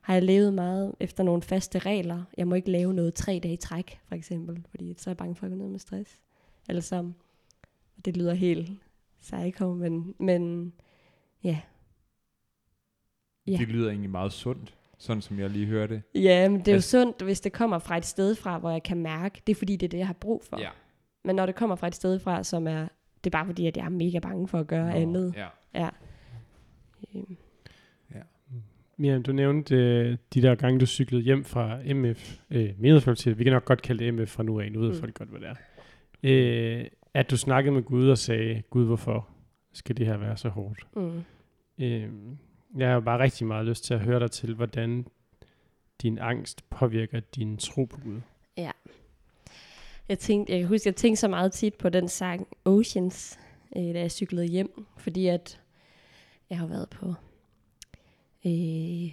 har 0.00 0.14
jeg 0.14 0.22
levet 0.22 0.54
meget 0.54 0.94
efter 1.00 1.22
nogle 1.24 1.42
faste 1.42 1.78
regler. 1.78 2.22
Jeg 2.36 2.48
må 2.48 2.54
ikke 2.54 2.70
lave 2.70 2.94
noget 2.94 3.14
tre 3.14 3.40
dage 3.42 3.54
i 3.54 3.56
træk, 3.56 4.00
for 4.08 4.14
eksempel, 4.14 4.64
fordi 4.70 4.94
så 4.98 5.10
er 5.10 5.12
jeg 5.12 5.16
bange 5.16 5.34
for 5.34 5.46
at 5.46 5.52
gå 5.52 5.56
ned 5.58 5.68
med 5.68 5.78
stress. 5.78 6.20
Eller 6.68 6.82
som, 6.82 7.14
det 8.04 8.16
lyder 8.16 8.34
helt 8.34 8.70
psycho, 9.20 9.74
men, 9.74 10.14
men 10.18 10.72
ja. 11.44 11.60
Ja. 13.46 13.56
Det 13.56 13.68
lyder 13.68 13.88
egentlig 13.90 14.10
meget 14.10 14.32
sundt, 14.32 14.74
sådan 14.98 15.22
som 15.22 15.38
jeg 15.38 15.50
lige 15.50 15.66
hørte. 15.66 16.02
Ja, 16.14 16.48
men 16.48 16.58
det 16.60 16.68
er 16.68 16.72
jo 16.72 16.76
Altså- 16.76 16.90
sundt, 16.90 17.22
hvis 17.22 17.40
det 17.40 17.52
kommer 17.52 17.78
fra 17.78 17.96
et 17.96 18.06
sted 18.06 18.34
fra, 18.34 18.58
hvor 18.58 18.70
jeg 18.70 18.82
kan 18.82 18.96
mærke, 18.96 19.42
det 19.46 19.52
er 19.52 19.56
fordi, 19.58 19.76
det 19.76 19.86
er 19.86 19.90
det, 19.90 19.98
jeg 19.98 20.06
har 20.06 20.14
brug 20.14 20.44
for. 20.44 20.60
Ja. 20.60 20.70
Men 21.24 21.36
når 21.36 21.46
det 21.46 21.54
kommer 21.54 21.76
fra 21.76 21.86
et 21.86 21.94
sted 21.94 22.18
fra, 22.18 22.44
som 22.44 22.66
er, 22.66 22.88
det 23.24 23.34
er 23.34 23.38
bare 23.38 23.46
fordi, 23.46 23.66
at 23.66 23.76
jeg 23.76 23.84
er 23.84 23.88
mega 23.88 24.18
bange 24.18 24.48
for 24.48 24.58
at 24.60 24.66
gøre 24.66 24.90
Nå, 24.90 24.96
andet. 25.00 25.34
Ja. 25.36 25.46
Ja. 25.74 25.88
Øhm, 27.14 27.36
Miriam, 29.00 29.22
du 29.22 29.32
nævnte 29.32 29.74
øh, 29.76 30.16
de 30.34 30.42
der 30.42 30.54
gange, 30.54 30.80
du 30.80 30.86
cyklede 30.86 31.22
hjem 31.22 31.44
fra 31.44 31.78
MF, 31.94 32.38
øh, 32.50 32.70
Menighedsfakultetet. 32.78 33.38
Vi 33.38 33.44
kan 33.44 33.52
nok 33.52 33.64
godt 33.64 33.82
kalde 33.82 34.04
det 34.04 34.14
MF 34.14 34.28
fra 34.28 34.42
nu 34.42 34.60
af, 34.60 34.72
nu 34.72 34.80
ved 34.80 34.88
Mm. 34.92 35.00
folk 35.00 35.14
godt, 35.14 35.28
hvad 35.28 35.40
det 35.40 35.48
er. 35.48 35.54
Øh, 36.22 36.84
at 37.14 37.30
du 37.30 37.36
snakkede 37.36 37.74
med 37.74 37.82
Gud 37.82 38.08
og 38.08 38.18
sagde, 38.18 38.62
Gud, 38.70 38.84
hvorfor 38.86 39.28
skal 39.72 39.96
det 39.96 40.06
her 40.06 40.16
være 40.16 40.36
så 40.36 40.48
hårdt? 40.48 40.86
mm. 40.96 41.22
Øh, 41.84 42.08
jeg 42.78 42.90
har 42.90 43.00
bare 43.00 43.18
rigtig 43.22 43.46
meget 43.46 43.66
lyst 43.66 43.84
til 43.84 43.94
at 43.94 44.00
høre 44.00 44.20
dig 44.20 44.30
til, 44.30 44.54
hvordan 44.54 45.06
din 46.02 46.18
angst 46.18 46.70
påvirker 46.70 47.20
din 47.20 47.56
tro 47.56 47.84
på 47.84 48.00
Gud. 48.00 48.20
Jeg, 50.08 50.18
tænkte, 50.18 50.52
jeg 50.52 50.60
kan 50.60 50.68
huske, 50.68 50.88
jeg 50.88 50.96
tænkte 50.96 51.20
så 51.20 51.28
meget 51.28 51.52
tit 51.52 51.74
på 51.74 51.88
den 51.88 52.08
sang 52.08 52.48
Oceans, 52.64 53.38
øh, 53.76 53.82
da 53.82 54.00
jeg 54.00 54.10
cyklede 54.10 54.46
hjem, 54.46 54.86
fordi 54.96 55.26
at 55.26 55.60
jeg 56.50 56.58
har 56.58 56.66
været 56.66 56.90
på 56.90 57.14
øh, 58.46 59.12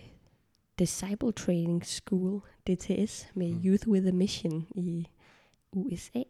Disciple 0.80 1.32
Training 1.32 1.86
School, 1.86 2.42
DTS, 2.68 3.28
med 3.34 3.52
Mm. 3.52 3.62
Youth 3.66 3.88
with 3.88 4.08
a 4.08 4.12
Mission 4.12 4.68
i 4.76 5.08
USA. 5.72 6.24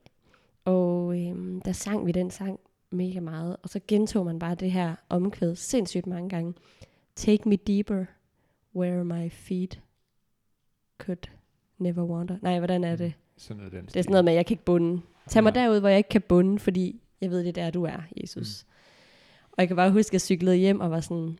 Og 0.66 1.20
øh, 1.20 1.62
der 1.66 1.72
sang 1.72 2.06
vi 2.06 2.12
den 2.12 2.32
sang 2.32 2.60
mega 2.90 3.20
meget, 3.20 3.58
og 3.64 3.70
så 3.70 3.80
gentog 3.88 4.26
man 4.26 4.40
bare 4.40 4.56
det 4.56 4.72
her 4.72 4.96
omkvæd 5.10 5.56
sindssygt 5.56 6.08
mange 6.08 6.30
gange. 6.30 6.54
Take 7.16 7.50
me 7.50 7.56
deeper, 7.56 8.06
where 8.76 9.04
my 9.04 9.30
feet 9.30 9.82
could 10.98 11.32
never 11.78 12.04
wander. 12.04 12.38
Nej, 12.42 12.58
hvordan 12.58 12.84
er 12.84 12.96
det? 12.96 13.14
Sådan 13.38 13.58
noget 13.58 13.72
den 13.74 13.86
Det 13.86 13.96
er 13.96 14.02
sådan 14.02 14.12
noget 14.12 14.26
med, 14.26 14.34
at 14.34 14.38
jeg 14.38 14.46
kan 14.46 14.54
ikke 14.54 14.66
bunde. 14.66 15.02
Tag 15.30 15.44
mig 15.44 15.56
Ja. 15.56 15.62
derud, 15.62 15.80
hvor 15.80 15.90
jeg 15.90 15.98
ikke 15.98 16.10
kan 16.10 16.22
bunde, 16.22 16.60
fordi 16.60 17.02
jeg 17.22 17.30
ved, 17.30 17.40
det 17.40 17.48
er 17.48 17.52
der, 17.52 17.70
du 17.72 17.84
er, 17.84 18.02
Jesus. 18.22 18.66
Mm. 18.68 18.72
Og 19.52 19.56
jeg 19.58 19.68
kan 19.68 19.76
bare 19.78 19.92
huske, 19.92 20.10
at 20.10 20.14
jeg 20.14 20.22
cyklede 20.22 20.56
hjem 20.56 20.80
og 20.80 20.92
var 20.92 21.00
sådan, 21.00 21.38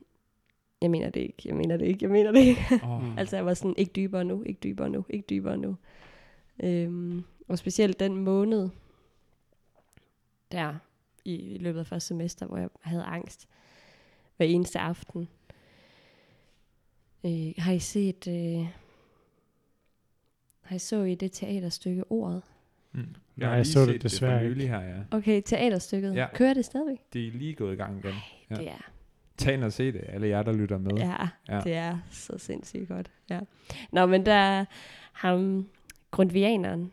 jeg 0.82 0.90
mener 0.90 1.10
det 1.10 1.20
ikke, 1.20 1.42
jeg 1.44 1.54
mener 1.56 1.76
det 1.76 1.86
ikke, 1.86 1.98
jeg 2.04 2.10
mener 2.10 2.32
det 2.32 2.40
ikke. 2.40 2.60
Oh. 2.82 3.02
Altså 3.18 3.36
jeg 3.36 3.46
var 3.46 3.54
sådan, 3.54 3.74
ikke 3.78 3.92
dybere 3.96 4.24
nu, 4.24 4.42
ikke 4.42 4.60
dybere 4.62 4.90
nu, 4.90 5.04
ikke 5.10 5.26
dybere 5.30 5.56
nu. 5.56 5.76
Øhm, 6.62 7.24
og 7.48 7.58
specielt 7.58 8.00
den 8.00 8.16
måned, 8.16 8.68
der 10.52 10.74
i, 11.24 11.34
i 11.34 11.58
løbet 11.58 11.80
af 11.80 11.86
første 11.86 12.06
semester, 12.08 12.46
hvor 12.46 12.56
jeg 12.58 12.68
havde 12.80 13.02
angst 13.04 13.48
hver 14.36 14.46
eneste 14.46 14.78
aften. 14.78 15.28
Øh, 17.24 17.52
har 17.58 17.72
I 17.72 17.78
set, 17.78 18.28
øh, 18.28 18.66
har 20.66 20.76
I 20.76 20.78
så 20.78 21.02
i 21.02 21.14
det 21.14 21.32
teaterstykke 21.32 22.12
Ordet? 22.12 22.42
Mm. 22.92 23.00
Nej, 23.00 23.08
Jeg 23.36 23.48
har 23.48 23.56
jeg 23.56 23.66
så 23.66 23.86
det 23.86 24.02
desværre 24.02 24.42
det 24.42 24.50
nylig 24.50 24.68
her, 24.68 24.80
ja. 24.80 25.16
Okay, 25.16 25.42
teaterstykket. 25.44 26.14
Ja. 26.14 26.26
Kører 26.34 26.54
det 26.54 26.64
stadigvæk? 26.64 26.98
Det 27.12 27.26
er 27.28 27.32
lige 27.32 27.54
gået 27.54 27.72
i 27.72 27.76
gang 27.76 27.98
igen. 27.98 28.14
Ja. 28.50 28.54
Det 28.56 28.68
er 28.68 28.90
Tag 29.36 29.54
ind 29.54 29.64
og 29.64 29.72
se 29.72 29.92
det, 29.92 30.04
alle 30.08 30.28
jer, 30.28 30.42
der 30.42 30.52
lytter 30.52 30.78
med. 30.78 30.90
Ja, 30.96 31.16
Ja. 31.48 31.54
ja, 31.54 31.60
det 31.60 31.74
er 31.74 31.98
så 32.10 32.38
sindssygt 32.38 32.88
godt. 32.88 33.10
Ja. 33.30 33.40
Nå, 33.92 34.06
men 34.06 34.26
der 34.26 34.32
er 34.32 34.64
ham, 35.12 35.68
grundvianeren, 36.10 36.92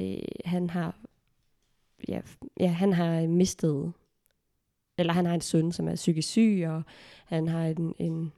øh, 0.00 0.16
han 0.44 0.70
har, 0.70 0.96
ja, 2.08 2.20
ja, 2.60 2.66
han 2.68 2.92
har 2.92 3.26
mistet, 3.26 3.92
eller 4.98 5.12
han 5.12 5.26
har 5.26 5.34
en 5.34 5.40
søn, 5.40 5.72
som 5.72 5.88
er 5.88 5.94
psykisk 5.94 6.28
syg, 6.28 6.64
og 6.66 6.82
han 7.26 7.48
har 7.48 7.66
en, 7.66 7.94
en 7.98 8.32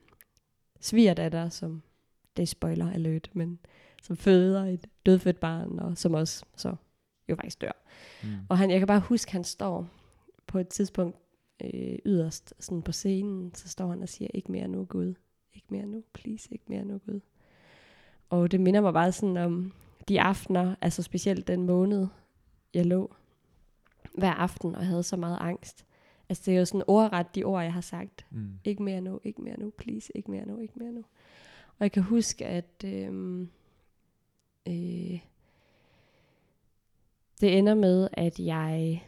svigerdatter, 0.79 1.49
som, 1.49 1.81
det 2.37 2.43
er 2.43 2.47
spoiler 2.47 2.91
alert, 2.91 3.29
men 3.33 3.59
som 4.05 4.17
føder 4.17 4.65
et 4.65 4.87
dødfødt 5.05 5.39
barn, 5.39 5.79
og 5.79 5.97
som 5.97 6.13
også 6.13 6.45
så 6.55 6.75
jo 7.29 7.35
faktisk 7.35 7.61
dør. 7.61 7.71
Mm. 8.23 8.29
Og 8.49 8.57
han, 8.57 8.71
jeg 8.71 8.79
kan 8.79 8.87
bare 8.87 8.99
huske, 8.99 9.31
han 9.31 9.43
står 9.43 9.87
på 10.47 10.59
et 10.59 10.67
tidspunkt 10.67 11.17
øh, 11.63 11.99
yderst 12.05 12.53
sådan 12.59 12.81
på 12.81 12.91
scenen, 12.91 13.55
så 13.55 13.69
står 13.69 13.89
han 13.89 14.01
og 14.01 14.09
siger, 14.09 14.29
ikke 14.33 14.51
mere 14.51 14.67
nu, 14.67 14.85
Gud. 14.85 15.13
Ikke 15.53 15.67
mere 15.69 15.85
nu, 15.85 16.03
please, 16.13 16.49
ikke 16.51 16.63
mere 16.67 16.85
nu, 16.85 16.97
Gud. 16.97 17.19
Og 18.29 18.51
det 18.51 18.61
minder 18.61 18.81
mig 18.81 18.93
bare 18.93 19.11
sådan 19.11 19.37
om 19.37 19.73
de 20.07 20.21
aftener, 20.21 20.75
altså 20.81 21.03
specielt 21.03 21.47
den 21.47 21.63
måned, 21.63 22.07
jeg 22.73 22.85
lå 22.85 23.15
hver 24.17 24.31
aften 24.31 24.75
og 24.75 24.85
havde 24.85 25.03
så 25.03 25.17
meget 25.17 25.37
angst. 25.41 25.85
Altså 26.29 26.43
det 26.45 26.55
er 26.55 26.59
jo 26.59 26.65
sådan 26.65 26.83
ordret 26.87 27.35
de 27.35 27.43
ord, 27.43 27.63
jeg 27.63 27.73
har 27.73 27.81
sagt. 27.81 28.25
Mm. 28.31 28.59
Ikke 28.63 28.83
mere 28.83 29.01
nu, 29.01 29.19
ikke 29.23 29.41
mere 29.41 29.59
nu, 29.59 29.69
please, 29.69 30.11
ikke 30.15 30.31
mere 30.31 30.45
nu, 30.45 30.59
ikke 30.59 30.73
mere 30.75 30.91
nu. 30.91 31.03
Og 31.67 31.79
jeg 31.79 31.91
kan 31.91 32.03
huske, 32.03 32.45
at 32.45 32.83
øhm, 32.85 33.49
øh, 34.67 35.19
det 37.41 37.57
ender 37.57 37.73
med, 37.73 38.07
at 38.13 38.39
jeg, 38.39 39.03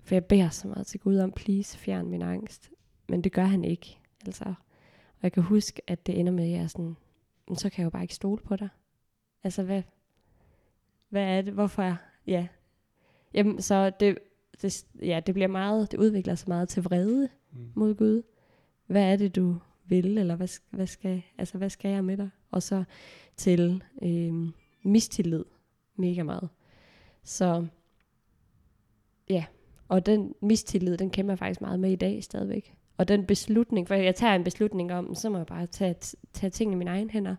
for 0.00 0.14
jeg 0.14 0.24
beder 0.24 0.48
så 0.50 0.68
meget 0.68 0.86
til 0.86 1.00
Gud 1.00 1.18
om, 1.18 1.32
please, 1.32 1.78
fjern 1.78 2.08
min 2.10 2.22
angst. 2.22 2.70
Men 3.08 3.24
det 3.24 3.32
gør 3.32 3.44
han 3.44 3.64
ikke. 3.64 3.98
Altså, 4.26 4.44
og 4.44 5.22
jeg 5.22 5.32
kan 5.32 5.42
huske, 5.42 5.82
at 5.86 6.06
det 6.06 6.20
ender 6.20 6.32
med, 6.32 6.44
at 6.44 6.50
jeg 6.50 6.58
er 6.62 6.66
sådan, 6.66 6.96
"Men 7.48 7.56
så 7.56 7.70
kan 7.70 7.78
jeg 7.82 7.84
jo 7.84 7.90
bare 7.90 8.02
ikke 8.02 8.14
stole 8.14 8.42
på 8.42 8.56
dig. 8.56 8.68
Altså, 9.44 9.62
hvad, 9.62 9.82
hvad 11.08 11.22
er 11.22 11.42
det? 11.42 11.52
Hvorfor 11.52 11.82
er 11.82 11.96
Ja. 12.26 12.46
Jamen, 13.34 13.62
så 13.62 13.90
det, 14.00 14.18
det, 14.62 14.86
ja, 15.02 15.20
det 15.26 15.34
bliver 15.34 15.48
meget, 15.48 15.92
det 15.92 15.98
udvikler 15.98 16.34
sig 16.34 16.48
meget 16.48 16.68
til 16.68 16.82
vrede 16.82 17.28
Mm. 17.52 17.70
mod 17.74 17.94
Gud. 17.94 18.22
Hvad 18.86 19.12
er 19.12 19.16
det, 19.16 19.36
du 19.36 19.56
vil, 19.84 20.18
eller 20.18 20.36
hvad, 20.36 20.48
hvad, 20.70 20.86
skal, 20.86 21.22
altså, 21.38 21.58
hvad 21.58 21.70
skal 21.70 21.90
jeg 21.90 22.04
med 22.04 22.16
dig? 22.16 22.30
Og 22.50 22.62
så 22.62 22.84
til 23.36 23.82
øh, 24.02 24.48
mistillid 24.82 25.44
mega 25.96 26.22
meget. 26.22 26.48
Så 27.22 27.66
ja, 29.30 29.44
og 29.88 30.06
den 30.06 30.34
mistillid, 30.42 30.96
den 30.96 31.10
kæmper 31.10 31.32
jeg 31.32 31.38
faktisk 31.38 31.60
meget 31.60 31.80
med 31.80 31.92
i 31.92 31.96
dag 31.96 32.24
stadigvæk. 32.24 32.74
Og 32.96 33.08
den 33.08 33.26
beslutning, 33.26 33.88
for 33.88 33.94
jeg 33.94 34.14
tager 34.14 34.34
en 34.34 34.44
beslutning 34.44 34.92
om, 34.92 35.14
så 35.14 35.30
må 35.30 35.36
jeg 35.36 35.46
bare 35.46 35.66
tage, 35.66 35.94
tage 36.32 36.50
tingene 36.50 36.74
i 36.74 36.78
mine 36.78 36.90
egne 36.90 37.10
hænder. 37.10 37.36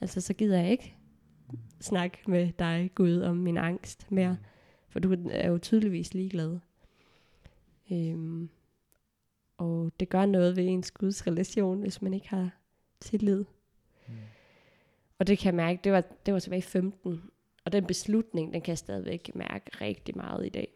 Altså, 0.00 0.20
så 0.20 0.34
gider 0.34 0.60
jeg 0.60 0.70
ikke 0.70 0.96
snakke 1.80 2.18
med 2.26 2.52
dig, 2.58 2.90
Gud, 2.94 3.20
om 3.20 3.36
min 3.36 3.56
angst 3.56 4.10
mere. 4.10 4.36
For 4.88 4.98
du 4.98 5.16
er 5.30 5.48
jo 5.48 5.58
tydeligvis 5.58 6.14
ligeglad. 6.14 6.58
Øhm, 7.92 8.50
og 9.58 9.92
det 10.00 10.08
gør 10.08 10.26
noget 10.26 10.56
ved 10.56 10.64
ens 10.64 10.90
Guds 10.90 11.26
relation, 11.26 11.80
hvis 11.80 12.02
man 12.02 12.14
ikke 12.14 12.28
har 12.28 12.50
tillid. 13.00 13.44
Og 15.22 15.26
det 15.26 15.38
kan 15.38 15.46
jeg 15.46 15.54
mærke, 15.54 15.80
det 15.84 15.92
var, 15.92 16.00
det 16.26 16.34
var 16.34 16.40
tilbage 16.40 16.58
i 16.58 16.62
15. 16.62 17.22
Og 17.64 17.72
den 17.72 17.86
beslutning, 17.86 18.52
den 18.52 18.60
kan 18.62 18.70
jeg 18.70 18.78
stadigvæk 18.78 19.30
mærke 19.34 19.70
rigtig 19.80 20.16
meget 20.16 20.46
i 20.46 20.48
dag. 20.48 20.72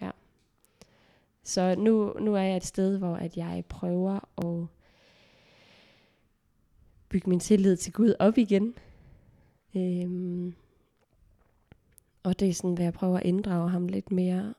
Ja. 0.00 0.10
Så 1.42 1.74
nu, 1.78 2.12
nu 2.20 2.34
er 2.34 2.40
jeg 2.40 2.56
et 2.56 2.64
sted, 2.64 2.98
hvor 2.98 3.16
at 3.16 3.36
jeg 3.36 3.64
prøver 3.68 4.44
at 4.44 4.66
bygge 7.08 7.30
min 7.30 7.40
tillid 7.40 7.76
til 7.76 7.92
Gud 7.92 8.14
op 8.18 8.38
igen. 8.38 8.74
Øhm, 9.76 10.54
og 12.22 12.40
det 12.40 12.48
er 12.48 12.54
sådan, 12.54 12.74
hvad 12.74 12.84
jeg 12.84 12.92
prøver 12.92 13.18
at 13.18 13.26
inddrage 13.26 13.70
ham 13.70 13.88
lidt 13.88 14.12
mere, 14.12 14.54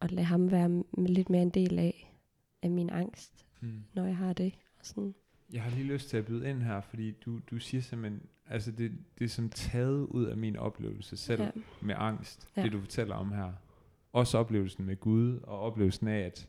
og 0.00 0.08
lade 0.10 0.26
ham 0.26 0.50
være 0.50 0.84
lidt 0.98 1.30
mere 1.30 1.42
en 1.42 1.50
del 1.50 1.78
af, 1.78 2.14
af 2.62 2.70
min 2.70 2.90
angst, 2.90 3.44
Mm. 3.60 3.84
når 3.94 4.06
jeg 4.06 4.16
har 4.16 4.32
det. 4.32 4.54
Og 4.78 4.86
sådan, 4.86 5.14
Jeg 5.52 5.62
har 5.62 5.70
lige 5.70 5.84
lyst 5.84 6.08
til 6.08 6.16
at 6.16 6.26
byde 6.26 6.50
ind 6.50 6.62
her, 6.62 6.80
fordi 6.80 7.10
du, 7.10 7.40
du 7.50 7.58
siger 7.58 7.80
simpelthen, 7.80 8.22
altså 8.46 8.70
det, 8.72 8.92
det 9.18 9.24
er 9.24 9.28
som 9.28 9.48
taget 9.50 10.06
ud 10.06 10.24
af 10.24 10.36
min 10.36 10.56
oplevelse 10.56 11.16
selv 11.16 11.42
ja. 11.42 11.50
med 11.80 11.94
angst, 11.98 12.48
Ja. 12.56 12.62
det 12.62 12.72
du 12.72 12.80
fortæller 12.80 13.14
om 13.14 13.32
her. 13.32 13.52
Også 14.12 14.38
oplevelsen 14.38 14.84
med 14.84 14.96
Gud, 15.00 15.38
og 15.42 15.60
oplevelsen 15.60 16.08
af, 16.08 16.18
at, 16.20 16.48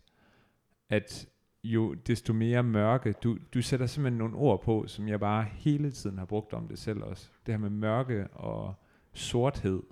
at 0.90 1.28
jo 1.64 1.94
desto 1.94 2.34
mere 2.34 2.64
mørke, 2.64 3.14
du, 3.24 3.38
du 3.54 3.62
sætter 3.62 3.86
simpelthen 3.86 4.18
nogle 4.18 4.36
ord 4.36 4.64
på, 4.64 4.88
som 4.88 5.08
jeg 5.08 5.20
bare 5.20 5.44
hele 5.44 5.92
tiden 5.92 6.18
har 6.18 6.26
brugt 6.26 6.54
om 6.54 6.68
det 6.68 6.80
selv 6.80 7.04
også. 7.04 7.30
Det 7.46 7.54
her 7.54 7.60
med 7.60 7.70
mørke 7.70 8.28
og 8.28 8.74
sorthed 9.14 9.84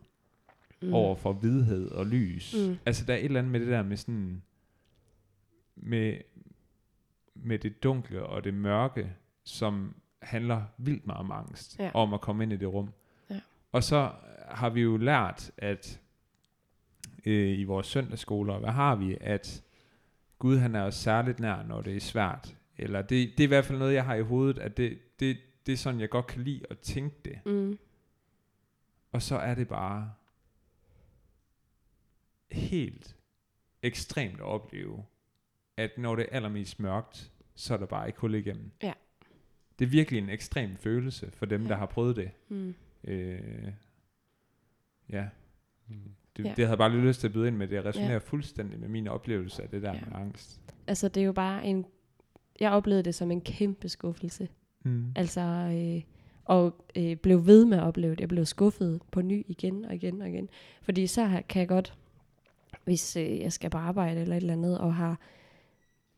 mm. 0.81 0.93
over 0.93 1.15
for 1.15 1.33
hvidhed 1.33 1.91
og 1.91 2.05
lys. 2.05 2.55
Mm. 2.67 2.77
Altså 2.85 3.05
der 3.05 3.13
er 3.13 3.17
et 3.17 3.25
eller 3.25 3.39
andet 3.39 3.51
med 3.51 3.59
det 3.59 3.67
der 3.67 3.83
med 3.83 3.97
sådan, 3.97 4.41
med, 5.75 6.17
med 7.43 7.59
det 7.59 7.83
dunkle 7.83 8.23
og 8.25 8.43
det 8.43 8.53
mørke, 8.53 9.13
som 9.43 9.95
handler 10.21 10.63
vildt 10.77 11.05
meget 11.07 11.19
om 11.19 11.31
angst, 11.31 11.79
Ja. 11.79 11.91
om 11.93 12.13
at 12.13 12.21
komme 12.21 12.43
ind 12.43 12.53
i 12.53 12.57
det 12.57 12.67
rum. 12.73 12.93
Ja. 13.29 13.39
Og 13.71 13.83
så 13.83 14.11
har 14.49 14.69
vi 14.69 14.81
jo 14.81 14.97
lært, 14.97 15.51
at 15.57 15.99
øh, 17.25 17.59
i 17.59 17.63
vores 17.63 17.87
søndagsskoler, 17.87 18.59
hvad 18.59 18.69
har 18.71 18.95
vi, 18.95 19.17
at 19.21 19.63
Gud 20.39 20.57
han 20.57 20.75
er 20.75 20.81
os 20.83 20.95
særligt 20.95 21.39
nær, 21.39 21.63
når 21.63 21.81
det 21.81 21.95
er 21.95 21.99
svært. 21.99 22.55
Eller 22.77 23.01
det, 23.01 23.09
det 23.37 23.39
er 23.39 23.43
i 23.43 23.47
hvert 23.47 23.65
fald 23.65 23.77
noget, 23.79 23.93
jeg 23.93 24.05
har 24.05 24.15
i 24.15 24.21
hovedet, 24.21 24.59
at 24.59 24.77
det, 24.77 24.99
det, 25.19 25.37
det 25.65 25.73
er 25.73 25.77
sådan, 25.77 25.99
jeg 25.99 26.09
godt 26.09 26.27
kan 26.27 26.41
lide 26.43 26.61
at 26.69 26.79
tænke 26.79 27.15
det. 27.25 27.39
Mm. 27.45 27.79
Og 29.11 29.21
så 29.21 29.35
er 29.37 29.55
det 29.55 29.67
bare 29.67 30.11
helt 32.51 33.15
ekstremt 33.81 34.35
at 34.39 34.45
opleve, 34.45 35.03
at 35.77 35.97
når 35.97 36.15
det 36.15 36.25
er 36.31 36.35
allermest 36.35 36.79
mørkt, 36.79 37.31
så 37.55 37.73
er 37.73 37.77
der 37.77 37.85
bare 37.85 38.07
ikke 38.07 38.19
hul 38.19 38.35
igennem. 38.35 38.71
Ja. 38.83 38.93
Det 39.79 39.85
er 39.85 39.89
virkelig 39.89 40.17
en 40.17 40.29
ekstrem 40.29 40.75
følelse 40.75 41.31
for 41.31 41.45
dem, 41.45 41.61
Ja. 41.63 41.67
der 41.69 41.75
har 41.75 41.85
prøvet 41.85 42.15
det. 42.15 42.29
Mm. 42.49 42.75
Øh, 43.03 43.71
ja, 45.09 45.25
Mm. 45.87 45.95
det, 46.37 46.43
Ja. 46.45 46.49
det 46.49 46.57
havde 46.57 46.69
jeg 46.69 46.77
bare 46.77 46.91
lige 46.91 47.01
lyst 47.01 47.19
til 47.19 47.27
at 47.27 47.33
byde 47.33 47.47
ind 47.47 47.55
med. 47.55 47.67
Det 47.67 47.85
resonerer 47.85 48.11
Ja. 48.11 48.17
fuldstændig 48.17 48.79
med 48.79 48.87
min 48.89 49.07
oplevelse 49.07 49.63
af 49.63 49.69
det 49.69 49.81
der 49.81 49.89
Ja. 49.93 49.95
ja. 49.95 50.05
med 50.05 50.15
angst. 50.15 50.61
Altså, 50.87 51.07
det 51.07 51.21
er 51.21 51.25
jo 51.25 51.33
bare 51.33 51.65
en... 51.65 51.85
Jeg 52.59 52.71
oplevede 52.71 53.03
det 53.03 53.15
som 53.15 53.31
en 53.31 53.41
kæmpe 53.41 53.89
skuffelse. 53.89 54.47
Mm. 54.83 55.11
Altså, 55.15 55.41
øh, 55.41 56.01
og 56.45 56.85
øh, 56.97 57.15
blev 57.15 57.45
ved 57.45 57.65
med 57.65 57.77
at 57.77 57.83
opleve 57.83 58.11
det. 58.15 58.19
Jeg 58.21 58.29
blev 58.29 58.45
skuffet 58.45 59.01
på 59.11 59.21
ny 59.21 59.43
igen 59.47 59.85
og 59.85 59.95
igen 59.95 60.21
og 60.21 60.29
igen. 60.29 60.49
Fordi 60.81 61.07
så 61.07 61.41
kan 61.49 61.59
jeg 61.59 61.67
godt, 61.67 61.93
hvis 62.83 63.15
øh, 63.15 63.39
jeg 63.39 63.53
skal 63.53 63.69
på 63.69 63.77
arbejde 63.77 64.21
eller 64.21 64.35
et 64.35 64.41
eller 64.41 64.53
andet, 64.53 64.79
og 64.79 64.95
har 64.95 65.19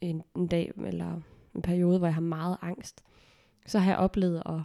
en, 0.01 0.23
en 0.35 0.47
dag 0.47 0.71
eller 0.85 1.21
en 1.55 1.61
periode, 1.61 1.97
hvor 1.97 2.07
jeg 2.07 2.13
har 2.13 2.21
meget 2.21 2.57
angst, 2.61 3.03
så 3.65 3.79
har 3.79 3.91
jeg 3.91 3.99
oplevet 3.99 4.43
at 4.45 4.61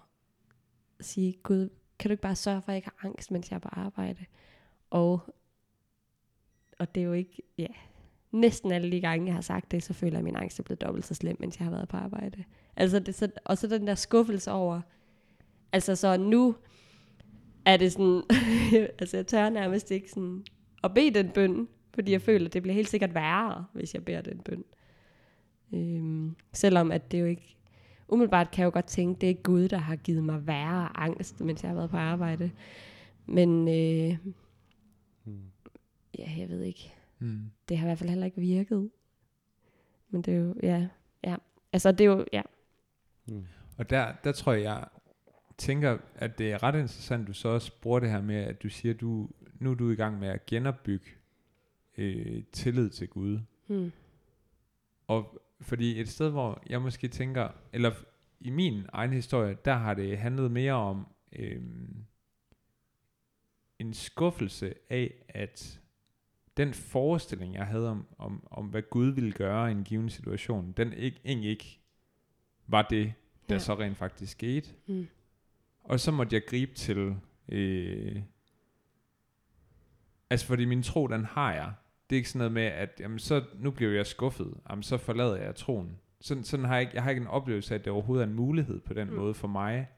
sige, 1.00 1.32
Gud, 1.42 1.68
kan 1.98 2.08
du 2.08 2.12
ikke 2.12 2.22
bare 2.22 2.36
sørge 2.36 2.62
for, 2.62 2.68
at 2.68 2.72
jeg 2.72 2.76
ikke 2.76 2.90
har 2.96 3.08
angst, 3.08 3.30
mens 3.30 3.50
jeg 3.50 3.56
er 3.56 3.60
på 3.60 3.68
arbejde? 3.72 4.24
Og, 4.90 5.20
og 6.78 6.94
det 6.94 7.00
er 7.00 7.04
jo 7.04 7.12
ikke, 7.12 7.42
ja, 7.58 7.66
næsten 8.32 8.72
alle 8.72 8.92
de 8.92 9.00
gange, 9.00 9.26
jeg 9.26 9.34
har 9.34 9.40
sagt 9.40 9.70
det, 9.70 9.82
så 9.82 9.92
føler 9.92 10.12
jeg, 10.12 10.18
at 10.18 10.24
min 10.24 10.36
angst 10.36 10.58
er 10.58 10.62
blevet 10.62 10.80
dobbelt 10.80 11.06
så 11.06 11.14
slem, 11.14 11.36
mens 11.40 11.58
jeg 11.58 11.66
har 11.66 11.72
været 11.72 11.88
på 11.88 11.96
arbejde. 11.96 12.44
Altså, 12.76 12.98
det, 12.98 13.14
så, 13.14 13.30
og 13.44 13.58
så 13.58 13.66
den 13.66 13.86
der 13.86 13.94
skuffelse 13.94 14.50
over, 14.52 14.80
altså 15.72 15.96
så 15.96 16.16
nu 16.16 16.56
er 17.64 17.76
det 17.76 17.92
sådan, 17.92 18.22
altså 19.00 19.16
jeg 19.16 19.26
tør 19.26 19.50
nærmest 19.50 19.90
ikke 19.90 20.10
sådan 20.10 20.44
at 20.84 20.94
bede 20.94 21.14
den 21.14 21.30
bøn, 21.30 21.68
fordi 21.94 22.12
jeg 22.12 22.22
føler, 22.22 22.46
at 22.46 22.52
det 22.52 22.62
bliver 22.62 22.74
helt 22.74 22.88
sikkert 22.88 23.14
værre, 23.14 23.64
hvis 23.72 23.94
jeg 23.94 24.04
beder 24.04 24.20
den 24.20 24.38
bøn. 24.38 24.64
Øhm, 25.74 26.36
selvom 26.52 26.92
at 26.92 27.12
det 27.12 27.20
jo 27.20 27.24
ikke, 27.26 27.56
umiddelbart 28.08 28.50
kan 28.50 28.62
jeg 28.62 28.66
jo 28.66 28.70
godt 28.72 28.86
tænke, 28.86 29.20
det 29.20 29.30
er 29.30 29.34
Gud, 29.34 29.68
der 29.68 29.78
har 29.78 29.96
givet 29.96 30.24
mig 30.24 30.46
værre 30.46 30.96
angst, 30.96 31.40
mens 31.40 31.62
jeg 31.62 31.70
har 31.70 31.76
været 31.76 31.90
på 31.90 31.96
arbejde. 31.96 32.50
Men 33.26 33.68
øh, 33.68 34.18
Mm. 35.26 35.40
ja, 36.18 36.32
jeg 36.38 36.48
ved 36.48 36.62
ikke, 36.62 36.94
Mm. 37.18 37.40
det 37.68 37.78
har 37.78 37.86
i 37.86 37.88
hvert 37.88 37.98
fald 37.98 38.10
heller 38.10 38.26
ikke 38.26 38.40
virket. 38.40 38.90
Men 40.10 40.22
det 40.22 40.34
er 40.34 40.38
jo, 40.38 40.54
ja, 40.62 40.88
ja. 41.24 41.36
Altså 41.72 41.92
det 41.92 42.00
er 42.00 42.04
jo, 42.04 42.24
ja, 42.32 42.42
Mm. 43.26 43.44
Og 43.78 43.90
der, 43.90 44.12
der 44.24 44.32
tror 44.32 44.52
jeg, 44.52 44.62
jeg 44.62 44.84
tænker, 45.58 45.98
at 46.14 46.38
det 46.38 46.52
er 46.52 46.62
ret 46.62 46.74
interessant, 46.74 47.28
du 47.28 47.32
så 47.32 47.48
også 47.48 47.72
bruger 47.80 48.00
det 48.00 48.10
her 48.10 48.22
med, 48.22 48.36
at 48.36 48.62
du 48.62 48.68
siger, 48.68 48.94
du 48.94 49.28
nu 49.60 49.70
er 49.70 49.74
du 49.74 49.90
i 49.90 49.94
gang 49.94 50.18
med 50.18 50.28
at 50.28 50.46
genopbygge 50.46 51.06
øh, 51.98 52.42
tillid 52.52 52.90
til 52.90 53.08
Gud. 53.08 53.38
hmm, 53.66 53.92
Og 55.08 55.42
fordi 55.64 56.00
et 56.00 56.08
sted, 56.08 56.30
hvor 56.30 56.62
jeg 56.70 56.82
måske 56.82 57.08
tænker, 57.08 57.48
eller 57.72 57.92
i 58.40 58.50
min 58.50 58.86
egen 58.92 59.12
historie, 59.12 59.56
der 59.64 59.74
har 59.74 59.94
det 59.94 60.18
handlet 60.18 60.50
mere 60.50 60.72
om 60.72 61.06
øhm, 61.32 62.04
en 63.78 63.94
skuffelse 63.94 64.74
af, 64.90 65.14
at 65.28 65.80
den 66.56 66.74
forestilling, 66.74 67.54
jeg 67.54 67.66
havde 67.66 67.90
om, 67.90 68.06
om, 68.18 68.46
om 68.50 68.66
hvad 68.66 68.82
Gud 68.90 69.06
ville 69.06 69.32
gøre 69.32 69.68
i 69.68 69.72
en 69.72 69.84
given 69.84 70.10
situation, 70.10 70.72
den 70.72 70.92
ikke, 70.92 71.20
egentlig 71.24 71.50
ikke 71.50 71.80
var 72.66 72.82
det, 72.82 73.12
der 73.48 73.54
Ja. 73.54 73.58
så 73.58 73.74
rent 73.74 73.96
faktisk 73.96 74.32
skete. 74.32 74.70
hmm, 74.86 75.06
Og 75.84 76.00
så 76.00 76.10
måtte 76.10 76.34
jeg 76.34 76.42
gribe 76.46 76.74
til, 76.74 77.16
øh, 77.48 78.22
altså 80.30 80.46
fordi 80.46 80.64
min 80.64 80.82
tro, 80.82 81.06
den 81.06 81.24
har 81.24 81.52
jeg. 81.54 81.72
Det 82.14 82.18
er 82.18 82.20
ikke 82.20 82.28
sådan 82.30 82.38
noget 82.38 82.52
med, 82.52 82.62
at 82.62 83.00
jamen, 83.00 83.18
så, 83.18 83.44
nu 83.58 83.70
bliver 83.70 83.92
jeg 83.92 84.06
skuffet, 84.06 84.54
jamen, 84.70 84.82
så 84.82 84.96
forlader 84.96 85.36
jeg 85.36 85.54
troen. 85.54 85.98
Sådan, 86.20 86.44
sådan 86.44 86.66
har 86.66 86.74
jeg, 86.74 86.80
ikke, 86.82 86.94
jeg 86.94 87.02
har 87.02 87.10
ikke 87.10 87.20
en 87.22 87.26
oplevelse 87.28 87.74
af, 87.74 87.78
at 87.78 87.84
det 87.84 87.92
overhovedet 87.92 88.24
er 88.24 88.28
en 88.28 88.34
mulighed 88.34 88.80
på 88.80 88.94
den 88.94 89.08
Mm. 89.08 89.14
mm. 89.14 89.20
måde 89.20 89.34
for 89.34 89.48
mig. 89.48 89.88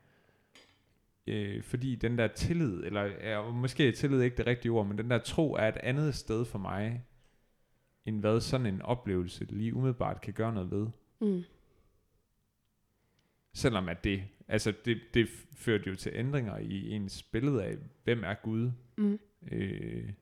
Øh, 1.26 1.62
fordi 1.62 1.96
den 1.96 2.18
der 2.18 2.28
tillid, 2.28 2.84
eller 2.84 3.02
ja, 3.02 3.50
måske 3.50 3.88
er 3.88 3.92
tillid 3.92 4.20
ikke 4.22 4.36
det 4.36 4.46
rigtige 4.46 4.72
ord, 4.72 4.86
men 4.86 4.98
den 4.98 5.10
der 5.10 5.18
tro 5.18 5.52
er 5.54 5.68
et 5.68 5.76
andet 5.76 6.14
sted 6.14 6.44
for 6.44 6.58
mig, 6.58 7.04
end 8.06 8.20
hvad 8.20 8.40
sådan 8.40 8.66
en 8.66 8.82
oplevelse 8.82 9.44
lige 9.44 9.74
umiddelbart 9.74 10.20
kan 10.20 10.32
gøre 10.34 10.52
noget 10.54 10.70
ved. 10.70 10.86
hmm, 11.18 11.42
Selvom 13.54 13.88
at 13.88 14.04
det, 14.04 14.24
altså 14.48 14.72
det, 14.84 15.00
det 15.14 15.28
førte 15.54 15.90
jo 15.90 15.96
til 15.96 16.12
ændringer 16.14 16.58
i 16.58 16.90
ens 16.90 17.22
billede 17.22 17.64
af, 17.64 17.76
hvem 18.04 18.24
er 18.24 18.34
Gud. 18.34 18.70
hmm. 18.96 19.18
Øh, 19.52 20.12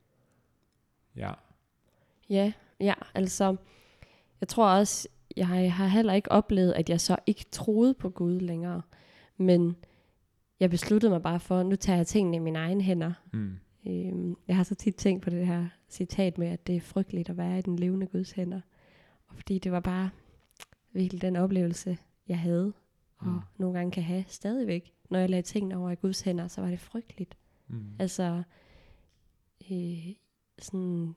ja. 1.16 1.32
Ja, 2.30 2.52
ja, 2.80 2.94
altså, 3.14 3.56
jeg 4.40 4.48
tror 4.48 4.66
også, 4.68 5.08
jeg 5.36 5.72
har, 5.72 5.86
heller 5.86 6.12
ikke 6.12 6.32
oplevet, 6.32 6.72
at 6.72 6.90
jeg 6.90 7.00
så 7.00 7.16
ikke 7.26 7.44
troede 7.52 7.94
på 7.94 8.10
Gud 8.10 8.40
længere. 8.40 8.82
Men 9.36 9.76
jeg 10.60 10.70
besluttede 10.70 11.10
mig 11.12 11.22
bare 11.22 11.40
for, 11.40 11.62
nu 11.62 11.76
tager 11.76 11.96
jeg 11.96 12.06
tingene 12.06 12.36
i 12.36 12.40
mine 12.40 12.58
egne 12.58 12.82
hænder. 12.82 13.12
Mm. 13.32 13.56
Øhm, 13.86 14.36
jeg 14.48 14.56
har 14.56 14.62
så 14.62 14.74
tit 14.74 14.96
tænkt 14.96 15.22
på 15.22 15.30
det 15.30 15.46
her 15.46 15.66
citat 15.88 16.38
med, 16.38 16.48
at 16.48 16.66
det 16.66 16.76
er 16.76 16.80
frygteligt 16.80 17.28
at 17.28 17.36
være 17.36 17.58
i 17.58 17.62
den 17.62 17.78
levende 17.78 18.06
Guds 18.06 18.32
hænder. 18.32 18.60
Og 19.28 19.34
fordi 19.34 19.58
det 19.58 19.72
var 19.72 19.80
bare, 19.80 20.10
virkelig 20.92 21.22
den 21.22 21.36
oplevelse, 21.36 21.98
jeg 22.28 22.38
havde, 22.38 22.72
og 23.18 23.26
Mm. 23.26 23.38
nogle 23.58 23.78
gange 23.78 23.90
kan 23.92 24.02
have 24.02 24.24
stadigvæk. 24.28 24.92
Når 25.10 25.18
jeg 25.18 25.30
lagde 25.30 25.42
tingene 25.42 25.76
over 25.76 25.90
i 25.90 25.94
Guds 25.94 26.20
hænder, 26.20 26.48
så 26.48 26.60
var 26.60 26.70
det 26.70 26.80
frygteligt. 26.80 27.36
Mm. 27.68 27.84
Altså, 27.98 28.42
øh, 29.72 30.08
sådan, 30.58 31.16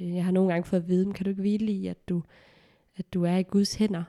jeg 0.00 0.24
har 0.24 0.32
nogle 0.32 0.52
gange 0.52 0.64
fået 0.66 0.80
at 0.80 0.88
vide, 0.88 1.04
"Men 1.06 1.14
kan 1.14 1.24
du 1.24 1.30
ikke 1.30 1.42
hvile 1.42 1.72
i, 1.72 1.86
at 1.86 2.08
du, 2.08 2.22
at 2.96 3.14
du 3.14 3.22
er 3.24 3.36
i 3.36 3.42
Guds 3.42 3.74
hænder? 3.74 4.04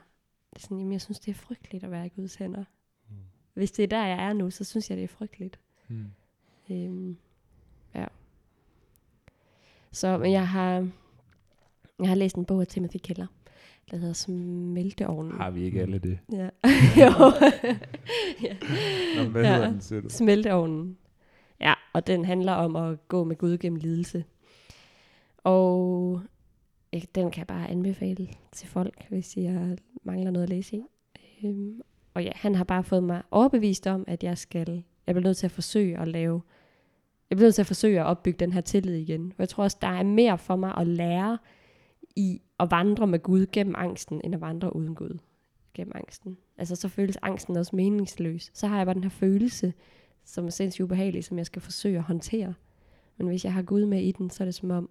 Det 0.50 0.56
er 0.56 0.60
sådan, 0.60 0.78
jamen, 0.78 0.92
jeg 0.92 1.00
synes, 1.00 1.20
det 1.20 1.30
er 1.30 1.34
frygteligt 1.34 1.84
at 1.84 1.90
være 1.90 2.06
i 2.06 2.12
Guds 2.16 2.34
hænder. 2.36 2.64
Mm. 3.08 3.14
Hvis 3.54 3.70
det 3.72 3.82
er 3.82 3.86
der, 3.86 4.06
jeg 4.06 4.24
er 4.28 4.32
nu, 4.32 4.50
så 4.50 4.64
synes 4.64 4.90
jeg, 4.90 4.96
det 4.96 5.04
er 5.04 5.08
frygteligt. 5.08 5.58
Mm. 5.88 6.04
Øhm, 6.70 7.16
ja. 7.94 8.04
Så 9.92 10.18
men 10.18 10.32
jeg 10.32 10.48
har, 10.48 10.88
jeg 12.00 12.08
har 12.08 12.14
læst 12.14 12.36
en 12.36 12.44
bog 12.44 12.60
af 12.60 12.66
Timothy 12.66 12.96
Keller, 13.02 13.26
der 13.90 13.96
hedder 13.96 14.12
Smelteovnen. 14.12 15.32
Har 15.32 15.50
vi 15.50 15.62
ikke 15.62 15.82
alle 15.82 15.98
det? 15.98 16.18
Ja. 16.32 16.48
jo. 17.04 17.32
ja. 18.42 18.56
Nå, 19.16 19.30
hvad 19.30 19.42
Ja. 19.42 19.54
hedder 19.54 19.70
den, 19.70 19.80
siger 19.80 20.00
du? 20.00 20.08
Smelteovnen. 20.08 20.98
Ja, 21.60 21.74
og 21.92 22.06
den 22.06 22.24
handler 22.24 22.52
om 22.52 22.76
at 22.76 23.08
gå 23.08 23.24
med 23.24 23.36
Gud 23.36 23.58
gennem 23.58 23.76
lidelse. 23.80 24.24
Og 25.46 26.20
jeg, 26.92 27.02
den 27.14 27.30
kan 27.30 27.38
jeg 27.38 27.46
bare 27.46 27.70
anbefale 27.70 28.28
til 28.52 28.68
folk, 28.68 29.06
hvis 29.08 29.36
jeg 29.36 29.78
mangler 30.02 30.30
noget 30.30 30.42
at 30.42 30.50
læse 30.50 30.76
i. 30.76 30.82
Øhm, 31.44 31.80
og 32.14 32.24
ja, 32.24 32.30
han 32.34 32.54
har 32.54 32.64
bare 32.64 32.84
fået 32.84 33.04
mig 33.04 33.22
overbevist 33.30 33.86
om, 33.86 34.04
at 34.06 34.24
jeg 34.24 34.38
skal, 34.38 34.84
jeg 35.06 35.14
bliver 35.14 35.24
nødt 35.24 35.36
til 35.36 35.46
at 35.46 35.50
forsøge 35.50 35.98
at 35.98 36.08
lave, 36.08 36.42
jeg 37.30 37.36
bliver 37.36 37.46
nødt 37.46 37.54
til 37.54 37.62
at 37.62 37.66
forsøge 37.66 38.00
at 38.00 38.06
opbygge 38.06 38.38
den 38.38 38.52
her 38.52 38.60
tillid 38.60 38.94
igen. 38.94 39.26
Og 39.26 39.38
jeg 39.38 39.48
tror 39.48 39.64
også, 39.64 39.78
der 39.80 39.88
er 39.88 40.02
mere 40.02 40.38
for 40.38 40.56
mig 40.56 40.74
at 40.76 40.86
lære 40.86 41.38
i 42.16 42.42
at 42.60 42.70
vandre 42.70 43.06
med 43.06 43.18
Gud 43.18 43.46
gennem 43.52 43.74
angsten, 43.78 44.20
end 44.24 44.34
at 44.34 44.40
vandre 44.40 44.76
uden 44.76 44.94
Gud 44.94 45.18
gennem 45.74 45.92
angsten. 45.94 46.36
Altså 46.58 46.76
så 46.76 46.88
føles 46.88 47.18
angsten 47.22 47.56
også 47.56 47.76
meningsløs. 47.76 48.50
Så 48.54 48.66
har 48.66 48.76
jeg 48.76 48.86
bare 48.86 48.94
den 48.94 49.04
her 49.04 49.10
følelse, 49.10 49.74
som 50.24 50.46
er 50.46 50.50
sindssygt 50.50 50.84
ubehagelig, 50.84 51.24
som 51.24 51.38
jeg 51.38 51.46
skal 51.46 51.62
forsøge 51.62 51.98
at 51.98 52.04
håndtere. 52.04 52.54
Men 53.16 53.26
hvis 53.26 53.44
jeg 53.44 53.52
har 53.52 53.62
Gud 53.62 53.84
med 53.84 54.02
i 54.02 54.12
den, 54.12 54.30
så 54.30 54.42
er 54.42 54.44
det 54.44 54.54
som 54.54 54.70
om, 54.70 54.90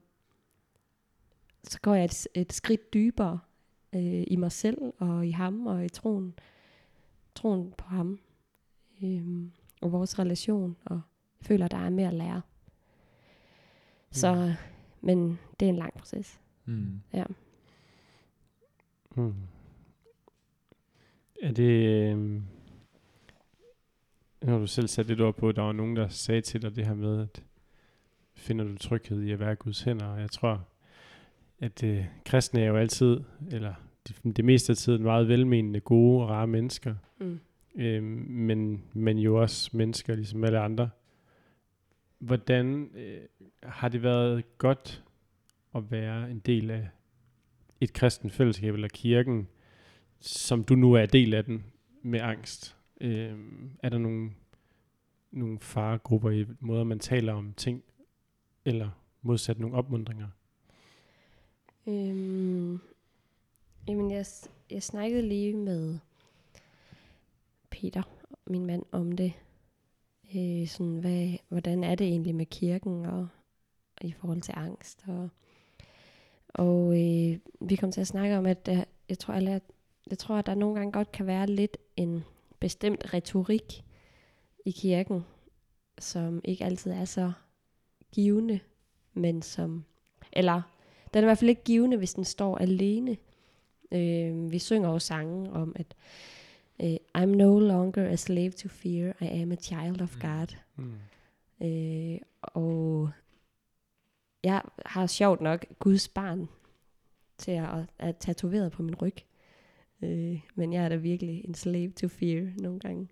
så 1.67 1.79
går 1.81 1.95
jeg 1.95 2.05
et, 2.05 2.27
et 2.33 2.53
skridt 2.53 2.93
dybere 2.93 3.39
øh, 3.95 4.23
i 4.27 4.35
mig 4.35 4.51
selv, 4.51 4.77
og 4.97 5.27
i 5.27 5.31
ham, 5.31 5.67
og 5.67 5.85
i 5.85 5.89
troen, 5.89 6.33
troen 7.35 7.73
på 7.77 7.85
ham, 7.85 8.19
øhm, 9.03 9.51
og 9.81 9.91
vores 9.91 10.19
relation, 10.19 10.75
og 10.85 11.01
jeg 11.39 11.47
føler, 11.47 11.65
at 11.65 11.71
der 11.71 11.77
er 11.77 11.89
mere 11.89 12.07
at 12.07 12.13
lære. 12.13 12.41
Så, 14.11 14.53
men 15.01 15.39
det 15.59 15.65
er 15.65 15.69
en 15.69 15.75
lang 15.75 15.93
proces. 15.93 16.41
Mm. 16.65 17.01
Mm. 19.15 19.33
Er 21.41 21.51
det... 21.51 21.85
Øh, 22.15 22.41
har 24.43 24.57
du 24.57 24.67
selv 24.67 24.87
sat 24.87 25.05
lidt 25.05 25.21
ord 25.21 25.35
på, 25.35 25.49
at 25.49 25.55
der 25.55 25.61
var 25.61 25.71
nogen, 25.71 25.95
der 25.95 26.07
sagde 26.07 26.41
til 26.41 26.61
dig 26.61 26.75
det 26.75 26.85
her 26.85 26.93
med, 26.93 27.21
at 27.21 27.43
finder 28.33 28.65
du 28.65 28.77
tryghed 28.77 29.21
i 29.21 29.31
at 29.31 29.39
være 29.39 29.55
Guds 29.55 29.81
hænder, 29.81 30.05
og 30.05 30.21
jeg 30.21 30.31
tror, 30.31 30.67
at 31.59 31.83
øh, 31.83 32.05
kristne 32.25 32.61
er 32.61 32.65
jo 32.65 32.75
altid, 32.75 33.19
eller 33.51 33.73
det, 34.07 34.37
det 34.37 34.45
meste 34.45 34.71
af 34.71 34.77
tiden, 34.77 35.03
meget 35.03 35.27
velmenende, 35.27 35.79
gode 35.79 36.23
og 36.23 36.29
rare 36.29 36.47
mennesker, 36.47 36.95
Mm. 37.19 37.39
øh, 37.75 38.03
men, 38.03 38.83
men 38.93 39.17
jo 39.17 39.41
også 39.41 39.69
mennesker, 39.77 40.15
ligesom 40.15 40.43
alle 40.43 40.59
andre. 40.59 40.89
Hvordan 42.19 42.89
øh, 42.95 43.21
har 43.63 43.89
det 43.89 44.03
været 44.03 44.57
godt 44.57 45.03
at 45.75 45.91
være 45.91 46.31
en 46.31 46.39
del 46.39 46.71
af 46.71 46.89
et 47.81 47.93
kristen 47.93 48.29
fællesskab 48.29 48.73
eller 48.73 48.87
kirken, 48.87 49.47
som 50.19 50.63
du 50.63 50.75
nu 50.75 50.93
er 50.93 51.05
del 51.05 51.33
af 51.33 51.45
den 51.45 51.63
med 52.01 52.19
angst? 52.19 52.77
Øh, 53.01 53.33
er 53.83 53.89
der 53.89 53.97
nogle, 53.97 54.31
nogle 55.31 55.59
faregrupper 55.59 56.29
i 56.29 56.45
måder, 56.59 56.83
man 56.83 56.99
taler 56.99 57.33
om 57.33 57.53
ting, 57.53 57.83
eller 58.65 58.89
modsat 59.21 59.59
nogle 59.59 59.75
opmundringer? 59.75 60.27
Øhm, 61.87 62.79
jamen, 63.87 64.11
jeg, 64.11 64.25
jeg 64.71 64.83
snakkede 64.83 65.21
lige 65.21 65.53
med 65.53 65.97
Peter, 67.69 68.03
min 68.47 68.65
mand, 68.65 68.83
om 68.91 69.11
det. 69.11 69.33
Øh, 70.35 70.67
sådan, 70.67 70.99
hvad, 70.99 71.37
hvordan 71.49 71.83
er 71.83 71.95
det 71.95 72.07
egentlig 72.07 72.35
med 72.35 72.45
kirken 72.45 73.05
og, 73.05 73.27
og 74.01 74.05
i 74.05 74.11
forhold 74.11 74.41
til 74.41 74.53
angst? 74.57 75.03
Og, 75.07 75.29
og 76.49 76.91
øh, 76.91 77.39
vi 77.61 77.75
kom 77.75 77.91
til 77.91 78.01
at 78.01 78.07
snakke 78.07 78.37
om, 78.37 78.45
at 78.45 78.67
jeg, 78.67 78.85
jeg, 79.09 79.19
tror, 79.19 79.33
at 79.33 79.63
jeg 80.09 80.17
tror, 80.17 80.35
at 80.35 80.45
der 80.45 80.55
nogle 80.55 80.75
gange 80.75 80.91
godt 80.91 81.11
kan 81.11 81.27
være 81.27 81.47
lidt 81.47 81.77
en 81.95 82.23
bestemt 82.59 83.13
retorik 83.13 83.83
i 84.65 84.71
kirken, 84.71 85.25
som 85.99 86.41
ikke 86.43 86.65
altid 86.65 86.91
er 86.91 87.05
så 87.05 87.31
givende, 88.11 88.59
men 89.13 89.41
som, 89.41 89.85
eller 90.33 90.61
den 91.15 91.23
er 91.23 91.27
i 91.27 91.29
hvert 91.29 91.37
fald 91.37 91.49
ikke 91.49 91.63
givende, 91.63 91.97
hvis 91.97 92.13
den 92.13 92.23
står 92.23 92.57
alene. 92.57 93.17
Øh, 93.91 94.51
vi 94.51 94.59
synger 94.59 94.89
jo 94.89 94.99
sange 94.99 95.51
om, 95.51 95.75
at 95.75 95.95
øh, 96.81 96.95
I'm 97.17 97.25
no 97.25 97.59
longer 97.59 98.09
a 98.09 98.15
slave 98.15 98.51
to 98.51 98.69
fear, 98.69 99.13
I 99.21 99.25
am 99.41 99.51
a 99.51 99.55
child 99.55 100.01
of 100.01 100.15
Mm. 100.15 100.21
God. 100.21 100.55
Mm. 100.75 100.93
Øh, 101.67 102.19
og 102.41 103.09
jeg 104.43 104.61
har 104.85 105.07
sjovt 105.07 105.41
nok 105.41 105.65
Guds 105.79 106.07
barn 106.07 106.49
til 107.37 107.51
at, 107.51 107.85
at 107.99 108.17
tatoveret 108.17 108.71
på 108.71 108.83
min 108.83 108.95
ryg. 108.95 109.15
Øh, 110.01 110.41
men 110.55 110.73
jeg 110.73 110.85
er 110.85 110.89
da 110.89 110.95
virkelig 110.95 111.45
en 111.45 111.53
slave 111.53 111.91
to 111.91 112.07
fear 112.07 112.47
nogle 112.61 112.79
gange. 112.79 113.07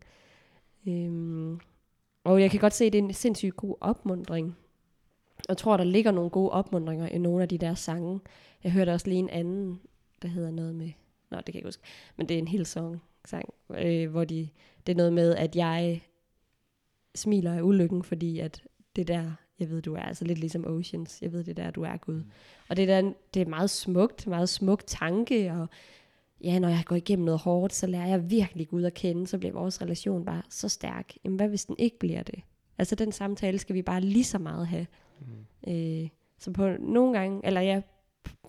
Øhm, 0.88 1.60
og 2.24 2.42
jeg 2.42 2.52
kan 2.52 2.60
godt 2.60 2.74
se, 2.74 2.86
at 2.86 2.94
det 2.94 3.00
er 3.00 3.04
en 3.04 3.14
sindssygt 3.14 3.56
god 3.56 3.76
opmundring. 3.82 4.58
Jeg 5.50 5.58
tror, 5.58 5.78
der 5.78 5.84
ligger 5.84 6.12
nogle 6.12 6.30
gode 6.30 6.50
opmundringer 6.50 7.08
i 7.08 7.18
nogle 7.18 7.42
af 7.42 7.50
de 7.50 7.58
der 7.58 7.74
sange. 7.74 8.20
Jeg 8.64 8.72
hørte 8.72 8.94
også 8.94 9.08
lige 9.08 9.20
en 9.20 9.30
anden, 9.30 9.80
der 10.22 10.28
hedder 10.28 10.52
noget 10.52 10.76
med... 10.76 10.92
Nå, 11.32 11.38
det 11.38 11.46
kan 11.46 11.54
jeg 11.54 11.60
ikke 11.60 11.68
huske. 11.68 11.84
Men 12.16 12.30
det 12.30 12.36
er 12.36 12.40
en 12.40 12.48
helt 12.48 12.68
song, 12.68 13.02
sang, 13.26 13.54
øh, 13.70 14.12
hvor 14.12 14.24
de, 14.24 14.50
det 14.88 14.94
er 14.94 14.98
noget 14.98 15.14
med, 15.14 15.36
at 15.36 15.56
jeg 15.56 16.02
smiler 17.16 17.54
af 17.54 17.62
ulykken, 17.62 18.04
fordi 18.04 18.40
at 18.40 18.64
det 18.96 19.08
der, 19.08 19.32
jeg 19.60 19.70
ved, 19.70 19.82
du 19.82 19.94
er 19.94 20.02
altså 20.02 20.26
lidt 20.26 20.40
ligesom 20.40 20.66
Oceans. 20.66 21.22
Jeg 21.22 21.32
ved, 21.32 21.44
det 21.44 21.58
der, 21.58 21.72
du 21.72 21.82
er 21.82 21.98
Gud. 21.98 22.16
Mm. 22.16 22.32
Og 22.70 22.78
det, 22.78 22.88
der, 22.88 23.14
det 23.34 23.42
er 23.42 23.46
meget 23.46 23.70
smukt, 23.70 24.28
meget 24.28 24.50
smuk 24.50 24.84
tanke, 24.88 25.52
og 25.52 25.68
ja, 26.44 26.60
når 26.60 26.70
jeg 26.70 26.84
går 26.86 26.96
igennem 26.96 27.26
noget 27.26 27.40
hårdt, 27.40 27.74
så 27.74 27.88
lærer 27.88 28.08
jeg 28.08 28.32
virkelig 28.32 28.68
Gud 28.68 28.84
at 28.84 28.94
kende, 28.94 29.28
så 29.28 29.38
bliver 29.38 29.54
vores 29.54 29.82
relation 29.82 30.26
bare 30.26 30.42
så 30.50 30.70
stærk. 30.70 31.14
Jamen, 31.24 31.36
hvad 31.36 31.48
hvis 31.48 31.66
den 31.66 31.76
ikke 31.80 32.00
bliver 32.00 32.24
det? 32.24 32.40
Altså, 32.78 32.96
den 32.96 33.12
samtale 33.12 33.60
skal 33.60 33.76
vi 33.76 33.82
bare 33.82 34.02
lige 34.02 34.24
så 34.24 34.40
meget 34.40 34.68
have. 34.68 34.88
Mm. 35.28 35.72
Øh, 35.74 36.10
så 36.38 36.52
på 36.52 36.68
nogle 36.80 37.20
gange, 37.20 37.42
eller 37.46 37.62
ja, 37.62 37.82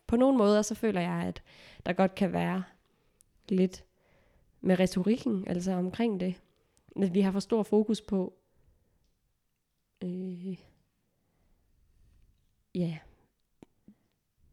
på 0.06 0.16
nogle 0.16 0.38
måder, 0.38 0.62
så 0.62 0.74
føler 0.74 1.00
jeg, 1.00 1.22
at 1.26 1.42
der 1.86 1.92
godt 1.92 2.14
kan 2.14 2.32
være 2.32 2.62
lidt 3.48 3.84
med 4.60 4.78
retorikken, 4.78 5.44
altså 5.48 5.72
omkring 5.72 6.20
det. 6.20 6.34
At 7.02 7.14
vi 7.14 7.20
har 7.20 7.30
for 7.32 7.40
stor 7.40 7.62
fokus 7.62 8.00
på, 8.00 8.34
øh, 10.04 10.56
ja, 12.74 12.98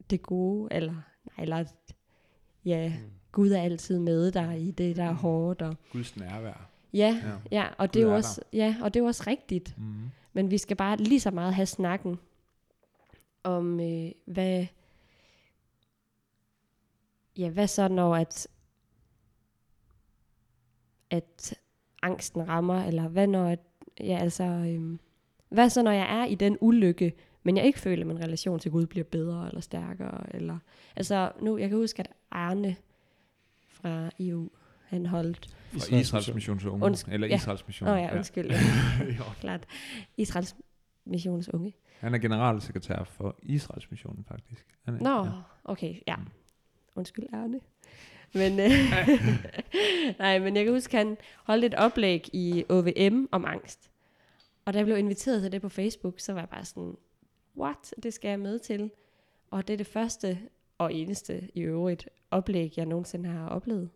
det 0.09 0.21
gode, 0.21 0.73
eller, 0.73 0.93
nej, 1.25 1.35
eller, 1.43 1.65
ja, 2.65 2.89
Mm. 2.89 3.09
Gud 3.31 3.49
er 3.51 3.61
altid 3.61 3.99
med 3.99 4.31
dig 4.31 4.61
i 4.61 4.71
det, 4.71 4.95
der 4.95 5.03
er 5.03 5.13
hårdt, 5.13 5.61
og 5.61 5.75
Guds 5.91 6.17
nærvær. 6.17 6.69
ja, 6.93 7.21
Ja. 7.23 7.37
ja, 7.51 7.67
og 7.77 7.93
det 7.93 7.99
er 8.01 8.03
jo 8.03 8.15
også, 8.15 8.41
ja, 8.53 8.75
og 8.81 8.93
det 8.93 8.99
er 8.99 9.03
jo 9.03 9.07
også 9.07 9.23
rigtigt. 9.27 9.77
Mm. 9.77 10.09
Men 10.33 10.51
vi 10.51 10.57
skal 10.57 10.77
bare 10.77 10.97
lige 10.97 11.19
så 11.19 11.31
meget 11.31 11.53
have 11.53 11.65
snakken 11.65 12.19
om, 13.43 13.79
øh, 13.79 14.11
hvad, 14.25 14.65
ja, 17.37 17.49
hvad 17.49 17.67
så 17.67 17.87
når 17.87 18.15
at, 18.15 18.47
at 21.09 21.59
angsten 22.01 22.47
rammer, 22.47 22.83
eller 22.83 23.07
hvad 23.07 23.27
når, 23.27 23.45
at, 23.45 23.59
ja, 23.99 24.17
altså, 24.21 24.43
øh, 24.43 24.97
hvad 25.49 25.69
så 25.69 25.83
når 25.83 25.91
jeg 25.91 26.21
er 26.21 26.25
i 26.25 26.35
den 26.35 26.57
ulykke, 26.61 27.13
men 27.43 27.57
jeg 27.57 27.65
ikke 27.65 27.79
føler, 27.79 28.03
at 28.03 28.07
min 28.07 28.19
relation 28.19 28.59
til 28.59 28.71
Gud 28.71 28.85
bliver 28.85 29.03
bedre 29.03 29.47
eller 29.47 29.61
stærkere, 29.61 30.35
eller, 30.35 30.57
altså 30.95 31.31
nu, 31.41 31.57
jeg 31.57 31.69
kan 31.69 31.77
huske, 31.77 31.99
at 31.99 32.09
Arne 32.31 32.75
fra 33.67 34.09
EU, 34.19 34.49
han 34.91 35.05
holdt, 35.05 35.55
Fra 35.71 35.95
Israels 35.97 36.33
missions 36.33 36.65
unge. 36.65 36.85
Undskyld, 36.85 37.13
Eller 37.13 37.27
ja. 37.27 37.35
Israels 37.35 37.67
mission. 37.67 37.89
åh 37.89 37.95
oh, 37.95 38.01
ja, 38.01 38.15
undskyld, 38.15 38.49
ja. 38.51 38.57
Jo. 39.17 39.23
klart, 39.39 39.65
Israels 40.17 40.55
missions 41.05 41.53
unge. 41.53 41.73
Han 41.99 42.13
er 42.13 42.17
generalsekretær 42.17 43.03
for 43.03 43.35
Israels 43.43 43.91
missionen, 43.91 44.25
faktisk. 44.27 44.65
Han 44.85 44.95
er, 44.95 44.99
Nå, 44.99 45.25
Ja. 45.25 45.31
okay, 45.63 45.95
ja. 46.07 46.15
Mm. 46.15 46.27
Undskyld, 46.95 47.25
Arne. 47.33 47.59
Men, 48.33 48.59
øh, 48.59 48.69
nej, 50.19 50.39
men 50.39 50.55
jeg 50.55 50.65
kan 50.65 50.73
huske, 50.73 50.97
han 50.97 51.17
holdt 51.43 51.65
et 51.65 51.75
oplæg 51.75 52.29
i 52.33 52.63
OVM 52.69 53.27
om 53.31 53.45
angst. 53.45 53.91
Og 54.65 54.73
da 54.73 54.77
jeg 54.77 54.85
blev 54.85 54.97
inviteret 54.97 55.41
til 55.41 55.51
det 55.51 55.61
på 55.61 55.69
Facebook, 55.69 56.19
så 56.19 56.33
var 56.33 56.39
jeg 56.39 56.49
bare 56.49 56.65
sådan, 56.65 56.95
what? 57.57 57.93
Det 58.03 58.13
skal 58.13 58.29
jeg 58.29 58.39
med 58.39 58.59
til. 58.59 58.91
Og 59.51 59.67
det 59.67 59.73
er 59.73 59.77
det 59.77 59.87
første 59.87 60.39
og 60.77 60.93
eneste 60.93 61.49
i 61.53 61.61
øvrigt 61.61 62.09
oplæg, 62.31 62.73
jeg 62.77 62.85
nogensinde 62.85 63.29
har 63.29 63.47
oplevet, 63.47 63.89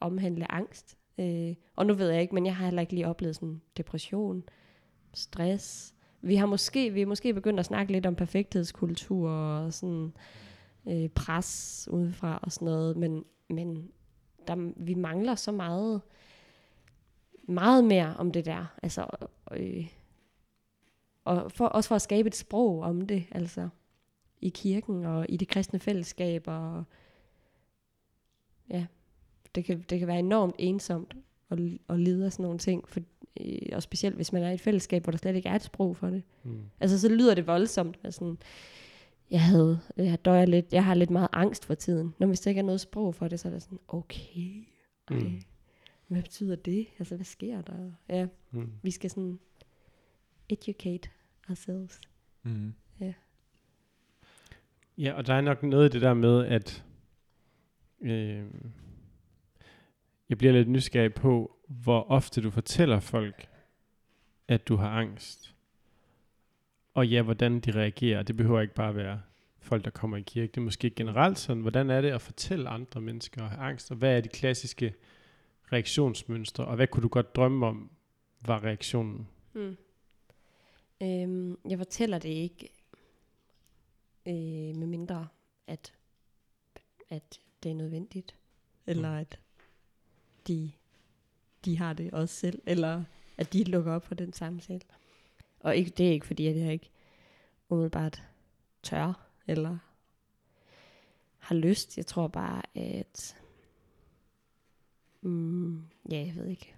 omhandle 0.00 0.52
angst. 0.52 0.98
Øh, 1.18 1.54
og 1.76 1.86
nu 1.86 1.94
ved 1.94 2.10
jeg 2.10 2.22
ikke, 2.22 2.34
men 2.34 2.46
jeg 2.46 2.56
har 2.56 2.64
heller 2.64 2.80
ikke 2.80 2.92
lige 2.92 3.08
oplevet 3.08 3.36
sådan 3.36 3.60
depression, 3.76 4.42
stress. 5.14 5.94
Vi 6.22 6.36
har 6.36 6.46
måske, 6.46 6.90
vi 6.90 7.02
er 7.02 7.06
måske 7.06 7.34
begyndt 7.34 7.60
at 7.60 7.66
snakke 7.66 7.92
lidt 7.92 8.06
om 8.06 8.14
perfekthedskultur 8.14 9.30
og 9.30 9.72
sådan 9.72 10.12
øh, 10.88 11.08
pres 11.08 11.88
udefra 11.90 12.38
og 12.42 12.52
sådan 12.52 12.66
noget, 12.66 12.96
men, 12.96 13.24
men 13.48 13.90
der, 14.48 14.72
vi 14.76 14.94
mangler 14.94 15.34
så 15.34 15.52
meget, 15.52 16.00
meget 17.42 17.84
mere 17.84 18.16
om 18.16 18.30
det 18.30 18.44
der. 18.44 18.66
Altså, 18.82 19.06
øh, 19.52 19.86
og 21.24 21.52
for, 21.52 21.66
også 21.66 21.88
for 21.88 21.94
at 21.94 22.02
skabe 22.02 22.26
et 22.26 22.36
sprog 22.36 22.80
om 22.80 23.00
det, 23.00 23.24
altså 23.30 23.68
i 24.40 24.48
kirken 24.48 25.04
og 25.04 25.26
i 25.28 25.36
de 25.36 25.46
kristne 25.46 25.78
fællesskaber. 25.78 26.52
Og, 26.52 26.84
ja, 28.70 28.86
det 29.54 29.64
kan, 29.64 29.84
det 29.90 29.98
kan 29.98 30.08
være 30.08 30.18
enormt 30.18 30.54
ensomt 30.58 31.16
at, 31.50 31.58
at 31.88 32.00
lide 32.00 32.24
af 32.24 32.32
sådan 32.32 32.42
nogle 32.42 32.58
ting, 32.58 32.88
for, 32.88 33.00
øh, 33.40 33.58
og 33.72 33.82
specielt 33.82 34.16
hvis 34.16 34.32
man 34.32 34.42
er 34.42 34.50
i 34.50 34.54
et 34.54 34.60
fællesskab, 34.60 35.02
hvor 35.02 35.10
der 35.10 35.18
slet 35.18 35.36
ikke 35.36 35.48
er 35.48 35.54
et 35.54 35.62
sprog 35.62 35.96
for 35.96 36.10
det. 36.10 36.22
Mm. 36.42 36.62
Altså 36.80 37.00
så 37.00 37.08
lyder 37.08 37.34
det 37.34 37.46
voldsomt, 37.46 37.98
at 38.02 38.14
sådan, 38.14 38.38
jeg 39.30 39.42
havde, 39.42 39.80
jeg 39.96 40.24
døjer 40.24 40.46
lidt, 40.46 40.72
jeg 40.72 40.84
har 40.84 40.94
lidt 40.94 41.10
meget 41.10 41.28
angst 41.32 41.64
for 41.64 41.74
tiden. 41.74 42.14
Når 42.18 42.26
hvis 42.26 42.40
der 42.40 42.50
ikke 42.50 42.58
er 42.58 42.64
noget 42.64 42.80
sprog 42.80 43.14
for 43.14 43.28
det, 43.28 43.40
så 43.40 43.48
er 43.48 43.52
det 43.52 43.62
sådan, 43.62 43.80
okay, 43.88 44.64
ej, 45.10 45.18
mm. 45.18 45.40
hvad 46.06 46.22
betyder 46.22 46.56
det? 46.56 46.86
Altså, 46.98 47.16
hvad 47.16 47.24
sker 47.24 47.62
der? 47.62 47.92
Ja, 48.08 48.26
mm. 48.50 48.72
vi 48.82 48.90
skal 48.90 49.10
sådan 49.10 49.38
educate 50.48 51.08
ourselves. 51.48 52.00
Mm. 52.42 52.72
Ja. 53.00 53.12
Ja, 54.98 55.12
og 55.12 55.26
der 55.26 55.34
er 55.34 55.40
nok 55.40 55.62
noget 55.62 55.88
i 55.88 55.92
det 55.92 56.02
der 56.02 56.14
med, 56.14 56.46
at 56.46 56.84
øh, 58.00 58.44
jeg 60.30 60.38
bliver 60.38 60.52
lidt 60.52 60.68
nysgerrig 60.68 61.14
på, 61.14 61.56
hvor 61.66 62.10
ofte 62.10 62.40
du 62.40 62.50
fortæller 62.50 63.00
folk, 63.00 63.48
at 64.48 64.68
du 64.68 64.76
har 64.76 64.90
angst. 64.90 65.54
Og 66.94 67.08
ja, 67.08 67.22
hvordan 67.22 67.60
de 67.60 67.70
reagerer. 67.70 68.22
Det 68.22 68.36
behøver 68.36 68.60
ikke 68.60 68.74
bare 68.74 68.94
være 68.94 69.20
folk, 69.58 69.84
der 69.84 69.90
kommer 69.90 70.16
i 70.16 70.22
kirke. 70.22 70.50
Det 70.50 70.56
er 70.56 70.64
måske 70.64 70.90
generelt 70.90 71.38
sådan, 71.38 71.62
hvordan 71.62 71.90
er 71.90 72.00
det 72.00 72.10
at 72.10 72.22
fortælle 72.22 72.68
andre 72.68 73.00
mennesker 73.00 73.44
at 73.44 73.50
have 73.50 73.60
angst, 73.60 73.90
og 73.90 73.96
hvad 73.96 74.16
er 74.16 74.20
de 74.20 74.28
klassiske 74.28 74.94
reaktionsmønstre, 75.72 76.64
og 76.64 76.76
hvad 76.76 76.86
kunne 76.86 77.02
du 77.02 77.08
godt 77.08 77.36
drømme 77.36 77.66
om, 77.66 77.90
var 78.40 78.64
reaktionen? 78.64 79.28
Mm. 79.52 79.76
Øhm, 81.02 81.58
jeg 81.70 81.78
fortæller 81.78 82.18
det 82.18 82.28
ikke, 82.28 82.68
øh, 84.26 84.76
med 84.76 84.86
mindre 84.86 85.28
at, 85.66 85.92
at 87.08 87.40
det 87.62 87.70
er 87.70 87.74
nødvendigt, 87.74 88.36
eller 88.86 89.10
mm. 89.10 89.18
at 89.18 89.38
de, 90.48 90.72
de 91.64 91.78
har 91.78 91.92
det 91.92 92.10
også 92.10 92.34
selv, 92.34 92.62
eller 92.66 93.04
at 93.38 93.52
de 93.52 93.64
lukker 93.64 93.92
op 93.92 94.06
for 94.06 94.14
den 94.14 94.32
samtale. 94.32 94.80
Og 95.60 95.76
ikke, 95.76 95.90
det 95.90 96.08
er 96.08 96.12
ikke 96.12 96.26
fordi, 96.26 96.46
at 96.46 96.56
jeg 96.56 96.72
ikke 96.72 96.90
umiddelbart 97.68 98.22
tør, 98.82 99.26
eller 99.46 99.78
har 101.38 101.54
lyst. 101.54 101.96
Jeg 101.96 102.06
tror 102.06 102.28
bare, 102.28 102.62
at... 102.74 103.36
Mm, 105.20 105.82
ja, 106.10 106.16
jeg 106.26 106.36
ved 106.36 106.46
ikke. 106.46 106.74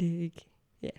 Det 0.00 0.14
er 0.14 0.20
ikke... 0.20 0.46
Ja. 0.82 0.90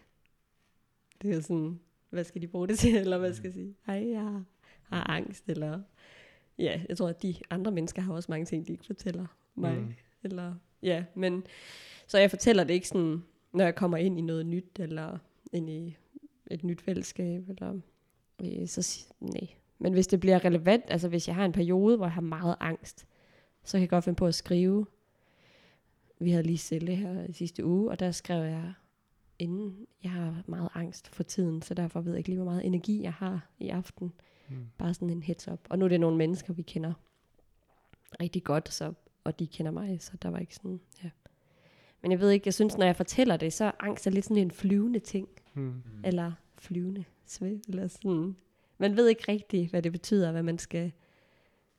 Det 1.22 1.32
er 1.32 1.42
sådan... 1.42 1.80
Hvad 2.10 2.24
skal 2.24 2.42
de 2.42 2.48
bruge 2.48 2.68
det 2.68 2.80
til? 2.80 2.96
Eller 3.04 3.18
hvad 3.18 3.34
skal 3.34 3.48
jeg 3.48 3.54
sige? 3.54 3.76
Hej, 3.86 4.10
jeg 4.10 4.22
har, 4.22 4.44
har 4.84 5.10
angst. 5.10 5.44
Eller... 5.48 5.82
Ja, 6.58 6.82
jeg 6.90 6.98
tror, 6.98 7.10
at 7.10 7.22
de 7.22 7.36
andre 7.50 7.72
mennesker 7.72 8.02
har 8.02 8.14
også 8.14 8.32
mange 8.32 8.46
ting, 8.46 8.68
de 8.68 8.72
ikke 8.72 8.86
fortæller 8.86 9.26
mig. 9.56 9.78
Mm. 9.78 9.94
Eller... 10.24 10.56
Ja, 10.84 11.04
men... 11.16 11.44
Så 12.08 12.18
jeg 12.18 12.30
fortæller 12.30 12.64
det 12.64 12.74
ikke 12.74 12.88
sådan, 12.88 13.24
når 13.54 13.64
jeg 13.64 13.76
kommer 13.76 13.98
ind 13.98 14.18
i 14.20 14.22
noget 14.22 14.46
nyt, 14.46 14.80
eller 14.80 15.18
ind 15.54 15.70
i 15.70 15.98
et 16.52 16.64
nyt 16.64 16.82
fællesskab, 16.82 17.50
eller... 17.50 17.80
Øh, 18.44 18.68
så 18.68 19.06
nej, 19.20 19.48
men 19.80 19.94
hvis 19.94 20.08
det 20.08 20.20
bliver 20.20 20.46
relevant, 20.46 20.84
altså 20.88 21.08
hvis 21.08 21.28
jeg 21.28 21.36
har 21.36 21.46
en 21.46 21.52
periode, 21.52 21.98
hvor 21.98 22.06
jeg 22.06 22.14
har 22.14 22.22
meget 22.22 22.56
angst, 22.60 23.08
så 23.64 23.72
kan 23.72 23.82
jeg 23.82 23.90
godt 23.90 24.04
finde 24.04 24.18
på 24.18 24.28
at 24.28 24.36
skrive. 24.36 24.86
Vi 26.20 26.32
havde 26.32 26.44
lige 26.44 26.58
selv 26.58 26.90
her 26.90 27.26
i 27.26 27.34
sidste 27.34 27.66
uge, 27.66 27.92
og 27.92 28.00
der 28.00 28.12
skrev 28.12 28.44
jeg, 28.44 28.74
inden 29.40 29.88
jeg 30.04 30.12
har 30.12 30.44
meget 30.48 30.70
angst 30.74 31.08
for 31.08 31.24
tiden, 31.24 31.62
så 31.62 31.74
derfor 31.74 32.02
ved 32.02 32.12
jeg 32.12 32.18
ikke 32.18 32.30
lige, 32.30 32.42
hvor 32.42 32.52
meget 32.52 32.66
energi 32.66 33.04
jeg 33.04 33.14
har 33.14 33.50
i 33.60 33.70
aften. 33.70 34.14
Mm. 34.50 34.56
Bare 34.78 34.94
sådan 34.94 35.10
en 35.10 35.24
heads 35.24 35.48
up. 35.48 35.60
Og 35.70 35.80
nu 35.80 35.86
er 35.86 35.90
det 35.90 36.00
nogle 36.00 36.18
mennesker, 36.18 36.54
vi 36.54 36.62
kender 36.62 36.94
rigtig 38.22 38.44
godt, 38.44 38.74
så, 38.74 38.94
og 39.24 39.40
de 39.40 39.48
kender 39.48 39.72
mig, 39.72 40.02
så 40.02 40.12
der 40.22 40.30
var 40.30 40.40
ikke 40.40 40.56
sådan, 40.56 40.80
ja. 41.04 41.10
Men 42.02 42.12
jeg 42.12 42.20
ved 42.20 42.30
ikke, 42.30 42.48
jeg 42.48 42.54
synes, 42.54 42.78
når 42.78 42.86
jeg 42.86 42.96
fortæller 42.96 43.38
det, 43.38 43.54
så 43.54 43.66
er 43.66 43.72
angst 43.80 44.08
er 44.08 44.12
lidt 44.12 44.26
sådan 44.26 44.38
en 44.38 44.52
flyvende 44.52 45.00
ting. 45.00 45.28
Mm. 45.54 45.84
Eller 46.04 46.32
flyvende 46.58 47.04
svæv, 47.26 47.60
eller 47.68 47.88
sådan 47.88 48.36
man 48.78 48.98
ved 48.98 49.08
ikke 49.08 49.32
rigtigt, 49.32 49.70
hvad 49.70 49.82
det 49.82 49.92
betyder, 49.92 50.32
hvad 50.32 50.44
man 50.44 50.58
skal... 50.58 50.92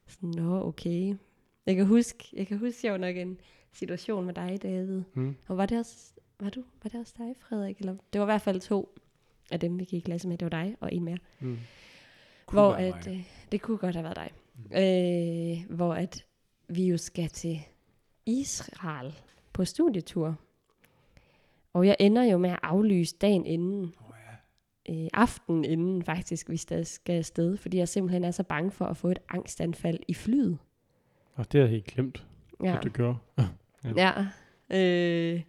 Sådan, 0.07 0.29
nå, 0.29 0.63
okay. 0.63 1.15
Jeg 1.67 1.77
kan 1.77 1.87
huske, 1.87 2.25
jeg 2.33 2.47
kan 2.47 2.59
huske 2.59 2.89
jo 2.89 2.97
nok 2.97 3.17
en 3.17 3.41
situation 3.73 4.27
med 4.27 4.35
dig, 4.35 4.59
David. 4.63 5.03
Mm. 5.15 5.37
Og 5.49 5.57
var 5.57 5.67
det 5.67 5.79
også, 5.79 6.13
var 6.41 6.51
du, 6.51 6.65
var 6.83 6.91
det 6.91 7.01
også 7.01 7.15
dig, 7.19 7.35
Frederik? 7.39 7.79
Eller, 7.79 7.97
det 8.13 8.21
var 8.21 8.27
i 8.27 8.33
hvert 8.33 8.43
fald 8.43 8.61
to 8.61 8.99
af 9.51 9.61
dem, 9.61 9.79
vi 9.79 9.85
gik 9.85 10.03
i 10.03 10.05
klasse 10.05 10.29
med. 10.29 10.39
Det 10.39 10.53
var 10.53 10.63
dig 10.63 10.77
og 10.81 10.93
en 10.93 11.05
mere. 11.05 11.19
Mm. 11.41 11.59
Hvor 12.53 12.73
at, 12.73 13.07
øh, 13.09 13.27
det 13.53 13.63
kunne 13.63 13.79
godt 13.79 13.95
have 13.95 14.05
været 14.05 14.17
dig. 14.17 14.31
Mm. 14.55 14.77
Øh, 14.77 15.77
hvor 15.77 15.95
at 15.95 16.25
vi 16.69 16.87
jo 16.87 16.97
skal 16.97 17.29
til 17.29 17.61
Israel 18.27 19.15
på 19.53 19.65
studietur. 19.65 20.37
Og 21.73 21.87
jeg 21.87 21.97
ender 22.01 22.25
jo 22.25 22.39
med 22.39 22.51
at 22.51 22.59
aflyse 22.62 23.17
dagen 23.21 23.47
inden 23.47 23.95
øh, 24.91 25.09
aften 25.12 25.65
inden 25.65 26.03
faktisk, 26.03 26.51
vi 26.51 26.57
skal 26.57 26.87
afsted, 27.09 27.57
fordi 27.57 27.79
jeg 27.79 27.89
simpelthen 27.89 28.25
er 28.25 28.31
så 28.31 28.43
bange 28.43 28.71
for 28.71 28.85
at 28.85 28.97
få 28.97 29.09
et 29.09 29.19
angstanfald 29.29 29.99
i 30.09 30.15
flyet. 30.15 30.59
Og 31.35 31.53
det 31.53 31.61
er 31.61 31.67
helt 31.67 31.87
glemt, 31.87 32.27
ja. 32.62 32.77
at 32.77 32.85
du 32.85 32.89
gjorde. 32.89 33.17
ja. 33.85 33.91
ja. 33.97 34.27
Øh, 34.71 35.41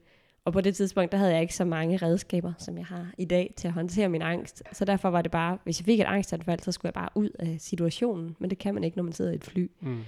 og 0.46 0.54
på 0.54 0.62
det 0.62 0.76
tidspunkt, 0.76 1.12
der 1.12 1.18
havde 1.18 1.34
jeg 1.34 1.42
ikke 1.42 1.56
så 1.56 1.66
mange 1.66 1.98
redskaber, 1.98 2.54
som 2.58 2.78
jeg 2.78 2.86
har 2.86 3.12
i 3.18 3.26
dag 3.26 3.54
til 3.58 3.68
at 3.68 3.74
håndtere 3.74 4.10
min 4.10 4.22
angst. 4.22 4.64
Så 4.72 4.86
derfor 4.86 5.10
var 5.10 5.22
det 5.22 5.32
bare, 5.32 5.58
hvis 5.64 5.80
jeg 5.80 5.86
fik 5.86 6.00
et 6.00 6.06
angstanfald, 6.06 6.60
så 6.60 6.72
skulle 6.72 6.88
jeg 6.90 6.94
bare 6.94 7.10
ud 7.16 7.30
af 7.40 7.56
situationen. 7.60 8.36
Men 8.40 8.50
det 8.50 8.58
kan 8.58 8.74
man 8.74 8.84
ikke, 8.84 8.98
når 8.98 9.04
man 9.04 9.14
sidder 9.14 9.32
i 9.32 9.36
et 9.36 9.44
fly. 9.44 9.72
Mm. 9.82 10.04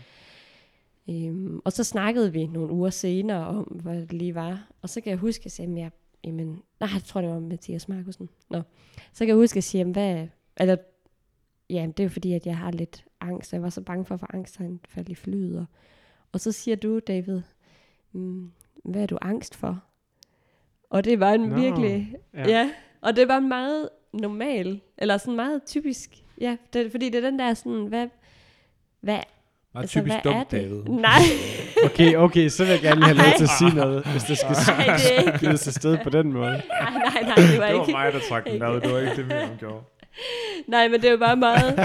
Øhm, 1.10 1.62
og 1.66 1.72
så 1.72 1.84
snakkede 1.84 2.34
vi 2.34 2.46
nogle 2.46 2.74
uger 2.74 2.90
senere 2.90 3.48
om, 3.48 3.64
hvad 3.64 4.02
det 4.02 4.14
lige 4.14 4.36
var. 4.36 4.68
Og 4.82 4.90
så 4.90 5.02
kan 5.02 5.10
jeg 5.10 5.18
huske, 5.18 5.46
at 5.46 5.60
jeg, 5.60 5.78
jeg 5.78 5.92
jamen, 6.24 6.62
nej, 6.80 6.90
jeg 6.94 7.04
tror, 7.06 7.22
det 7.22 7.30
var 7.30 7.40
Mathias 7.40 7.90
Markusen. 7.90 8.30
Nå. 8.50 8.62
Så 9.14 9.20
kan 9.20 9.28
jeg 9.28 9.36
huske 9.36 9.58
at 9.58 9.64
sige, 9.64 9.80
jamen, 9.80 9.92
hvad, 9.92 10.28
eller, 10.58 10.76
ja, 11.70 11.88
det 11.88 12.00
er 12.00 12.04
jo 12.04 12.10
fordi, 12.10 12.34
at 12.34 12.46
jeg 12.46 12.58
har 12.58 12.72
lidt 12.72 13.06
angst, 13.22 13.54
jeg 13.54 13.62
var 13.62 13.70
så 13.70 13.82
bange 13.82 14.06
for 14.06 14.14
at 14.14 14.20
få 14.20 14.26
angst, 14.34 14.58
han 14.58 14.80
faldt 14.90 15.10
i 15.10 15.16
flyet. 15.16 15.60
Og, 15.60 15.66
og 16.32 16.40
så 16.40 16.52
siger 16.52 16.76
du, 16.76 17.00
David, 17.00 17.42
mm, 18.12 18.52
hvad 18.84 19.02
er 19.02 19.06
du 19.06 19.18
angst 19.22 19.56
for? 19.56 19.84
Og 20.90 21.04
det 21.04 21.20
var 21.20 21.34
en 21.34 21.42
Nå, 21.42 21.56
virkelig, 21.56 22.16
ja. 22.34 22.50
ja, 22.50 22.72
og 23.02 23.16
det 23.16 23.28
var 23.28 23.40
meget 23.40 23.90
normal, 24.14 24.82
eller 24.98 25.18
sådan 25.18 25.36
meget 25.36 25.64
typisk, 25.66 26.24
ja, 26.42 26.58
det, 26.74 26.92
fordi 26.92 27.10
det 27.10 27.24
er 27.24 27.30
den 27.30 27.40
der 27.40 27.54
sådan, 27.54 27.86
hvad, 27.86 28.08
hvad 29.00 29.20
meget 29.78 29.84
altså, 29.84 30.00
typisk 30.00 30.24
dumt, 30.24 30.52
David. 30.52 30.84
Nej. 30.84 31.22
okay, 31.86 32.16
okay, 32.16 32.50
så 32.50 32.64
vil 32.64 32.72
jeg 32.72 32.82
gerne 32.82 33.06
have 33.06 33.18
lov 33.18 33.26
til 33.38 33.44
at 33.44 33.50
sige 33.50 33.76
noget, 33.76 34.06
hvis 34.06 34.24
det 34.24 34.38
skal 34.38 34.56
skydes 35.38 35.62
til 35.62 35.74
sted 35.74 35.98
på 36.04 36.10
den 36.10 36.34
måde. 36.34 36.52
Nej, 36.52 36.62
nej, 36.82 37.22
nej, 37.22 37.36
det 37.36 37.60
var, 37.60 37.68
det 37.68 37.76
var 37.76 37.82
ikke. 37.82 37.92
mig, 37.92 38.14
der 38.14 38.20
trak 38.30 38.46
den 38.46 38.60
med, 38.60 38.82
det 38.82 38.92
var 38.92 39.00
ikke 39.00 39.16
det, 39.16 39.26
vi 39.26 39.34
gjorde. 39.60 39.84
Nej, 40.68 40.88
men 40.88 41.02
det 41.02 41.12
var 41.12 41.18
bare 41.18 41.36
meget, 41.36 41.76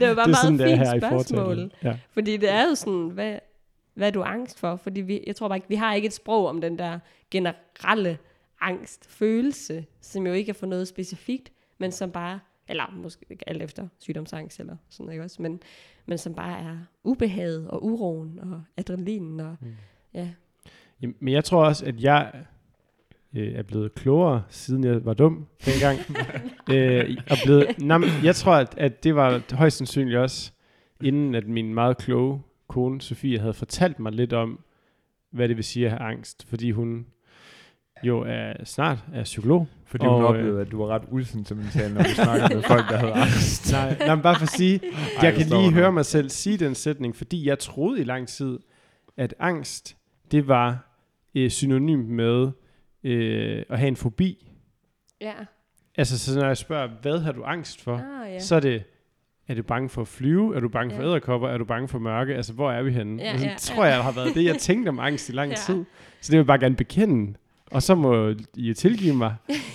det 0.00 0.08
var 0.08 0.14
bare 0.14 0.24
det 0.24 0.30
meget 0.30 0.36
sådan, 0.36 0.58
fint 0.58 0.78
her 0.78 0.98
spørgsmål. 0.98 1.70
Ja. 1.84 1.94
Fordi 2.12 2.36
det 2.36 2.50
er 2.50 2.68
jo 2.68 2.74
sådan, 2.74 3.08
hvad, 3.08 3.38
hvad 3.94 4.06
er 4.06 4.12
du 4.12 4.22
angst 4.22 4.58
for? 4.58 4.76
Fordi 4.76 5.00
vi, 5.00 5.24
jeg 5.26 5.36
tror 5.36 5.48
bare 5.48 5.56
ikke, 5.56 5.68
vi 5.68 5.74
har 5.74 5.94
ikke 5.94 6.06
et 6.06 6.14
sprog 6.14 6.48
om 6.48 6.60
den 6.60 6.78
der 6.78 6.98
generelle 7.30 8.18
angst, 8.60 9.10
følelse, 9.10 9.84
som 10.00 10.26
jo 10.26 10.32
ikke 10.32 10.50
er 10.50 10.54
for 10.54 10.66
noget 10.66 10.88
specifikt, 10.88 11.52
men 11.78 11.92
som 11.92 12.10
bare 12.10 12.40
eller 12.68 12.94
måske 12.96 13.38
alt 13.46 13.62
efter 13.62 13.88
sygdomsangst 13.98 14.60
eller 14.60 14.76
sådan 14.88 15.04
noget, 15.04 15.14
ikke 15.14 15.24
også? 15.24 15.42
Men, 15.42 15.60
men 16.06 16.18
som 16.18 16.34
bare 16.34 16.60
er 16.60 16.78
ubehaget 17.04 17.68
og 17.68 17.84
uroen 17.84 18.38
og 18.38 18.62
adrenalinen 18.76 19.40
og 19.40 19.56
mm. 19.60 19.74
ja. 20.14 20.28
Jamen, 21.02 21.16
men 21.20 21.34
jeg 21.34 21.44
tror 21.44 21.64
også, 21.64 21.86
at 21.86 22.02
jeg 22.02 22.32
øh, 23.36 23.52
er 23.52 23.62
blevet 23.62 23.94
klogere, 23.94 24.42
siden 24.48 24.84
jeg 24.84 25.04
var 25.04 25.14
dum 25.14 25.46
dengang. 25.66 25.98
øh, 26.74 27.16
og 27.30 27.36
blevet, 27.44 27.78
nej, 27.78 27.98
jeg 28.24 28.34
tror, 28.34 28.52
at, 28.52 28.74
at 28.76 29.04
det 29.04 29.14
var 29.14 29.54
højst 29.54 29.76
sandsynligt 29.76 30.18
også, 30.18 30.52
inden 31.04 31.34
at 31.34 31.46
min 31.46 31.74
meget 31.74 31.98
kloge 31.98 32.42
kone, 32.68 33.00
Sofie, 33.00 33.38
havde 33.38 33.54
fortalt 33.54 33.98
mig 33.98 34.12
lidt 34.12 34.32
om, 34.32 34.60
hvad 35.30 35.48
det 35.48 35.56
vil 35.56 35.64
sige 35.64 35.86
at 35.86 35.92
have 35.92 36.02
angst. 36.02 36.46
Fordi 36.48 36.70
hun 36.70 37.06
jo 38.02 38.24
er 38.28 38.64
snart 38.64 38.98
er 39.14 39.24
psykolog. 39.24 39.68
Fordi 39.86 40.06
hun 40.06 40.14
Og, 40.14 40.20
øh, 40.22 40.28
oplevede, 40.28 40.60
at 40.60 40.70
du 40.70 40.78
var 40.78 40.86
ret 40.94 41.02
usentimental, 41.10 41.92
når 41.92 42.02
du 42.02 42.08
snakker 42.10 42.48
med 42.54 42.62
folk, 42.72 42.88
der 42.88 42.96
havde 42.96 43.12
angst. 43.12 43.72
Nej, 43.72 43.96
nej, 43.98 44.14
men 44.14 44.22
bare 44.22 44.34
for 44.36 44.42
at 44.42 44.48
sige, 44.50 44.80
Ej, 44.84 44.90
jeg 45.22 45.34
kan 45.34 45.46
lige 45.46 45.72
høre 45.72 45.92
mig 45.92 46.04
selv 46.06 46.30
sige 46.30 46.56
den 46.56 46.74
sætning, 46.74 47.16
fordi 47.16 47.46
jeg 47.48 47.58
troede 47.58 48.00
i 48.00 48.04
lang 48.04 48.28
tid, 48.28 48.58
at 49.16 49.34
angst, 49.38 49.96
det 50.30 50.48
var 50.48 50.98
øh, 51.34 51.50
synonymt 51.50 52.08
med 52.08 52.50
øh, 53.04 53.62
at 53.70 53.78
have 53.78 53.88
en 53.88 53.96
fobi. 53.96 54.48
Ja. 55.20 55.32
Altså, 55.98 56.18
så 56.18 56.38
når 56.40 56.46
jeg 56.46 56.56
spørger, 56.56 56.88
hvad 57.02 57.18
har 57.18 57.32
du 57.32 57.42
angst 57.44 57.82
for? 57.82 57.96
Ah, 57.96 58.32
ja. 58.32 58.38
Så 58.40 58.56
er 58.56 58.60
det, 58.60 58.82
er 59.48 59.54
du 59.54 59.62
bange 59.62 59.88
for 59.88 60.00
at 60.02 60.08
flyve? 60.08 60.56
Er 60.56 60.60
du 60.60 60.68
bange 60.68 60.94
for 60.96 61.02
Ja. 61.02 61.08
æderkopper? 61.08 61.48
Er 61.48 61.58
du 61.58 61.64
bange 61.64 61.88
for 61.88 61.98
mørke? 61.98 62.34
Altså, 62.34 62.52
hvor 62.52 62.72
er 62.72 62.82
vi 62.82 62.90
henne? 62.92 63.22
Ja, 63.22 63.30
altså, 63.30 63.46
ja, 63.46 63.54
tror 63.58 63.84
ja. 63.84 63.94
jeg 63.94 64.02
har 64.04 64.12
været 64.12 64.34
det, 64.34 64.44
jeg 64.44 64.56
tænkte 64.58 64.88
om 64.88 64.98
angst 64.98 65.28
i 65.28 65.32
lang 65.32 65.50
Ja. 65.52 65.56
tid. 65.56 65.84
Så 66.20 66.26
det 66.26 66.30
vil 66.32 66.36
jeg 66.38 66.46
bare 66.46 66.58
gerne 66.58 66.76
bekende. 66.76 67.34
Og 67.70 67.82
så 67.82 67.94
må 67.94 68.34
I 68.56 68.74
tilgive 68.74 69.14
mig. 69.14 69.34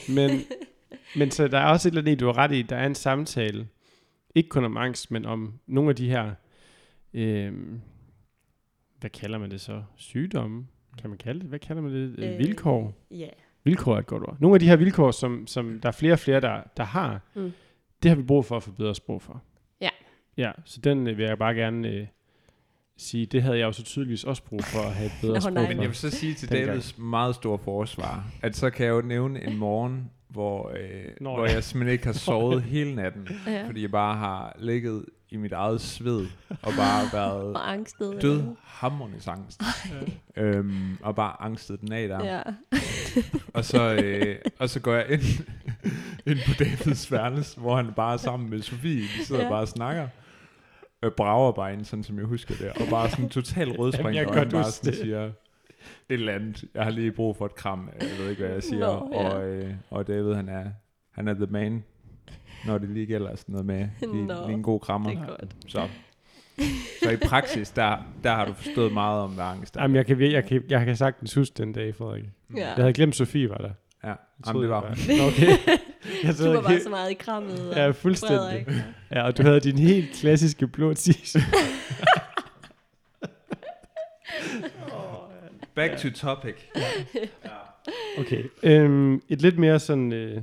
Men, 0.10 0.30
men 1.18 1.32
så 1.32 1.48
der 1.48 1.60
er 1.60 1.66
også 1.66 1.88
et 1.88 1.92
eller 1.92 2.02
andet, 2.02 2.20
du 2.20 2.26
har 2.26 2.38
ret 2.38 2.52
i. 2.52 2.62
Der 2.62 2.76
er 2.76 2.86
en 2.86 2.96
samtale, 2.96 3.68
ikke 4.36 4.50
kun 4.50 4.64
om 4.66 4.78
angst, 4.78 5.12
men 5.12 5.26
om 5.26 5.54
nogle 5.68 5.90
af 5.90 5.96
de 5.96 6.10
her, 6.10 6.32
øh, 7.14 7.54
hvad 9.00 9.10
kalder 9.10 9.38
man 9.38 9.52
det 9.52 9.62
så? 9.62 9.84
Sygdomme? 9.96 10.68
Kan 10.98 11.10
man 11.10 11.18
kalde 11.20 11.40
det? 11.40 11.50
Hvad 11.50 11.60
kalder 11.60 11.82
man 11.82 11.92
det? 11.94 12.20
Øh, 12.20 12.38
vilkår? 12.40 12.94
Ja. 13.12 13.28
Vilkår 13.64 13.94
er 13.96 14.00
et 14.00 14.06
godt 14.06 14.24
ord. 14.24 14.38
Nogle 14.40 14.56
af 14.56 14.60
de 14.60 14.68
her 14.68 14.76
vilkår, 14.76 15.12
som, 15.12 15.48
som 15.48 15.80
der 15.80 15.88
er 15.88 15.94
flere 15.94 16.14
og 16.14 16.20
flere, 16.20 16.42
der, 16.42 16.62
der 16.78 16.84
har, 16.84 17.22
Mm. 17.36 17.52
det 18.04 18.10
har 18.10 18.16
vi 18.16 18.24
brug 18.24 18.46
for 18.46 18.58
at 18.58 18.64
få 18.64 18.72
bedre 18.72 18.96
sprog 18.96 19.22
for. 19.22 19.44
Ja. 19.82 19.90
Ja, 20.38 20.52
så 20.66 20.82
den 20.82 21.08
øh, 21.08 21.18
vil 21.18 21.26
jeg 21.26 21.38
bare 21.38 21.54
gerne 21.54 21.88
øh, 21.90 22.08
sige, 22.98 23.26
det 23.26 23.44
havde 23.44 23.58
jeg 23.58 23.66
jo 23.66 23.72
så 23.72 23.84
tydeligvis 23.84 24.24
også 24.24 24.44
brug 24.44 24.64
for 24.64 24.80
at 24.80 24.94
have 24.94 25.06
et 25.06 25.12
bedre 25.22 25.34
Nå, 25.34 25.40
sprog. 25.40 25.54
Men 25.54 25.80
jeg 25.82 25.88
vil 25.88 25.96
så 25.96 26.10
sige 26.10 26.34
til. 26.34 26.50
Davids 26.52 26.98
meget 26.98 27.36
store 27.36 27.60
forsvar, 27.64 28.24
at 28.42 28.56
så 28.56 28.70
kan 28.70 28.86
jeg 28.86 28.92
jo 28.92 29.02
nævne 29.02 29.44
en 29.48 29.58
morgen, 29.58 30.10
hvor, 30.30 30.70
øh, 30.70 31.04
Nå, 31.22 31.34
hvor 31.36 31.46
ja. 31.46 31.54
jeg 31.54 31.64
simpelthen 31.64 31.94
ikke 31.94 32.06
har 32.06 32.14
sovet 32.28 32.64
hele 32.64 32.96
natten, 32.96 33.28
ja. 33.48 33.68
fordi 33.68 33.82
jeg 33.82 33.92
bare 33.92 34.16
har 34.18 34.56
ligget 34.60 35.06
i 35.30 35.38
mit 35.38 35.52
eget 35.52 35.82
sved, 35.82 36.28
og 36.50 36.74
bare 36.78 37.06
været 37.14 37.54
Og 37.58 37.72
angstet. 37.72 38.22
død 38.22 38.44
hammerende 38.64 39.18
angst. 39.28 39.62
øhm, 40.38 40.98
og 41.02 41.16
bare 41.16 41.42
angstet 41.42 41.82
den 41.82 41.92
af 41.92 42.08
der. 42.08 42.26
Ja. 42.26 42.42
Og, 43.54 43.66
så, 43.66 43.94
øh, 43.94 44.36
og 44.60 44.70
så 44.70 44.80
går 44.80 44.94
jeg 44.94 45.06
ind, 45.12 45.22
ind 46.26 46.38
på 46.48 46.54
Davids 46.60 47.12
værelse, 47.12 47.60
hvor 47.60 47.76
han 47.76 47.88
bare 47.96 48.14
er 48.14 48.18
sammen 48.18 48.50
med 48.50 48.62
Sofie. 48.62 49.02
De 49.02 49.26
sidder 49.26 49.42
Ja. 49.42 49.46
ja. 49.48 49.52
bare 49.54 49.62
og 49.62 49.68
snakker. 49.68 50.08
Øh, 51.04 51.12
brager 51.12 51.52
bare 51.52 51.74
ind, 51.74 51.86
sådan 51.86 52.04
som 52.04 52.18
jeg 52.18 52.26
husker 52.26 52.56
det. 52.56 52.68
Og 52.70 52.88
bare 52.90 53.10
sådan 53.10 53.30
total 53.30 53.72
rødspring, 53.80 54.28
og 54.28 54.36
han 54.36 54.50
bare 54.50 54.72
sådan 54.72 54.92
det. 54.94 55.02
siger, 55.02 55.26
et 55.26 55.34
eller 56.10 56.34
andet. 56.34 56.64
Jeg 56.74 56.84
har 56.84 56.92
lige 56.92 57.12
brug 57.12 57.36
for 57.38 57.46
et 57.46 57.56
kram. 57.56 57.90
Jeg 58.02 58.10
ved 58.20 58.30
ikke, 58.30 58.44
hvad 58.44 58.54
jeg 58.54 58.64
siger. 58.64 58.80
Nå, 58.80 59.10
ja. 59.14 59.30
og, 59.30 59.48
øh, 59.48 59.74
og 59.90 60.08
David, 60.08 60.34
han 60.34 60.50
er, 60.50 60.66
han 61.12 61.28
er 61.28 61.34
the 61.34 61.46
man, 61.50 61.84
når 62.66 62.78
det 62.78 62.90
lige 62.90 63.06
gælder 63.06 63.36
sådan 63.36 63.54
noget 63.54 63.66
med 63.66 63.88
lige, 64.02 64.26
Nå, 64.26 64.34
lige 64.48 64.54
en 64.54 64.64
god 64.64 64.80
krammer. 64.80 65.10
det 65.10 65.20
er 65.20 65.26
godt. 65.26 65.56
Så, 65.68 65.88
så 67.04 67.10
i 67.12 67.18
praksis, 67.18 67.72
der, 67.72 67.98
der 68.24 68.32
har 68.36 68.46
du 68.46 68.54
forstået 68.54 68.94
meget 68.94 69.22
om, 69.22 69.32
hvad 69.32 69.46
angst 69.46 69.76
er. 69.78 69.82
Jamen, 69.82 69.96
jeg 69.96 70.06
kan, 70.06 70.22
jeg, 70.22 70.46
kan, 70.46 70.64
jeg 70.70 70.86
kan 70.86 70.96
sagtens 70.96 71.34
huske 71.34 71.54
den 71.58 71.74
dag, 71.74 71.96
Frederik. 71.96 72.24
Ja. 72.56 72.66
Jeg 72.68 72.76
havde 72.76 72.94
glemt, 72.94 73.16
Sofie 73.16 73.50
var 73.50 73.58
der. 73.58 73.72
Ja, 74.04 74.08
Jeg 74.08 74.18
Jamen, 74.48 74.62
det 74.62 74.70
var 74.70 74.80
hun. 74.82 74.90
Okay. 75.28 75.48
Jeg 76.24 76.38
Du 76.38 76.44
var 76.54 76.62
bare 76.62 76.72
helt- 76.72 76.84
så 76.84 76.90
meget 76.90 77.12
i 77.12 77.14
krammet. 77.14 77.70
og 77.70 77.76
Ja, 77.76 77.90
fuldstændig. 77.92 78.38
Frederik. 78.40 78.68
Ja, 79.12 79.24
og 79.24 79.38
du 79.38 79.44
havde 79.44 79.60
din 79.60 79.78
helt 79.78 80.14
klassiske 80.16 80.68
blå 80.68 80.94
tis. 80.94 81.36
Back 85.76 85.98
to 85.98 86.10
topic. 86.10 86.56
Okay. 88.18 88.44
Øhm, 88.64 89.16
et 89.30 89.42
lidt 89.42 89.58
mere 89.60 89.80
sådan 89.80 90.12
øh, 90.14 90.42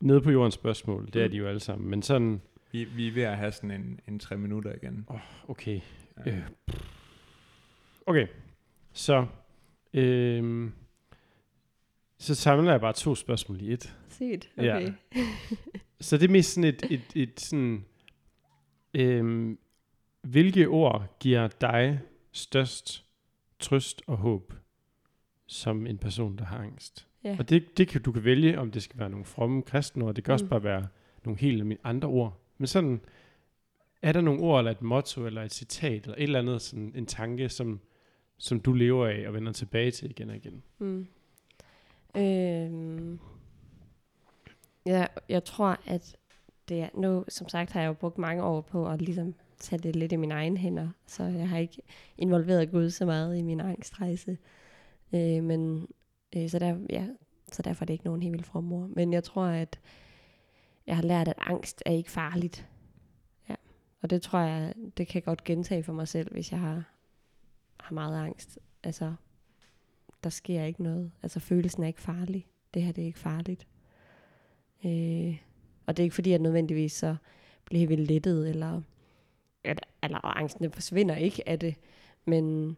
nede 0.00 0.20
på 0.20 0.30
jordens 0.30 0.54
spørgsmål. 0.54 1.08
Det 1.12 1.22
er 1.24 1.28
de 1.28 1.36
jo 1.36 1.46
alle 1.48 1.60
sammen. 1.60 1.90
Men 1.90 2.02
sådan, 2.02 2.40
Vi, 2.72 2.84
vi 2.84 3.08
er 3.08 3.12
ved 3.12 3.22
at 3.22 3.36
have 3.36 3.52
sådan 3.52 3.70
en, 3.70 4.00
en 4.08 4.18
tre 4.18 4.36
minutter 4.36 4.72
igen. 4.82 5.06
okay. 5.48 5.80
Ja. 6.26 6.30
Øh. 6.30 6.38
Okay. 8.06 8.26
Så, 8.92 9.26
øhm, 9.94 10.72
så 12.22 12.34
samler 12.34 12.70
jeg 12.70 12.80
bare 12.80 12.92
to 12.92 13.14
spørgsmål 13.14 13.60
i 13.62 13.72
et. 13.72 13.96
Sygt. 14.08 14.50
Ja. 14.56 14.76
Okay. 14.76 14.92
Så 16.00 16.16
det 16.16 16.28
er 16.28 16.32
mest 16.32 16.54
sådan 16.54 16.64
et, 16.68 16.82
et, 16.90 17.00
et 17.14 17.40
sådan, 17.40 17.84
øhm, 18.94 19.58
hvilke 20.22 20.68
ord 20.68 21.16
giver 21.20 21.48
dig 21.48 22.00
størst 22.32 23.04
trøst 23.58 24.02
og 24.06 24.16
håb 24.16 24.52
som 25.46 25.86
en 25.86 25.98
person, 25.98 26.38
der 26.38 26.44
har 26.44 26.58
angst? 26.58 27.08
Ja. 27.24 27.36
Og 27.38 27.48
det, 27.48 27.78
det 27.78 27.88
kan 27.88 28.02
du 28.02 28.12
kan 28.12 28.24
vælge, 28.24 28.58
om 28.58 28.70
det 28.70 28.82
skal 28.82 28.98
være 28.98 29.10
nogle 29.10 29.24
fromme 29.24 29.62
kristne 29.62 30.04
ord, 30.04 30.14
det 30.14 30.24
kan 30.24 30.32
også 30.32 30.44
Mm. 30.44 30.48
bare 30.50 30.64
være 30.64 30.86
nogle 31.24 31.40
helt 31.40 31.80
andre 31.84 32.08
ord. 32.08 32.40
Men 32.58 32.66
sådan, 32.66 33.00
er 34.02 34.12
der 34.12 34.20
nogle 34.20 34.40
ord, 34.40 34.60
eller 34.60 34.70
et 34.70 34.82
motto, 34.82 35.26
eller 35.26 35.42
et 35.42 35.54
citat, 35.54 36.02
eller 36.02 36.14
et 36.16 36.22
eller 36.22 36.38
andet, 36.38 36.62
sådan 36.62 36.92
en 36.96 37.06
tanke, 37.06 37.48
som, 37.48 37.80
som 38.38 38.60
du 38.60 38.72
lever 38.72 39.06
af 39.06 39.24
og 39.28 39.34
vender 39.34 39.52
tilbage 39.52 39.90
til 39.90 40.10
igen 40.10 40.30
og 40.30 40.36
igen? 40.36 40.62
Mm. 40.78 41.06
Øhm. 42.16 43.20
Ja, 44.86 45.06
jeg 45.28 45.44
tror, 45.44 45.80
at 45.86 46.16
det 46.68 46.80
er, 46.80 46.88
nu, 46.94 47.24
som 47.28 47.48
sagt, 47.48 47.72
har 47.72 47.80
jeg 47.80 47.88
jo 47.88 47.92
brugt 47.92 48.18
mange 48.18 48.42
år 48.42 48.60
på 48.60 48.88
at 48.88 49.02
ligesom 49.02 49.34
tage 49.58 49.82
det 49.82 49.96
lidt 49.96 50.12
i 50.12 50.16
mine 50.16 50.34
egne 50.34 50.56
hænder, 50.56 50.88
så 51.06 51.24
jeg 51.24 51.48
har 51.48 51.58
ikke 51.58 51.82
involveret 52.18 52.70
Gud 52.70 52.90
så 52.90 53.06
meget 53.06 53.38
i 53.38 53.42
min 53.42 53.60
angstrejse. 53.60 54.38
Øh, 55.14 55.44
men, 55.44 55.88
øh, 56.36 56.48
så, 56.48 56.58
der, 56.58 56.78
ja, 56.90 57.06
så 57.52 57.62
derfor 57.62 57.84
er 57.84 57.86
det 57.86 57.92
ikke 57.92 58.04
nogen 58.04 58.22
helt 58.22 58.32
vildt 58.32 58.46
fremmor. 58.46 58.86
Men 58.86 59.12
jeg 59.12 59.24
tror, 59.24 59.44
at 59.44 59.80
jeg 60.86 60.96
har 60.96 61.02
lært, 61.02 61.28
at 61.28 61.38
angst 61.38 61.82
er 61.86 61.92
ikke 61.92 62.10
farligt. 62.10 62.68
Ja. 63.48 63.54
Og 64.02 64.10
det 64.10 64.22
tror 64.22 64.38
jeg, 64.38 64.74
det 64.96 65.06
kan 65.06 65.14
jeg 65.14 65.24
godt 65.24 65.44
gentage 65.44 65.82
for 65.82 65.92
mig 65.92 66.08
selv, 66.08 66.32
hvis 66.32 66.52
jeg 66.52 66.60
har, 66.60 66.84
har 67.80 67.94
meget 67.94 68.24
angst. 68.24 68.58
Altså, 68.82 69.14
der 70.24 70.30
sker 70.30 70.64
ikke 70.64 70.82
noget. 70.82 71.10
Altså 71.22 71.40
følelsen 71.40 71.82
er 71.82 71.86
ikke 71.86 72.00
farlig. 72.00 72.46
Det 72.74 72.82
her 72.82 72.92
det 72.92 73.02
er 73.02 73.06
ikke 73.06 73.18
farligt. 73.18 73.66
Øh, 74.84 75.38
og 75.86 75.96
det 75.96 76.02
er 76.02 76.04
ikke 76.04 76.14
fordi, 76.14 76.32
at 76.32 76.40
nødvendigvis 76.40 76.92
så 76.92 77.16
bliver 77.64 77.86
vi 77.86 77.96
lettet, 77.96 78.48
eller, 78.48 78.80
eller, 79.64 79.82
eller 80.02 80.18
og 80.18 80.38
angsten 80.40 80.72
forsvinder 80.72 81.16
ikke 81.16 81.48
af 81.48 81.58
det. 81.58 81.74
Men 82.24 82.76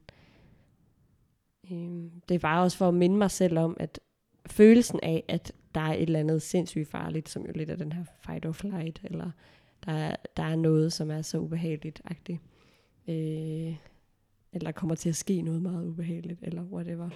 øh, 1.71 2.11
det 2.29 2.35
er 2.35 2.39
bare 2.39 2.63
også 2.63 2.77
for 2.77 2.89
at 2.89 2.95
minde 2.95 3.17
mig 3.17 3.31
selv 3.31 3.59
om, 3.59 3.77
at 3.81 4.01
følelsen 4.47 5.01
af, 5.03 5.25
at 5.29 5.53
der 5.75 5.81
er 5.81 5.95
et 5.95 6.03
eller 6.03 6.21
andet 6.21 6.43
sindssygt 6.43 6.89
farligt, 6.89 7.29
som 7.29 7.47
jo 7.47 7.53
lidt 7.55 7.71
er 7.71 7.77
den 7.77 7.93
her 7.93 8.05
fight 8.27 8.47
or 8.47 8.53
flight, 8.53 9.01
eller 9.05 9.31
der 9.87 9.93
er, 9.93 10.17
der 10.37 10.43
er 10.43 10.57
noget, 10.57 10.93
som 10.93 11.11
er 11.11 11.23
så 11.23 11.39
ubehageligt-agtigt. 11.39 12.41
Øh, 13.09 13.77
eller 14.55 14.73
kommer 14.73 14.95
til 14.95 15.09
at 15.09 15.17
ske 15.17 15.43
noget 15.43 15.63
meget 15.63 15.87
ubehageligt, 15.87 16.41
eller 16.43 16.63
whatever. 16.63 17.11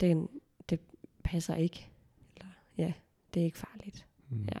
Den, 0.00 0.28
det 0.70 0.80
passer 1.24 1.54
ikke. 1.54 1.88
Eller, 2.36 2.50
ja, 2.78 2.92
det 3.34 3.40
er 3.40 3.44
ikke 3.44 3.58
farligt. 3.58 4.06
Mm. 4.28 4.44
Ja. 4.44 4.58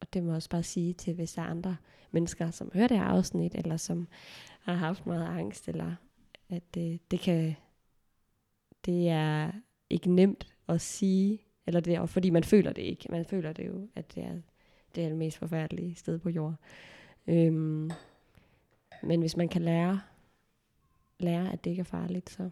Og 0.00 0.12
det 0.12 0.22
må 0.22 0.28
jeg 0.28 0.36
også 0.36 0.50
bare 0.50 0.62
sige 0.62 0.92
til, 0.92 1.14
hvis 1.14 1.32
der 1.32 1.42
er 1.42 1.46
andre 1.46 1.76
mennesker, 2.10 2.50
som 2.50 2.70
hører 2.74 2.88
det 2.88 2.98
her 2.98 3.04
afsnit, 3.04 3.54
eller 3.54 3.76
som 3.76 4.08
har 4.60 4.74
haft 4.74 5.06
meget 5.06 5.26
angst, 5.38 5.68
eller 5.68 5.94
at 6.48 6.74
det, 6.74 7.10
det 7.10 7.20
kan, 7.20 7.54
det 8.84 9.08
er 9.08 9.52
ikke 9.90 10.10
nemt 10.10 10.54
at 10.68 10.80
sige, 10.80 11.40
eller 11.66 11.80
det 11.80 11.94
er, 11.94 12.06
fordi 12.06 12.30
man 12.30 12.44
føler 12.44 12.72
det 12.72 12.82
ikke. 12.82 13.06
Man 13.10 13.24
føler 13.24 13.52
det 13.52 13.66
jo, 13.66 13.88
at 13.94 14.14
det 14.14 14.24
er 14.24 14.40
det, 14.94 15.04
er 15.04 15.08
det 15.08 15.18
mest 15.18 15.38
forfærdelige 15.38 15.94
sted 15.94 16.18
på 16.18 16.28
jorden. 16.28 16.56
Øhm, 17.26 17.90
men 19.02 19.20
hvis 19.20 19.36
man 19.36 19.48
kan 19.48 19.62
lære, 19.62 20.00
lære, 21.18 21.52
at 21.52 21.64
det 21.64 21.70
ikke 21.70 21.80
er 21.80 21.84
farligt, 21.84 22.30
så 22.30 22.50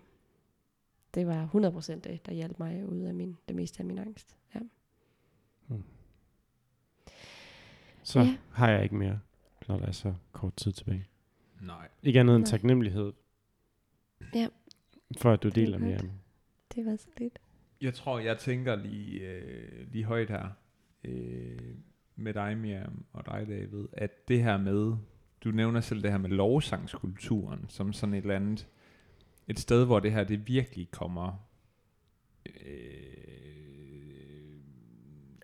det 1.14 1.26
var 1.26 1.46
100% 1.54 1.92
det, 2.00 2.26
der 2.26 2.32
hjalp 2.32 2.58
mig 2.58 2.86
ud 2.86 2.98
af 3.00 3.14
min, 3.14 3.36
det 3.48 3.56
meste 3.56 3.80
af 3.80 3.84
min 3.86 3.98
angst. 3.98 4.36
Ja. 4.54 4.60
Så 8.02 8.20
Ja. 8.20 8.36
har 8.50 8.70
jeg 8.70 8.82
ikke 8.82 8.94
mere, 8.94 9.20
når 9.68 9.78
der 9.78 9.86
er 9.86 9.92
så 9.92 10.14
kort 10.32 10.56
tid 10.56 10.72
tilbage. 10.72 11.06
Nej. 11.60 11.88
Ikke 12.02 12.20
andet 12.20 12.36
end 12.36 12.44
Nej. 12.44 12.50
taknemmelighed. 12.50 13.12
Ja. 14.34 14.48
For 15.18 15.32
at 15.32 15.42
du 15.42 15.48
Det 15.48 15.58
er 15.58 15.64
deler 15.64 15.78
med 15.78 15.96
ham. 15.96 16.10
Det 16.74 16.86
var 16.86 16.96
så 16.96 17.08
lidt. 17.16 17.38
Jeg 17.80 17.94
tror, 17.94 18.18
jeg 18.18 18.38
tænker 18.38 18.76
lige, 18.76 19.20
øh, 19.20 19.92
lige 19.92 20.04
højt 20.04 20.30
her 20.30 20.48
øh, 21.04 21.74
med 22.16 22.34
dig, 22.34 22.58
Miriam, 22.58 23.04
og 23.12 23.26
dig, 23.26 23.46
David, 23.48 23.86
at 23.92 24.28
det 24.28 24.42
her 24.42 24.56
med, 24.58 24.96
du 25.44 25.50
nævner 25.50 25.80
selv 25.80 26.02
det 26.02 26.10
her 26.10 26.18
med 26.18 26.30
lovsangskulturen, 26.30 27.66
som 27.68 27.92
sådan 27.92 28.14
et 28.14 28.22
eller 28.22 28.36
andet, 28.36 28.66
et 29.48 29.58
sted, 29.58 29.84
hvor 29.84 30.00
det 30.00 30.12
her, 30.12 30.24
det 30.24 30.48
virkelig 30.48 30.90
kommer, 30.90 31.46
øh, 32.46 33.12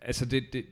altså 0.03 0.27
det, 0.27 0.45
det, 0.53 0.65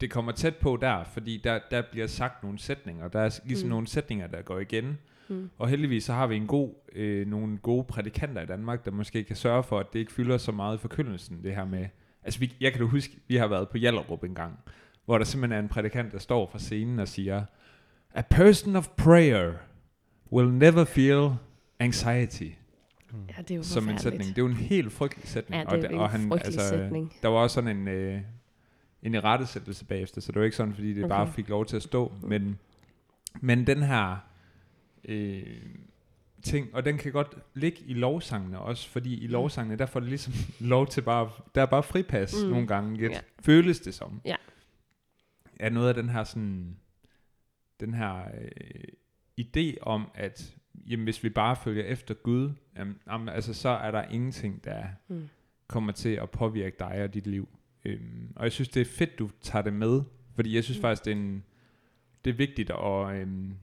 det 0.00 0.10
kommer 0.10 0.32
tæt 0.32 0.56
på 0.56 0.76
der, 0.76 1.04
fordi 1.04 1.36
der, 1.36 1.60
der 1.70 1.82
bliver 1.90 2.06
sagt 2.06 2.42
nogle 2.42 2.58
sætninger. 2.58 3.08
Der 3.08 3.20
er 3.20 3.40
ligesom 3.44 3.66
mm. 3.66 3.70
Nogle 3.70 3.86
sætninger, 3.86 4.26
der 4.26 4.42
går 4.42 4.58
igen. 4.58 4.98
Mm. 5.28 5.50
Og 5.58 5.68
heldigvis 5.68 6.04
så 6.04 6.12
har 6.12 6.26
vi 6.26 6.36
en 6.36 6.46
god, 6.46 6.74
øh, 6.92 7.26
nogle 7.26 7.58
gode 7.58 7.84
prædikanter 7.84 8.42
i 8.42 8.46
Danmark, 8.46 8.84
der 8.84 8.90
måske 8.90 9.24
kan 9.24 9.36
sørge 9.36 9.62
for, 9.62 9.78
at 9.78 9.86
det 9.92 9.98
ikke 9.98 10.12
fylder 10.12 10.38
så 10.38 10.52
meget 10.52 10.76
i 10.76 10.80
forkyndelsen, 10.80 11.42
det 11.42 11.54
her 11.54 11.64
med... 11.64 11.86
Altså, 12.22 12.40
vi, 12.40 12.56
jeg 12.60 12.72
kan 12.72 12.80
da 12.80 12.86
huske, 12.86 13.16
vi 13.28 13.36
har 13.36 13.46
været 13.46 13.68
på 13.68 13.78
Jallerup 13.78 14.24
en 14.24 14.34
gang, 14.34 14.58
hvor 15.04 15.18
der 15.18 15.24
simpelthen 15.24 15.58
er 15.58 15.62
en 15.62 15.68
prædikant, 15.68 16.12
der 16.12 16.18
står 16.18 16.50
fra 16.52 16.58
scenen 16.58 16.98
og 16.98 17.08
siger, 17.08 17.44
A 18.14 18.22
person 18.22 18.76
of 18.76 18.88
prayer 18.96 19.52
will 20.32 20.48
never 20.52 20.84
feel 20.84 21.30
anxiety. 21.78 22.50
Ja, 23.28 23.42
det 23.42 23.50
er 23.50 23.54
jo 23.56 23.62
Som 23.62 23.88
en 23.88 23.98
sætning. 23.98 24.22
Det 24.28 24.38
er 24.38 24.42
jo 24.42 24.46
en 24.46 24.52
helt 24.56 24.92
frygtelig 24.92 25.28
sætning. 25.28 25.62
Ja, 25.70 25.76
det 25.76 25.84
er 25.84 25.90
jo 25.90 26.02
og, 26.02 26.14
en 26.14 26.28
frygtelig 26.28 26.60
sætning. 26.60 27.12
Der 27.22 27.28
var 27.28 27.38
også 27.38 27.54
sådan 27.54 27.76
en, 27.76 27.88
øh, 27.88 28.20
en 29.02 29.14
irettesættelse 29.14 29.84
bagefter, 29.84 30.20
så 30.20 30.32
det 30.32 30.38
var 30.38 30.44
ikke 30.44 30.56
sådan, 30.56 30.74
fordi 30.74 30.88
det 30.94 31.04
okay. 31.04 31.08
Bare 31.08 31.32
fik 31.32 31.48
lov 31.48 31.66
til 31.66 31.76
at 31.76 31.82
stå. 31.82 32.12
Men, 32.22 32.58
men 33.40 33.66
den 33.66 33.82
her 33.82 34.16
øh, 35.04 35.42
ting, 36.42 36.74
og 36.74 36.84
den 36.84 36.98
kan 36.98 37.12
godt 37.12 37.36
ligge 37.54 37.78
i 37.86 37.94
lovsangene 37.94 38.58
også, 38.58 38.88
fordi 38.88 39.24
i 39.24 39.26
Mm. 39.26 39.32
lovsangene, 39.32 39.76
der 39.78 39.86
får 39.86 40.00
det 40.00 40.08
ligesom 40.08 40.32
lov 40.60 40.86
til 40.86 41.00
bare, 41.02 41.30
der 41.54 41.62
er 41.62 41.66
bare 41.66 41.82
fripas 41.82 42.34
mm. 42.36 42.44
Mm. 42.44 42.50
nogle 42.50 42.66
gange, 42.66 42.96
lidt, 42.96 43.12
Ja. 43.12 43.20
føles 43.40 43.80
det 43.80 43.94
som. 43.94 44.20
Ja. 44.24 44.36
Er 45.60 45.70
noget 45.70 45.88
af 45.88 45.94
den 45.94 46.08
her 46.08 46.24
sådan, 46.24 46.76
den 47.80 47.94
her 47.94 48.22
øh, 48.40 48.84
idé 49.40 49.76
om, 49.82 50.10
at 50.14 50.56
jamen, 50.86 51.04
hvis 51.04 51.24
vi 51.24 51.28
bare 51.28 51.56
følger 51.56 51.84
efter 51.84 52.14
Gud, 52.14 52.52
jamen, 52.76 52.98
jamen, 53.06 53.28
altså, 53.28 53.54
så 53.54 53.68
er 53.68 53.90
der 53.90 54.02
ingenting, 54.02 54.64
der 54.64 54.84
Mm. 55.08 55.28
kommer 55.66 55.92
til 55.92 56.08
at 56.08 56.30
påvirke 56.30 56.76
dig 56.78 57.02
og 57.04 57.14
dit 57.14 57.26
liv. 57.26 57.48
Øhm, 57.84 58.32
og 58.36 58.44
jeg 58.44 58.52
synes, 58.52 58.68
det 58.68 58.80
er 58.80 58.84
fedt, 58.84 59.18
du 59.18 59.30
tager 59.40 59.62
det 59.62 59.72
med, 59.72 60.02
fordi 60.34 60.54
jeg 60.54 60.64
synes 60.64 60.78
Mm. 60.78 60.82
faktisk, 60.82 61.04
det 61.04 61.10
er, 61.12 61.16
en, 61.16 61.44
det 62.24 62.30
er 62.30 62.34
vigtigt 62.34 62.70
at, 62.70 63.16
øhm, 63.20 63.54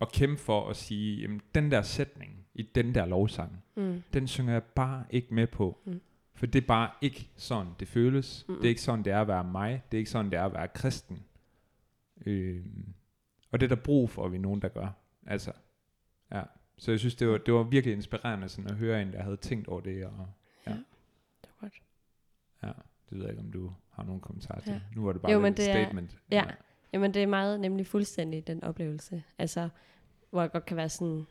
at 0.00 0.12
kæmpe 0.12 0.40
for 0.40 0.68
at 0.70 0.76
sige, 0.76 1.20
jamen, 1.20 1.40
den 1.54 1.70
der 1.70 1.82
sætning 1.82 2.46
i 2.54 2.62
den 2.62 2.94
der 2.94 3.06
lovsang, 3.06 3.62
Mm. 3.76 4.02
den 4.12 4.28
synger 4.28 4.52
jeg 4.52 4.62
bare 4.62 5.04
ikke 5.10 5.34
med 5.34 5.46
på. 5.46 5.78
Mm. 5.84 6.00
For 6.34 6.46
det 6.46 6.62
er 6.62 6.66
bare 6.66 6.90
ikke 7.00 7.28
sådan, 7.36 7.72
det 7.80 7.88
føles. 7.88 8.44
Mm. 8.48 8.54
Det 8.54 8.64
er 8.64 8.68
ikke 8.68 8.82
sådan, 8.82 9.04
det 9.04 9.12
er 9.12 9.20
at 9.20 9.28
være 9.28 9.44
mig. 9.44 9.82
Det 9.90 9.96
er 9.96 9.98
ikke 9.98 10.10
sådan, 10.10 10.30
det 10.30 10.38
er 10.38 10.44
at 10.44 10.52
være 10.52 10.68
kristen. 10.68 11.22
Øhm, 12.26 12.94
og 13.52 13.60
det 13.60 13.70
er 13.72 13.74
der 13.76 13.82
brug 13.82 14.10
for, 14.10 14.24
at 14.24 14.32
vi 14.32 14.36
er 14.36 14.40
nogen, 14.40 14.62
der 14.62 14.68
gør. 14.68 14.88
Altså, 15.26 15.52
ja. 16.32 16.42
Så 16.76 16.90
jeg 16.90 16.98
synes, 17.00 17.14
det 17.14 17.28
var, 17.28 17.38
det 17.38 17.54
var 17.54 17.62
virkelig 17.62 17.94
inspirerende 17.96 18.48
sådan 18.48 18.70
at 18.70 18.76
høre 18.76 19.02
en, 19.02 19.12
der 19.12 19.22
havde 19.22 19.36
tænkt 19.36 19.68
over 19.68 19.80
det. 19.80 20.04
Og, 20.06 20.26
Det 20.64 20.74
var 21.44 21.60
godt. 21.60 21.82
ja, 22.62 22.68
det 23.10 23.18
ved 23.18 23.20
jeg 23.20 23.30
ikke, 23.30 23.42
om 23.42 23.52
du 23.52 23.72
har 23.90 24.04
nogen 24.04 24.20
kommentarer 24.20 24.60
til. 24.60 24.72
Ja. 24.72 24.80
Nu 24.96 25.04
var 25.04 25.12
det 25.12 25.22
bare 25.22 25.32
Jo, 25.32 25.40
men 25.40 25.52
et 25.52 25.56
det 25.56 25.70
er- 25.70 25.72
statement. 25.84 26.18
ja. 26.30 26.44
Jamen, 26.92 27.14
det 27.14 27.22
er 27.22 27.26
meget 27.26 27.60
nemlig 27.60 27.86
fuldstændig 27.86 28.46
den 28.46 28.64
oplevelse. 28.64 29.22
Altså, 29.38 29.68
hvor 30.30 30.40
jeg 30.40 30.50
godt 30.52 30.66
kan 30.66 30.76
være 30.76 30.88
sådan, 30.88 31.26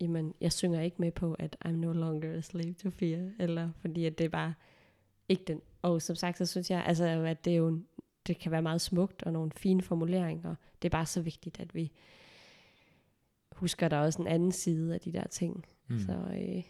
jamen, 0.00 0.34
jeg 0.40 0.52
synger 0.52 0.80
ikke 0.80 0.96
med 0.98 1.12
på, 1.12 1.34
at 1.34 1.56
I'm 1.66 1.70
no 1.70 1.92
longer 1.92 2.38
a 2.38 2.40
slave 2.40 2.72
to 2.74 2.90
fear, 2.90 3.30
eller 3.38 3.70
fordi 3.80 4.04
at 4.06 4.18
det 4.18 4.24
er 4.24 4.28
bare 4.28 4.54
ikke 5.28 5.44
den. 5.46 5.60
Og 5.82 6.02
som 6.02 6.16
sagt, 6.16 6.38
så 6.38 6.46
synes 6.46 6.70
jeg, 6.70 6.84
altså, 6.86 7.04
at 7.04 7.44
det 7.44 7.52
er 7.52 7.56
jo, 7.56 7.68
en- 7.68 7.86
det 8.26 8.38
kan 8.38 8.52
være 8.52 8.62
meget 8.62 8.80
smukt, 8.80 9.22
og 9.22 9.32
nogle 9.32 9.50
fine 9.56 9.82
formuleringer. 9.82 10.54
Det 10.82 10.88
er 10.88 10.90
bare 10.90 11.06
så 11.06 11.22
vigtigt, 11.22 11.60
at 11.60 11.74
vi 11.74 11.92
husker, 13.52 13.88
der 13.88 13.96
er 13.96 14.00
også 14.00 14.22
en 14.22 14.28
anden 14.28 14.52
side 14.52 14.94
af 14.94 15.00
de 15.00 15.12
der 15.12 15.26
ting. 15.26 15.66
Mm. 15.88 15.98
Så 15.98 16.12
øh, 16.12 16.62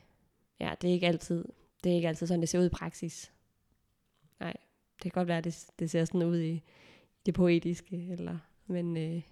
ja, 0.60 0.74
det 0.80 0.88
er 0.88 0.92
ikke 0.92 1.06
altid, 1.06 1.44
det 1.84 1.92
er 1.92 1.96
ikke 1.96 2.08
altid 2.08 2.26
sådan, 2.26 2.40
det 2.40 2.48
ser 2.48 2.60
ud 2.60 2.66
i 2.66 2.68
praksis. 2.68 3.32
Nej, 4.40 4.56
det 5.02 5.02
kan 5.02 5.10
godt 5.10 5.28
være, 5.28 5.38
at 5.38 5.44
det, 5.44 5.66
det 5.78 5.90
ser 5.90 6.04
sådan 6.04 6.22
ud 6.22 6.40
i 6.40 6.62
det 7.26 7.34
poetiske, 7.34 8.06
eller, 8.10 8.38
men 8.66 8.96
øh, 8.96 9.22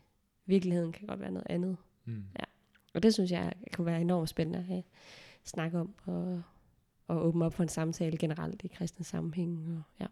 virkeligheden 0.46 0.92
kan 0.92 1.06
godt 1.06 1.20
være 1.20 1.30
noget 1.30 1.46
andet. 1.50 1.76
Mm. 2.04 2.24
Og 2.94 3.02
det 3.02 3.14
synes 3.14 3.30
jeg 3.30 3.52
kunne 3.72 3.86
være 3.86 4.00
enormt 4.00 4.28
spændende 4.28 4.58
at 4.58 4.64
have 4.64 4.82
snakke 5.44 5.78
om, 5.78 5.94
og, 6.04 6.42
og 7.06 7.26
åbne 7.26 7.44
op 7.44 7.54
for 7.54 7.62
en 7.62 7.68
samtale 7.68 8.18
generelt 8.18 8.64
i 8.64 8.68
kristne 8.68 9.04
sammenhæng. 9.04 9.76
Og, 9.76 9.82
ja. 10.00 10.06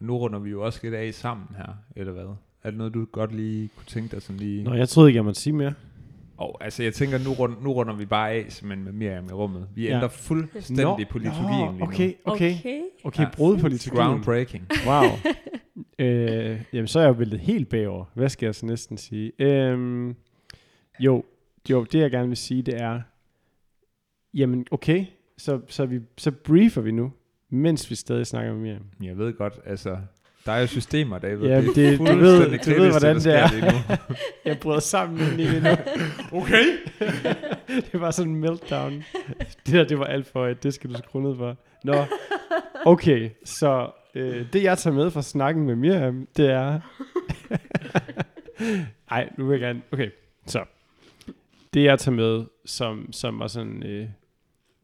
Nu 0.00 0.16
runder 0.18 0.38
vi 0.38 0.50
jo 0.50 0.64
også 0.64 0.80
lidt 0.82 0.94
af 0.94 1.14
sammen 1.14 1.46
her, 1.56 1.74
eller 1.96 2.12
hvad? 2.12 2.24
Er 2.62 2.70
det 2.70 2.78
noget, 2.78 2.94
du 2.94 3.04
godt 3.12 3.34
lige 3.34 3.68
kunne 3.76 3.86
tænke 3.86 4.10
dig 4.14 4.22
sådan 4.22 4.36
lige... 4.40 4.64
Nå, 4.64 4.74
jeg 4.74 4.88
troede 4.88 5.08
ikke, 5.10 5.16
jeg 5.16 5.24
måtte 5.24 5.40
sige 5.40 5.52
mere. 5.52 5.74
Og 6.36 6.64
altså, 6.64 6.82
jeg 6.82 6.94
tænker, 6.94 7.18
nu, 7.18 7.32
rund, 7.32 7.54
nu 7.62 7.72
runder 7.72 7.94
vi 7.94 8.06
bare 8.06 8.30
af 8.30 8.46
simpelthen 8.48 8.84
med 8.84 8.92
Miriam 8.92 9.24
i 9.24 9.32
rummet. 9.32 9.68
Vi 9.74 9.86
Ja. 9.88 9.94
ændrer 9.94 10.08
fuldstændig 10.08 11.08
på 11.10 11.18
liturgien 11.18 11.50
lige 11.50 11.78
Nå, 11.78 11.84
okay, 11.86 12.12
okay, 12.24 12.54
okay. 12.54 12.80
okay, 13.04 13.22
Ja. 13.22 13.28
brud 13.36 13.58
på 13.58 13.68
liturgien. 13.68 14.06
Groundbreaking. 14.06 14.66
Wow. 14.86 15.02
øh, 16.06 16.62
jamen, 16.72 16.86
så 16.88 16.98
er 16.98 17.02
jeg 17.02 17.08
jo 17.08 17.14
væltet 17.18 17.40
helt 17.40 17.68
bagover. 17.68 18.04
Hvad 18.14 18.28
skal 18.28 18.46
jeg 18.46 18.54
så 18.54 18.66
næsten 18.66 18.96
sige? 18.96 19.32
Øhm, 19.38 20.14
jo, 21.00 21.24
jo, 21.70 21.84
det 21.84 21.98
jeg 22.00 22.10
gerne 22.10 22.28
vil 22.28 22.36
sige, 22.36 22.62
det 22.62 22.80
er, 22.80 23.00
jamen 24.34 24.66
okay, 24.70 25.04
så, 25.38 25.60
så, 25.68 25.86
vi, 25.86 26.00
så 26.18 26.30
briefer 26.30 26.80
vi 26.80 26.90
nu, 26.90 27.12
mens 27.50 27.90
vi 27.90 27.94
stadig 27.94 28.26
snakker 28.26 28.52
med 28.52 28.60
Miriam. 28.60 28.82
Jeg 29.02 29.18
ved 29.18 29.32
godt, 29.32 29.54
altså, 29.66 29.96
der 30.46 30.52
er 30.52 30.60
jo 30.60 30.66
systemer, 30.66 31.18
David. 31.18 31.46
Ja, 31.48 31.60
det- 31.60 31.94
er 31.94 31.96
du 31.96 32.04
ved- 32.04 32.58
du 32.58 32.80
ved, 32.82 32.90
hvordan 32.90 33.16
det 33.16 33.26
er. 33.34 33.48
Jeg 34.44 34.58
bryder 34.58 34.80
sammen 34.80 35.18
med 35.18 35.36
lige 35.36 35.60
nu. 35.60 35.68
Okay. 36.40 36.64
det 37.92 38.00
var 38.00 38.10
sådan 38.10 38.32
en 38.32 38.36
meltdown. 38.40 39.04
Det 39.66 39.74
der, 39.74 39.84
det 39.84 39.98
var 39.98 40.04
alt 40.04 40.26
for 40.26 40.46
et. 40.46 40.62
Det 40.62 40.74
skal 40.74 40.90
du 40.90 40.98
skrue 40.98 41.22
ned 41.22 41.36
for. 41.36 41.56
Nå, 41.84 41.94
okay. 42.86 43.30
Så 43.44 43.90
øh, 44.14 44.46
det, 44.52 44.62
jeg 44.62 44.78
tager 44.78 44.94
med 44.96 45.10
fra 45.10 45.22
snakken 45.22 45.66
med 45.66 45.76
Miriam, 45.76 46.28
det 46.36 46.50
er... 46.50 46.80
Ej, 49.10 49.28
nu 49.38 49.46
vil 49.46 49.52
jeg 49.52 49.60
gerne... 49.60 49.82
Okay, 49.92 50.10
så. 50.46 50.64
Det, 51.74 51.84
jeg 51.84 51.98
tager 51.98 52.16
med, 52.16 52.44
som, 52.64 53.12
som 53.12 53.38
var 53.38 53.46
sådan... 53.46 53.82
Øh, 53.82 54.08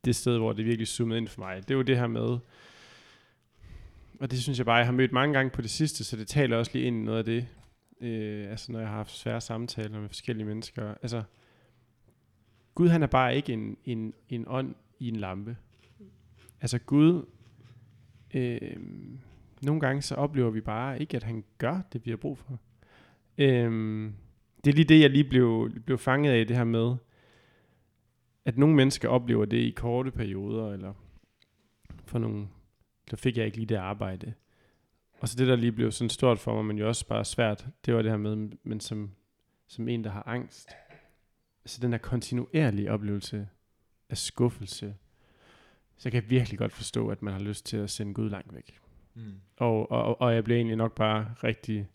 det 0.05 0.17
sted, 0.17 0.39
hvor 0.39 0.53
det 0.53 0.65
virkelig 0.65 0.87
zoomede 0.89 1.19
ind 1.19 1.29
for 1.29 1.41
mig, 1.41 1.69
det 1.69 1.75
jo 1.75 1.83
det 1.83 1.99
her 1.99 2.07
med... 2.07 2.39
Og 4.21 4.31
det 4.31 4.43
synes 4.43 4.59
jeg 4.59 4.67
bare, 4.67 4.77
jeg 4.77 4.87
har 4.87 4.93
mødt 4.93 5.13
mange 5.13 5.35
gange 5.35 5.51
på 5.51 5.63
det 5.63 5.71
sidste, 5.71 6.05
så 6.05 6.17
det 6.17 6.29
taler 6.29 6.57
også 6.57 6.71
lige 6.75 6.87
ind 6.87 6.97
i 6.97 7.05
noget 7.05 7.19
af 7.19 7.25
det, 7.25 7.49
øh, 8.01 8.51
altså 8.51 8.73
når 8.73 8.79
jeg 8.79 8.89
har 8.89 8.97
haft 8.97 9.11
svære 9.11 9.41
samtaler 9.41 10.01
med 10.01 10.09
forskellige 10.09 10.47
mennesker. 10.47 10.95
Altså, 11.03 11.23
Gud 12.75 12.89
han 12.89 13.03
er 13.03 13.07
bare 13.07 13.37
ikke 13.37 13.53
en, 13.53 13.77
en, 13.85 14.15
en 14.29 14.45
ånd 14.49 14.75
i 14.99 15.09
en 15.09 15.17
lampe. 15.17 15.57
Altså 16.61 16.79
Gud, 16.79 17.25
øh, 18.35 18.77
nogle 19.63 19.81
gange 19.81 20.03
så 20.03 20.15
oplever 20.15 20.51
vi 20.51 20.61
bare 20.61 21.01
ikke, 21.01 21.17
at 21.17 21.23
han 21.23 21.45
gør 21.59 21.81
det, 21.93 22.07
vi 22.07 22.11
har 22.11 22.17
brug 22.17 22.39
for. 22.39 22.59
Øh, 23.39 24.11
det 24.65 24.71
er 24.71 24.75
lige 24.75 24.85
det, 24.85 25.01
jeg 25.01 25.11
lige 25.11 25.25
blev, 25.25 25.71
blev 25.87 25.99
fanget 25.99 26.33
af, 26.33 26.47
det 26.47 26.57
her 26.57 26.65
med, 26.65 26.97
at 28.45 28.59
nogle 28.59 28.75
mennesker 28.75 29.09
oplever 29.09 29.45
det 29.45 29.57
i 29.57 29.71
korte 29.71 30.11
perioder, 30.11 30.73
eller 30.73 30.93
for 32.05 32.19
nogle, 32.19 32.49
der 33.11 33.17
fik 33.17 33.37
jeg 33.37 33.47
ikke 33.47 33.57
lige 33.57 33.67
det 33.67 33.75
arbejde. 33.75 34.35
Og 35.21 35.29
så 35.29 35.37
det, 35.37 35.47
der 35.47 35.57
lige 35.57 35.73
blev 35.73 35.93
sådan 35.93 36.11
stort 36.11 36.39
for 36.39 36.55
mig, 36.55 36.65
men 36.65 36.79
jo 36.79 36.89
også 36.89 37.07
bare 37.07 37.25
svært, 37.25 37.67
det 37.87 37.95
var 37.95 38.03
det 38.03 38.11
her 38.11 38.19
med, 38.19 38.49
men 38.63 38.81
som, 38.81 39.11
som 39.67 39.89
en, 39.89 40.05
der 40.05 40.11
har 40.11 40.23
angst. 40.27 40.71
Så 41.67 41.81
den 41.83 41.93
her 41.93 41.99
kontinuerlige 41.99 42.93
oplevelse 42.93 43.49
af 44.11 44.19
skuffelse. 44.19 44.95
Så 45.97 46.09
jeg 46.09 46.13
kan 46.13 46.31
virkelig 46.31 46.59
godt 46.59 46.73
forstå, 46.73 47.09
at 47.09 47.23
man 47.23 47.33
har 47.33 47.41
lyst 47.41 47.67
til 47.67 47.77
at 47.77 47.91
sende 47.91 48.15
Gud 48.15 48.31
langt 48.31 48.55
væk. 48.55 48.81
Mm. 49.15 49.41
Og, 49.57 49.91
og, 49.91 50.21
og 50.21 50.35
jeg 50.35 50.45
blev 50.45 50.57
egentlig 50.57 50.77
nok 50.77 50.95
bare 50.95 51.35
rigtig 51.45 51.89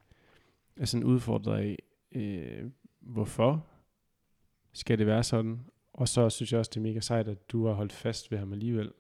altså 0.77 0.97
udfordret 0.97 1.57
af, 1.57 1.77
øh, 2.11 2.71
hvorfor 2.99 3.65
skal 4.73 4.99
det 4.99 5.07
være 5.07 5.23
sådan? 5.23 5.59
Og 5.93 6.07
så 6.07 6.29
synes 6.29 6.51
jeg 6.51 6.59
også, 6.59 6.69
det 6.69 6.77
er 6.77 6.81
mega 6.81 6.99
sejt, 6.99 7.27
at 7.27 7.51
du 7.51 7.65
har 7.65 7.73
holdt 7.73 7.93
fast 7.93 8.31
ved 8.31 8.37
ham 8.37 8.53
alligevel. 8.53 8.91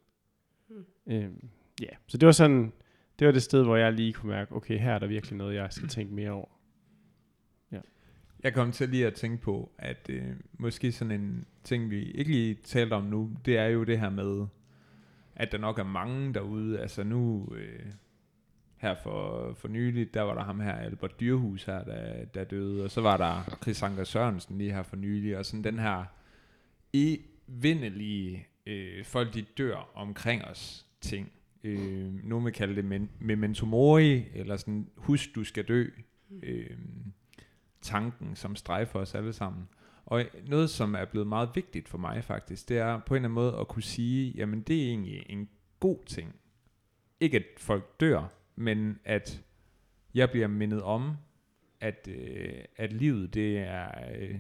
Mm. 0.69 0.85
Øh, 1.07 1.31
ja, 1.81 1.95
så 2.07 2.17
det 2.17 2.25
var 2.25 2.31
sådan, 2.31 2.73
det 3.19 3.27
var 3.27 3.33
det 3.33 3.43
sted, 3.43 3.63
hvor 3.63 3.75
jeg 3.75 3.93
lige 3.93 4.13
kunne 4.13 4.29
mærke, 4.31 4.55
okay, 4.55 4.79
her 4.79 4.93
er 4.93 4.99
der 4.99 5.07
virkelig 5.07 5.37
noget, 5.37 5.55
jeg 5.55 5.67
skal 5.71 5.87
tænke 5.87 6.13
mere 6.13 6.31
over. 6.31 6.47
Ja. 7.71 7.79
Jeg 8.43 8.53
kom 8.53 8.71
til 8.71 8.89
lige 8.89 9.07
at 9.07 9.13
tænke 9.13 9.41
på, 9.41 9.71
at 9.77 10.09
øh, 10.09 10.23
måske 10.53 10.91
sådan 10.91 11.21
en 11.21 11.45
ting, 11.63 11.89
vi 11.89 12.03
ikke 12.03 12.31
lige 12.31 12.55
talte 12.55 12.93
om 12.93 13.03
nu, 13.03 13.31
det 13.45 13.57
er 13.57 13.65
jo 13.65 13.83
det 13.83 13.99
her 13.99 14.09
med, 14.09 14.47
at 15.35 15.51
der 15.51 15.57
nok 15.57 15.79
er 15.79 15.83
mange 15.83 16.33
derude. 16.33 16.79
Altså 16.79 17.03
nu, 17.03 17.53
øh, 17.55 17.85
her 18.77 18.95
for, 19.03 19.53
for 19.53 19.67
nylig, 19.67 20.13
der 20.13 20.21
var 20.21 20.33
der 20.33 20.43
ham 20.43 20.59
her, 20.59 20.73
Albert 20.73 21.19
Dyrhus 21.19 21.63
her, 21.63 21.83
der, 21.83 22.25
der 22.25 22.43
døde, 22.43 22.83
og 22.83 22.91
så 22.91 23.01
var 23.01 23.17
der 23.17 23.57
Chris 23.61 23.83
Anker 23.83 24.03
Sørensen 24.03 24.57
lige 24.57 24.73
her 24.73 24.83
for 24.83 24.95
nylig, 24.95 25.37
og 25.37 25.45
sådan 25.45 25.63
den 25.63 25.79
her 25.79 26.05
evindelige, 26.93 28.47
øh, 28.65 29.05
folk 29.05 29.33
de 29.33 29.41
dør 29.41 29.91
omkring 29.95 30.45
os 30.45 30.85
ting. 31.01 31.31
Øh, 31.63 32.25
nogen 32.25 32.45
vil 32.45 32.53
kalde 32.53 32.75
det 32.75 32.85
men, 32.85 33.09
memento 33.19 33.65
mori, 33.65 34.23
eller 34.33 34.57
sådan, 34.57 34.89
husk 34.95 35.35
du 35.35 35.43
skal 35.43 35.67
dø. 35.67 35.85
Øh, 36.43 36.77
tanken, 37.81 38.35
som 38.35 38.55
strejfer 38.55 38.99
os 38.99 39.15
alle 39.15 39.33
sammen. 39.33 39.69
Og 40.05 40.25
noget, 40.47 40.69
som 40.69 40.95
er 40.95 41.05
blevet 41.05 41.27
meget 41.27 41.49
vigtigt 41.55 41.89
for 41.89 41.97
mig 41.97 42.23
faktisk, 42.23 42.69
det 42.69 42.77
er 42.77 42.99
på 42.99 43.13
en 43.13 43.15
eller 43.15 43.29
anden 43.29 43.35
måde 43.35 43.57
at 43.59 43.67
kunne 43.67 43.83
sige, 43.83 44.31
jamen 44.35 44.61
det 44.61 44.83
er 44.83 44.87
egentlig 44.87 45.25
en 45.29 45.49
god 45.79 46.05
ting. 46.05 46.35
Ikke 47.19 47.37
at 47.37 47.43
folk 47.57 47.99
dør, 47.99 48.33
men 48.55 48.99
at 49.03 49.43
jeg 50.13 50.29
bliver 50.29 50.47
mindet 50.47 50.81
om, 50.81 51.15
at, 51.81 52.07
øh, 52.11 52.63
at 52.75 52.93
livet, 52.93 53.33
det 53.33 53.57
er, 53.57 53.91
øh, 54.15 54.39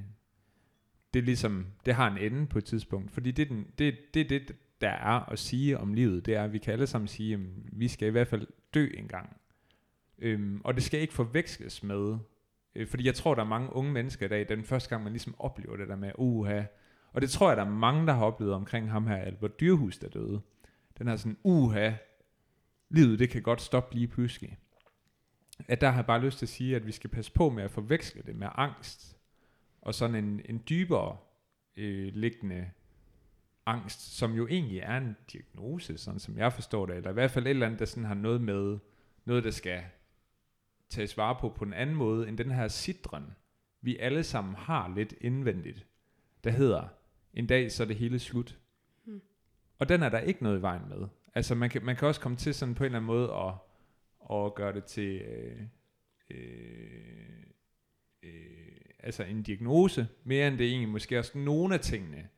det 1.13 1.19
er 1.19 1.23
ligesom, 1.23 1.65
det 1.85 1.95
har 1.95 2.11
en 2.11 2.17
ende 2.17 2.47
på 2.47 2.57
et 2.57 2.65
tidspunkt. 2.65 3.11
Fordi 3.11 3.31
det 3.31 3.43
er, 3.43 3.49
den, 3.49 3.67
det, 3.77 3.97
det, 4.13 4.29
det, 4.29 4.55
der 4.81 4.89
er 4.89 5.31
at 5.31 5.39
sige 5.39 5.77
om 5.77 5.93
livet, 5.93 6.25
det 6.25 6.35
er, 6.35 6.43
at 6.43 6.53
vi 6.53 6.57
kan 6.57 6.73
alle 6.73 6.87
sammen 6.87 7.07
sige, 7.07 7.33
at 7.33 7.39
vi 7.71 7.87
skal 7.87 8.07
i 8.07 8.11
hvert 8.11 8.27
fald 8.27 8.47
dø 8.73 8.87
en 8.97 9.07
gang. 9.07 9.37
Øhm, 10.19 10.61
og 10.63 10.75
det 10.75 10.83
skal 10.83 10.99
ikke 10.99 11.13
forveksles 11.13 11.83
med, 11.83 12.17
øh, 12.75 12.87
fordi 12.87 13.05
jeg 13.05 13.15
tror, 13.15 13.35
der 13.35 13.41
er 13.41 13.47
mange 13.47 13.75
unge 13.75 13.91
mennesker 13.91 14.25
i 14.25 14.29
dag, 14.29 14.49
den 14.49 14.63
første 14.63 14.89
gang, 14.89 15.03
man 15.03 15.11
ligesom 15.13 15.35
oplever 15.39 15.77
det 15.77 15.87
der 15.87 15.95
med, 15.95 16.11
uha, 16.17 16.63
og 17.13 17.21
det 17.21 17.29
tror 17.29 17.49
jeg, 17.49 17.57
der 17.57 17.63
er 17.63 17.69
mange, 17.69 18.07
der 18.07 18.13
har 18.13 18.25
oplevet 18.25 18.53
omkring 18.53 18.91
ham 18.91 19.07
her, 19.07 19.15
Albert 19.15 19.59
Dyrhus, 19.59 19.97
der 19.97 20.09
døde. 20.09 20.41
Den 20.97 21.07
her 21.07 21.15
sådan, 21.15 21.37
uha, 21.43 21.91
livet 22.89 23.19
det 23.19 23.29
kan 23.29 23.41
godt 23.41 23.61
stoppe 23.61 23.95
lige 23.95 24.07
pludselig. 24.07 24.57
At 25.67 25.81
der 25.81 25.89
har 25.89 25.97
jeg 25.97 26.05
bare 26.05 26.21
lyst 26.21 26.37
til 26.37 26.45
at 26.45 26.49
sige, 26.49 26.75
at 26.75 26.87
vi 26.87 26.91
skal 26.91 27.09
passe 27.09 27.31
på 27.31 27.49
med 27.49 27.63
at 27.63 27.71
forveksle 27.71 28.21
det 28.25 28.35
med 28.35 28.47
angst, 28.55 29.17
og 29.81 29.95
sådan 29.95 30.15
en, 30.15 30.41
en 30.45 30.63
dybere 30.69 31.17
øh, 31.77 32.13
liggende 32.13 32.69
angst, 33.69 34.17
som 34.17 34.33
jo 34.33 34.47
egentlig 34.47 34.79
er 34.79 34.97
en 34.97 35.15
diagnose, 35.33 35.97
sådan 35.97 36.19
som 36.19 36.37
jeg 36.37 36.53
forstår 36.53 36.85
det, 36.85 36.95
eller 36.95 37.09
i 37.09 37.13
hvert 37.13 37.31
fald 37.31 37.45
et 37.45 37.49
eller 37.49 37.65
andet, 37.65 37.79
der 37.79 37.85
sådan 37.85 38.05
har 38.05 38.15
noget 38.15 38.41
med, 38.41 38.77
noget 39.25 39.43
der 39.43 39.51
skal 39.51 39.83
tages 40.89 41.17
vare 41.17 41.37
på 41.41 41.49
på 41.49 41.65
en 41.65 41.73
anden 41.73 41.95
måde, 41.95 42.27
end 42.27 42.37
den 42.37 42.51
her 42.51 42.67
sidren, 42.67 43.35
vi 43.81 43.97
alle 43.97 44.23
sammen 44.23 44.55
har 44.55 44.93
lidt 44.95 45.13
indvendigt, 45.21 45.85
der 46.43 46.49
hedder, 46.49 46.87
en 47.33 47.47
dag 47.47 47.71
så 47.71 47.83
er 47.83 47.87
det 47.87 47.95
hele 47.95 48.19
slut. 48.19 48.59
Hmm. 49.05 49.21
Og 49.79 49.89
den 49.89 50.03
er 50.03 50.09
der 50.09 50.19
ikke 50.19 50.43
noget 50.43 50.59
i 50.59 50.61
vejen 50.61 50.89
med. 50.89 51.07
Altså 51.35 51.55
man 51.55 51.69
kan, 51.69 51.85
man 51.85 51.95
kan 51.95 52.07
også 52.07 52.21
komme 52.21 52.37
til 52.37 52.53
sådan 52.53 52.75
på 52.75 52.83
en 52.83 52.85
eller 52.85 52.97
anden 52.97 53.07
måde 53.07 53.33
at, 53.33 53.53
at 54.35 54.55
gøre 54.55 54.73
det 54.73 54.83
til 54.83 55.21
øh, 55.21 55.61
øh, 56.29 57.43
øh, 58.23 58.79
altså 58.99 59.23
en 59.23 59.43
diagnose, 59.43 60.07
mere 60.23 60.47
end 60.47 60.57
det 60.57 60.67
egentlig 60.67 60.89
måske 60.89 61.19
også 61.19 61.37
nogle 61.37 61.73
af 61.73 61.79
tingene, 61.79 62.29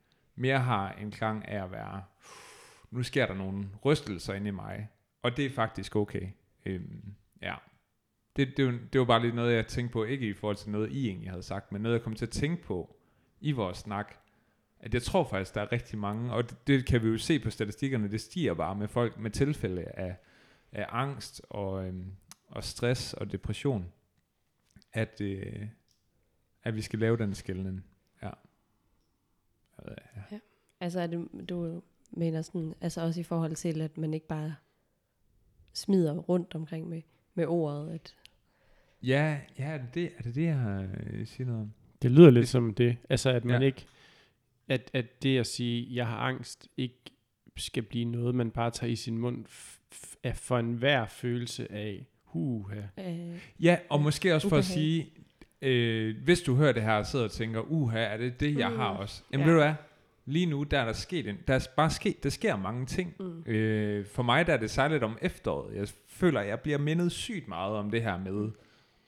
mere 0.41 0.59
har 0.59 0.93
en 0.93 1.11
klang 1.11 1.47
af 1.47 1.63
at 1.63 1.71
være, 1.71 2.03
nu 2.91 3.03
sker 3.03 3.25
der 3.25 3.33
nogle 3.33 3.69
rystelser 3.85 4.33
inde 4.33 4.47
i 4.47 4.51
mig, 4.51 4.89
og 5.21 5.37
det 5.37 5.45
er 5.45 5.49
faktisk 5.49 5.95
okay. 5.95 6.27
Øhm, 6.65 7.13
ja. 7.41 7.55
Det, 8.35 8.57
det, 8.57 8.93
det 8.93 8.99
var 8.99 9.05
bare 9.05 9.21
lidt 9.21 9.35
noget, 9.35 9.55
jeg 9.55 9.67
tænkte 9.67 9.93
på, 9.93 10.03
ikke 10.03 10.27
i 10.27 10.33
forhold 10.33 10.55
til 10.55 10.69
noget, 10.69 10.91
I 10.91 11.07
egentlig 11.07 11.29
havde 11.29 11.43
sagt, 11.43 11.71
men 11.71 11.81
noget, 11.81 11.95
jeg 11.95 12.03
kom 12.03 12.15
til 12.15 12.25
at 12.25 12.31
tænke 12.31 12.63
på 12.63 12.95
i 13.41 13.51
vores 13.51 13.77
snak, 13.77 14.15
at 14.79 14.93
jeg 14.93 15.03
tror 15.03 15.23
faktisk, 15.23 15.55
der 15.55 15.61
er 15.61 15.71
rigtig 15.71 15.99
mange, 15.99 16.33
og 16.33 16.49
det, 16.49 16.67
det 16.67 16.85
kan 16.85 17.03
vi 17.03 17.07
jo 17.07 17.17
se 17.17 17.39
på 17.39 17.49
statistikkerne, 17.49 18.11
det 18.11 18.21
stiger 18.21 18.53
bare 18.53 18.75
med 18.75 18.87
folk 18.87 19.19
med 19.19 19.31
tilfælde 19.31 19.83
af, 19.83 20.15
af 20.71 20.85
angst 20.89 21.41
og, 21.49 21.87
øhm, 21.87 22.05
og 22.47 22.63
stress 22.63 23.13
og 23.13 23.31
depression, 23.31 23.91
at, 24.93 25.21
øh, 25.21 25.67
at 26.63 26.75
vi 26.75 26.81
skal 26.81 26.99
lave 26.99 27.17
den 27.17 27.35
skældning. 27.35 27.85
Ja. 29.87 30.21
Ja. 30.31 30.39
Altså, 30.79 30.99
er 30.99 31.07
det, 31.07 31.49
du 31.49 31.81
mener 32.11 32.41
sådan, 32.41 32.73
altså 32.81 33.01
også 33.01 33.19
i 33.19 33.23
forhold 33.23 33.55
til, 33.55 33.81
at 33.81 33.97
man 33.97 34.13
ikke 34.13 34.27
bare 34.27 34.55
smider 35.73 36.17
rundt 36.17 36.55
omkring 36.55 36.89
med, 36.89 37.01
med 37.33 37.45
ordet, 37.45 37.93
at... 37.93 38.15
Ja, 39.03 39.39
ja, 39.59 39.63
er 39.63 39.77
det 39.77 39.93
det, 39.93 40.11
er 40.17 40.21
det, 40.21 40.35
det 40.35 40.45
jeg 40.45 40.89
øh, 41.07 41.27
siger 41.27 41.47
noget 41.47 41.61
om? 41.61 41.73
Det 42.01 42.11
lyder 42.11 42.29
lidt 42.29 42.47
som 42.47 42.73
det. 42.73 42.97
Altså, 43.09 43.29
at 43.29 43.45
man 43.45 43.61
ja. 43.61 43.65
ikke... 43.65 43.85
At, 44.67 44.91
at 44.93 45.23
det 45.23 45.37
at 45.37 45.47
sige, 45.47 45.95
jeg 45.95 46.07
har 46.07 46.17
angst, 46.17 46.67
ikke 46.77 46.99
skal 47.57 47.83
blive 47.83 48.05
noget, 48.05 48.35
man 48.35 48.51
bare 48.51 48.71
tager 48.71 48.91
i 48.91 48.95
sin 48.95 49.17
mund 49.17 49.45
af 50.23 50.37
for 50.37 50.57
enhver 50.57 51.05
følelse 51.05 51.71
af 51.71 52.07
huha. 52.23 52.81
Øh, 52.97 53.39
ja, 53.59 53.77
og 53.89 54.01
måske 54.01 54.35
også 54.35 54.47
ubehag. 54.47 54.63
for 54.63 54.69
at 54.69 54.73
sige, 54.73 55.11
øh, 55.61 56.15
hvis 56.23 56.41
du 56.41 56.55
hører 56.55 56.71
det 56.71 56.83
her 56.83 56.93
og 56.93 57.05
sidder 57.05 57.25
og 57.25 57.31
tænker, 57.31 57.59
uha, 57.59 57.99
er 57.99 58.17
det 58.17 58.39
det, 58.39 58.57
jeg 58.57 58.69
mm. 58.69 58.75
har 58.75 58.89
også? 58.89 59.23
Jamen 59.31 59.47
ja. 59.47 59.51
ved 59.51 59.59
du 59.59 59.63
hvad, 59.63 59.73
lige 60.25 60.45
nu 60.45 60.63
der 60.63 60.79
er 60.79 60.85
der 60.85 60.93
sket 60.93 61.27
en, 61.27 61.37
der 61.47 61.53
er 61.53 61.67
bare 61.77 61.89
sket, 61.89 62.23
der 62.23 62.29
sker 62.29 62.55
mange 62.55 62.85
ting. 62.85 63.15
Mm. 63.19 63.43
Øh, 63.45 64.05
for 64.05 64.23
mig 64.23 64.47
der 64.47 64.53
er 64.53 64.57
det 64.57 64.71
særligt 64.71 65.03
om 65.03 65.17
efteråret. 65.21 65.75
Jeg 65.75 65.87
føler, 66.07 66.41
jeg 66.41 66.59
bliver 66.59 66.77
mindet 66.77 67.11
sygt 67.11 67.47
meget 67.47 67.75
om 67.75 67.91
det 67.91 68.01
her 68.01 68.17
med, 68.17 68.51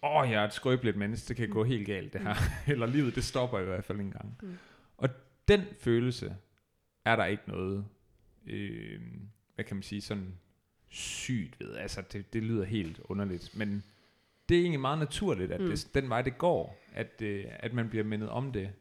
åh, 0.04 0.16
oh, 0.16 0.32
jeg 0.32 0.42
er 0.42 0.46
et 0.46 0.54
skrøbeligt 0.54 0.98
menneske, 0.98 1.28
det 1.28 1.36
kan 1.36 1.48
mm. 1.48 1.54
gå 1.54 1.64
helt 1.64 1.86
galt 1.86 2.14
det 2.14 2.22
her. 2.22 2.34
Mm. 2.34 2.72
Eller 2.74 2.86
livet, 2.86 3.16
det 3.16 3.24
stopper 3.24 3.60
i 3.60 3.66
hvert 3.66 3.84
fald 3.84 4.00
en 4.00 4.12
gang. 4.12 4.38
Mm. 4.42 4.58
Og 4.98 5.10
den 5.48 5.62
følelse 5.80 6.36
er 7.06 7.16
der 7.16 7.26
ikke 7.26 7.44
noget, 7.48 7.86
øh, 8.48 9.02
hvad 9.56 9.66
kan 9.66 9.76
man 9.76 9.84
sige, 9.84 10.02
sådan 10.02 10.34
sygt 10.90 11.60
ved. 11.60 11.76
Altså, 11.76 12.02
det, 12.14 12.34
det 12.34 12.44
lyder 12.44 12.66
helt 12.66 13.00
underligt, 13.04 13.58
men 13.58 13.84
det 14.50 14.58
er 14.58 14.62
egentlig 14.62 14.80
meget 14.80 15.00
naturligt, 15.00 15.52
at 15.52 15.62
mm. 15.62 15.68
det, 15.68 15.90
den 15.94 16.10
vej 16.10 16.22
det 16.22 16.38
går, 16.38 16.78
at, 16.94 17.22
øh, 17.22 17.46
at 17.50 17.74
man 17.74 17.90
bliver 17.90 18.04
mindet 18.04 18.30
om 18.30 18.52
det. 18.52 18.72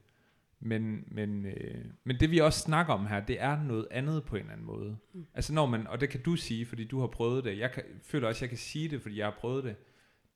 Men, 0.61 1.05
men, 1.07 1.47
øh, 1.47 1.85
men 2.05 2.21
det 2.21 2.31
vi 2.31 2.39
også 2.39 2.59
snakker 2.59 2.95
om 2.95 3.07
her, 3.07 3.21
det 3.21 3.41
er 3.41 3.63
noget 3.63 3.89
andet 3.91 4.25
på 4.25 4.37
en 4.37 4.41
eller 4.41 4.53
anden 4.53 4.67
måde. 4.67 4.99
Mm. 5.13 5.27
Altså 5.35 5.53
når 5.53 5.67
man, 5.67 5.87
og 5.87 6.01
det 6.01 6.09
kan 6.09 6.23
du 6.23 6.37
sige, 6.37 6.67
fordi 6.67 6.85
du 6.85 7.01
har 7.01 7.07
prøvet 7.07 7.45
det, 7.45 7.59
jeg 7.59 7.73
kan, 7.73 7.85
føler 8.03 8.29
også, 8.29 8.39
at 8.39 8.43
jeg 8.43 8.49
kan 8.49 8.59
sige 8.59 8.89
det, 8.89 9.03
fordi 9.03 9.19
jeg 9.19 9.27
har 9.27 9.37
prøvet 9.41 9.65
det, 9.65 9.77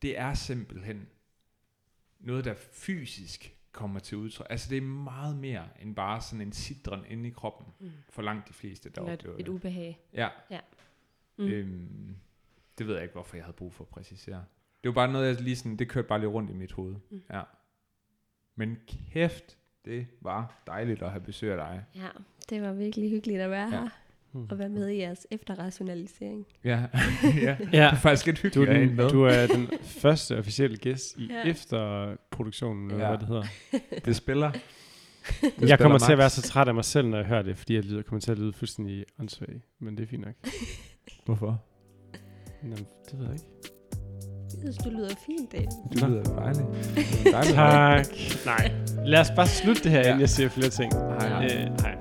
det 0.02 0.18
er 0.18 0.34
simpelthen 0.34 1.08
noget, 2.20 2.44
der 2.44 2.54
fysisk 2.72 3.56
kommer 3.72 4.00
til 4.00 4.18
udtryk. 4.18 4.46
Altså 4.50 4.70
det 4.70 4.76
er 4.76 4.82
meget 4.82 5.36
mere 5.36 5.68
end 5.82 5.96
bare 5.96 6.20
sådan 6.20 6.40
en 6.40 6.52
sidren 6.52 7.04
inde 7.08 7.28
i 7.28 7.32
kroppen, 7.32 7.66
mm. 7.80 7.90
for 8.10 8.22
langt 8.22 8.48
de 8.48 8.52
fleste, 8.52 8.90
der 8.90 9.00
Eller 9.00 9.12
oplever 9.12 9.34
et, 9.34 9.40
et 9.40 9.48
ubehag. 9.48 10.06
Ja. 10.12 10.28
ja. 10.50 10.60
Mm. 11.36 11.44
Øhm, 11.44 12.16
det 12.78 12.86
ved 12.86 12.94
jeg 12.94 13.02
ikke, 13.02 13.12
hvorfor 13.12 13.36
jeg 13.36 13.44
havde 13.44 13.56
brug 13.56 13.74
for 13.74 13.84
at 13.84 13.88
præcisere. 13.88 14.44
Det 14.86 14.94
var 14.94 15.06
bare 15.06 15.12
noget, 15.12 15.26
jeg 15.26 15.40
lige 15.40 15.56
sådan, 15.56 15.76
det 15.76 15.88
kørte 15.88 16.08
bare 16.08 16.18
lige 16.18 16.28
rundt 16.28 16.50
i 16.50 16.54
mit 16.54 16.72
hoved. 16.72 16.94
Mm. 17.10 17.20
Ja. 17.32 17.40
Men 18.56 18.76
kæft, 19.12 19.56
det 19.84 20.06
var 20.22 20.62
dejligt 20.66 21.02
at 21.02 21.10
have 21.10 21.20
besøg 21.20 21.50
af 21.50 21.56
dig. 21.56 21.84
Ja, 21.94 22.08
det 22.50 22.62
var 22.62 22.72
virkelig 22.72 23.10
hyggeligt 23.10 23.40
at 23.40 23.50
være 23.50 23.68
ja. 23.68 23.80
her. 23.80 23.88
Mm. 24.32 24.46
Og 24.50 24.58
være 24.58 24.68
med 24.68 24.88
i 24.88 24.98
jeres 24.98 25.26
efterrationalisering. 25.30 26.46
Ja, 26.64 26.70
ja. 27.22 27.40
ja. 27.42 27.56
det 27.58 27.74
er 27.74 27.94
faktisk 27.94 28.26
lidt 28.26 28.38
hyggeligt 28.38 28.68
du 28.68 28.72
er, 28.72 29.06
den, 29.06 29.10
du 29.10 29.22
er 29.22 29.46
den 29.46 29.68
første 29.82 30.38
officielle 30.38 30.76
gæst 30.76 31.16
i 31.16 31.26
ja. 31.26 31.42
efterproduktionen, 31.42 32.90
eller 32.90 33.04
ja. 33.04 33.10
hvad 33.10 33.18
det 33.18 33.28
hedder. 33.28 33.44
Det 34.04 34.16
spiller. 34.16 34.52
Det 35.42 35.68
jeg 35.68 35.78
kommer 35.78 35.98
max. 35.98 36.06
til 36.06 36.12
at 36.12 36.18
være 36.18 36.30
så 36.30 36.42
træt 36.42 36.68
af 36.68 36.74
mig 36.74 36.84
selv, 36.84 37.08
når 37.08 37.16
jeg 37.16 37.26
hører 37.26 37.42
det, 37.42 37.58
fordi 37.58 37.74
jeg 37.74 37.84
lyder, 37.84 38.02
kommer 38.02 38.20
til 38.20 38.30
at 38.32 38.38
lyde 38.38 38.52
fuldstændig 38.52 39.04
åndssvag. 39.18 39.62
Men 39.78 39.96
det 39.96 40.02
er 40.02 40.06
fint 40.06 40.24
nok. 40.24 40.34
Hvorfor? 41.24 41.64
Jamen, 42.62 42.86
det 43.10 43.18
ved 43.18 43.24
jeg 43.24 43.32
ikke. 43.34 43.55
Synes, 44.66 44.78
du 44.84 44.90
lyder 44.90 45.08
fint, 45.26 45.52
David. 45.52 45.66
Du 46.00 46.06
lyder 46.06 46.22
dejligt. 46.22 46.66
dejligt. 47.32 47.54
tak. 47.54 48.06
Nej, 48.46 48.72
lad 49.04 49.20
os 49.20 49.30
bare 49.36 49.46
slutte 49.46 49.82
det 49.82 49.90
her, 49.90 49.98
ja. 49.98 50.06
inden 50.06 50.20
jeg 50.20 50.28
siger 50.28 50.48
flere 50.48 50.68
ting. 50.68 50.92
Hej. 51.20 51.44
Øh, 51.44 51.50
hej. 51.50 51.95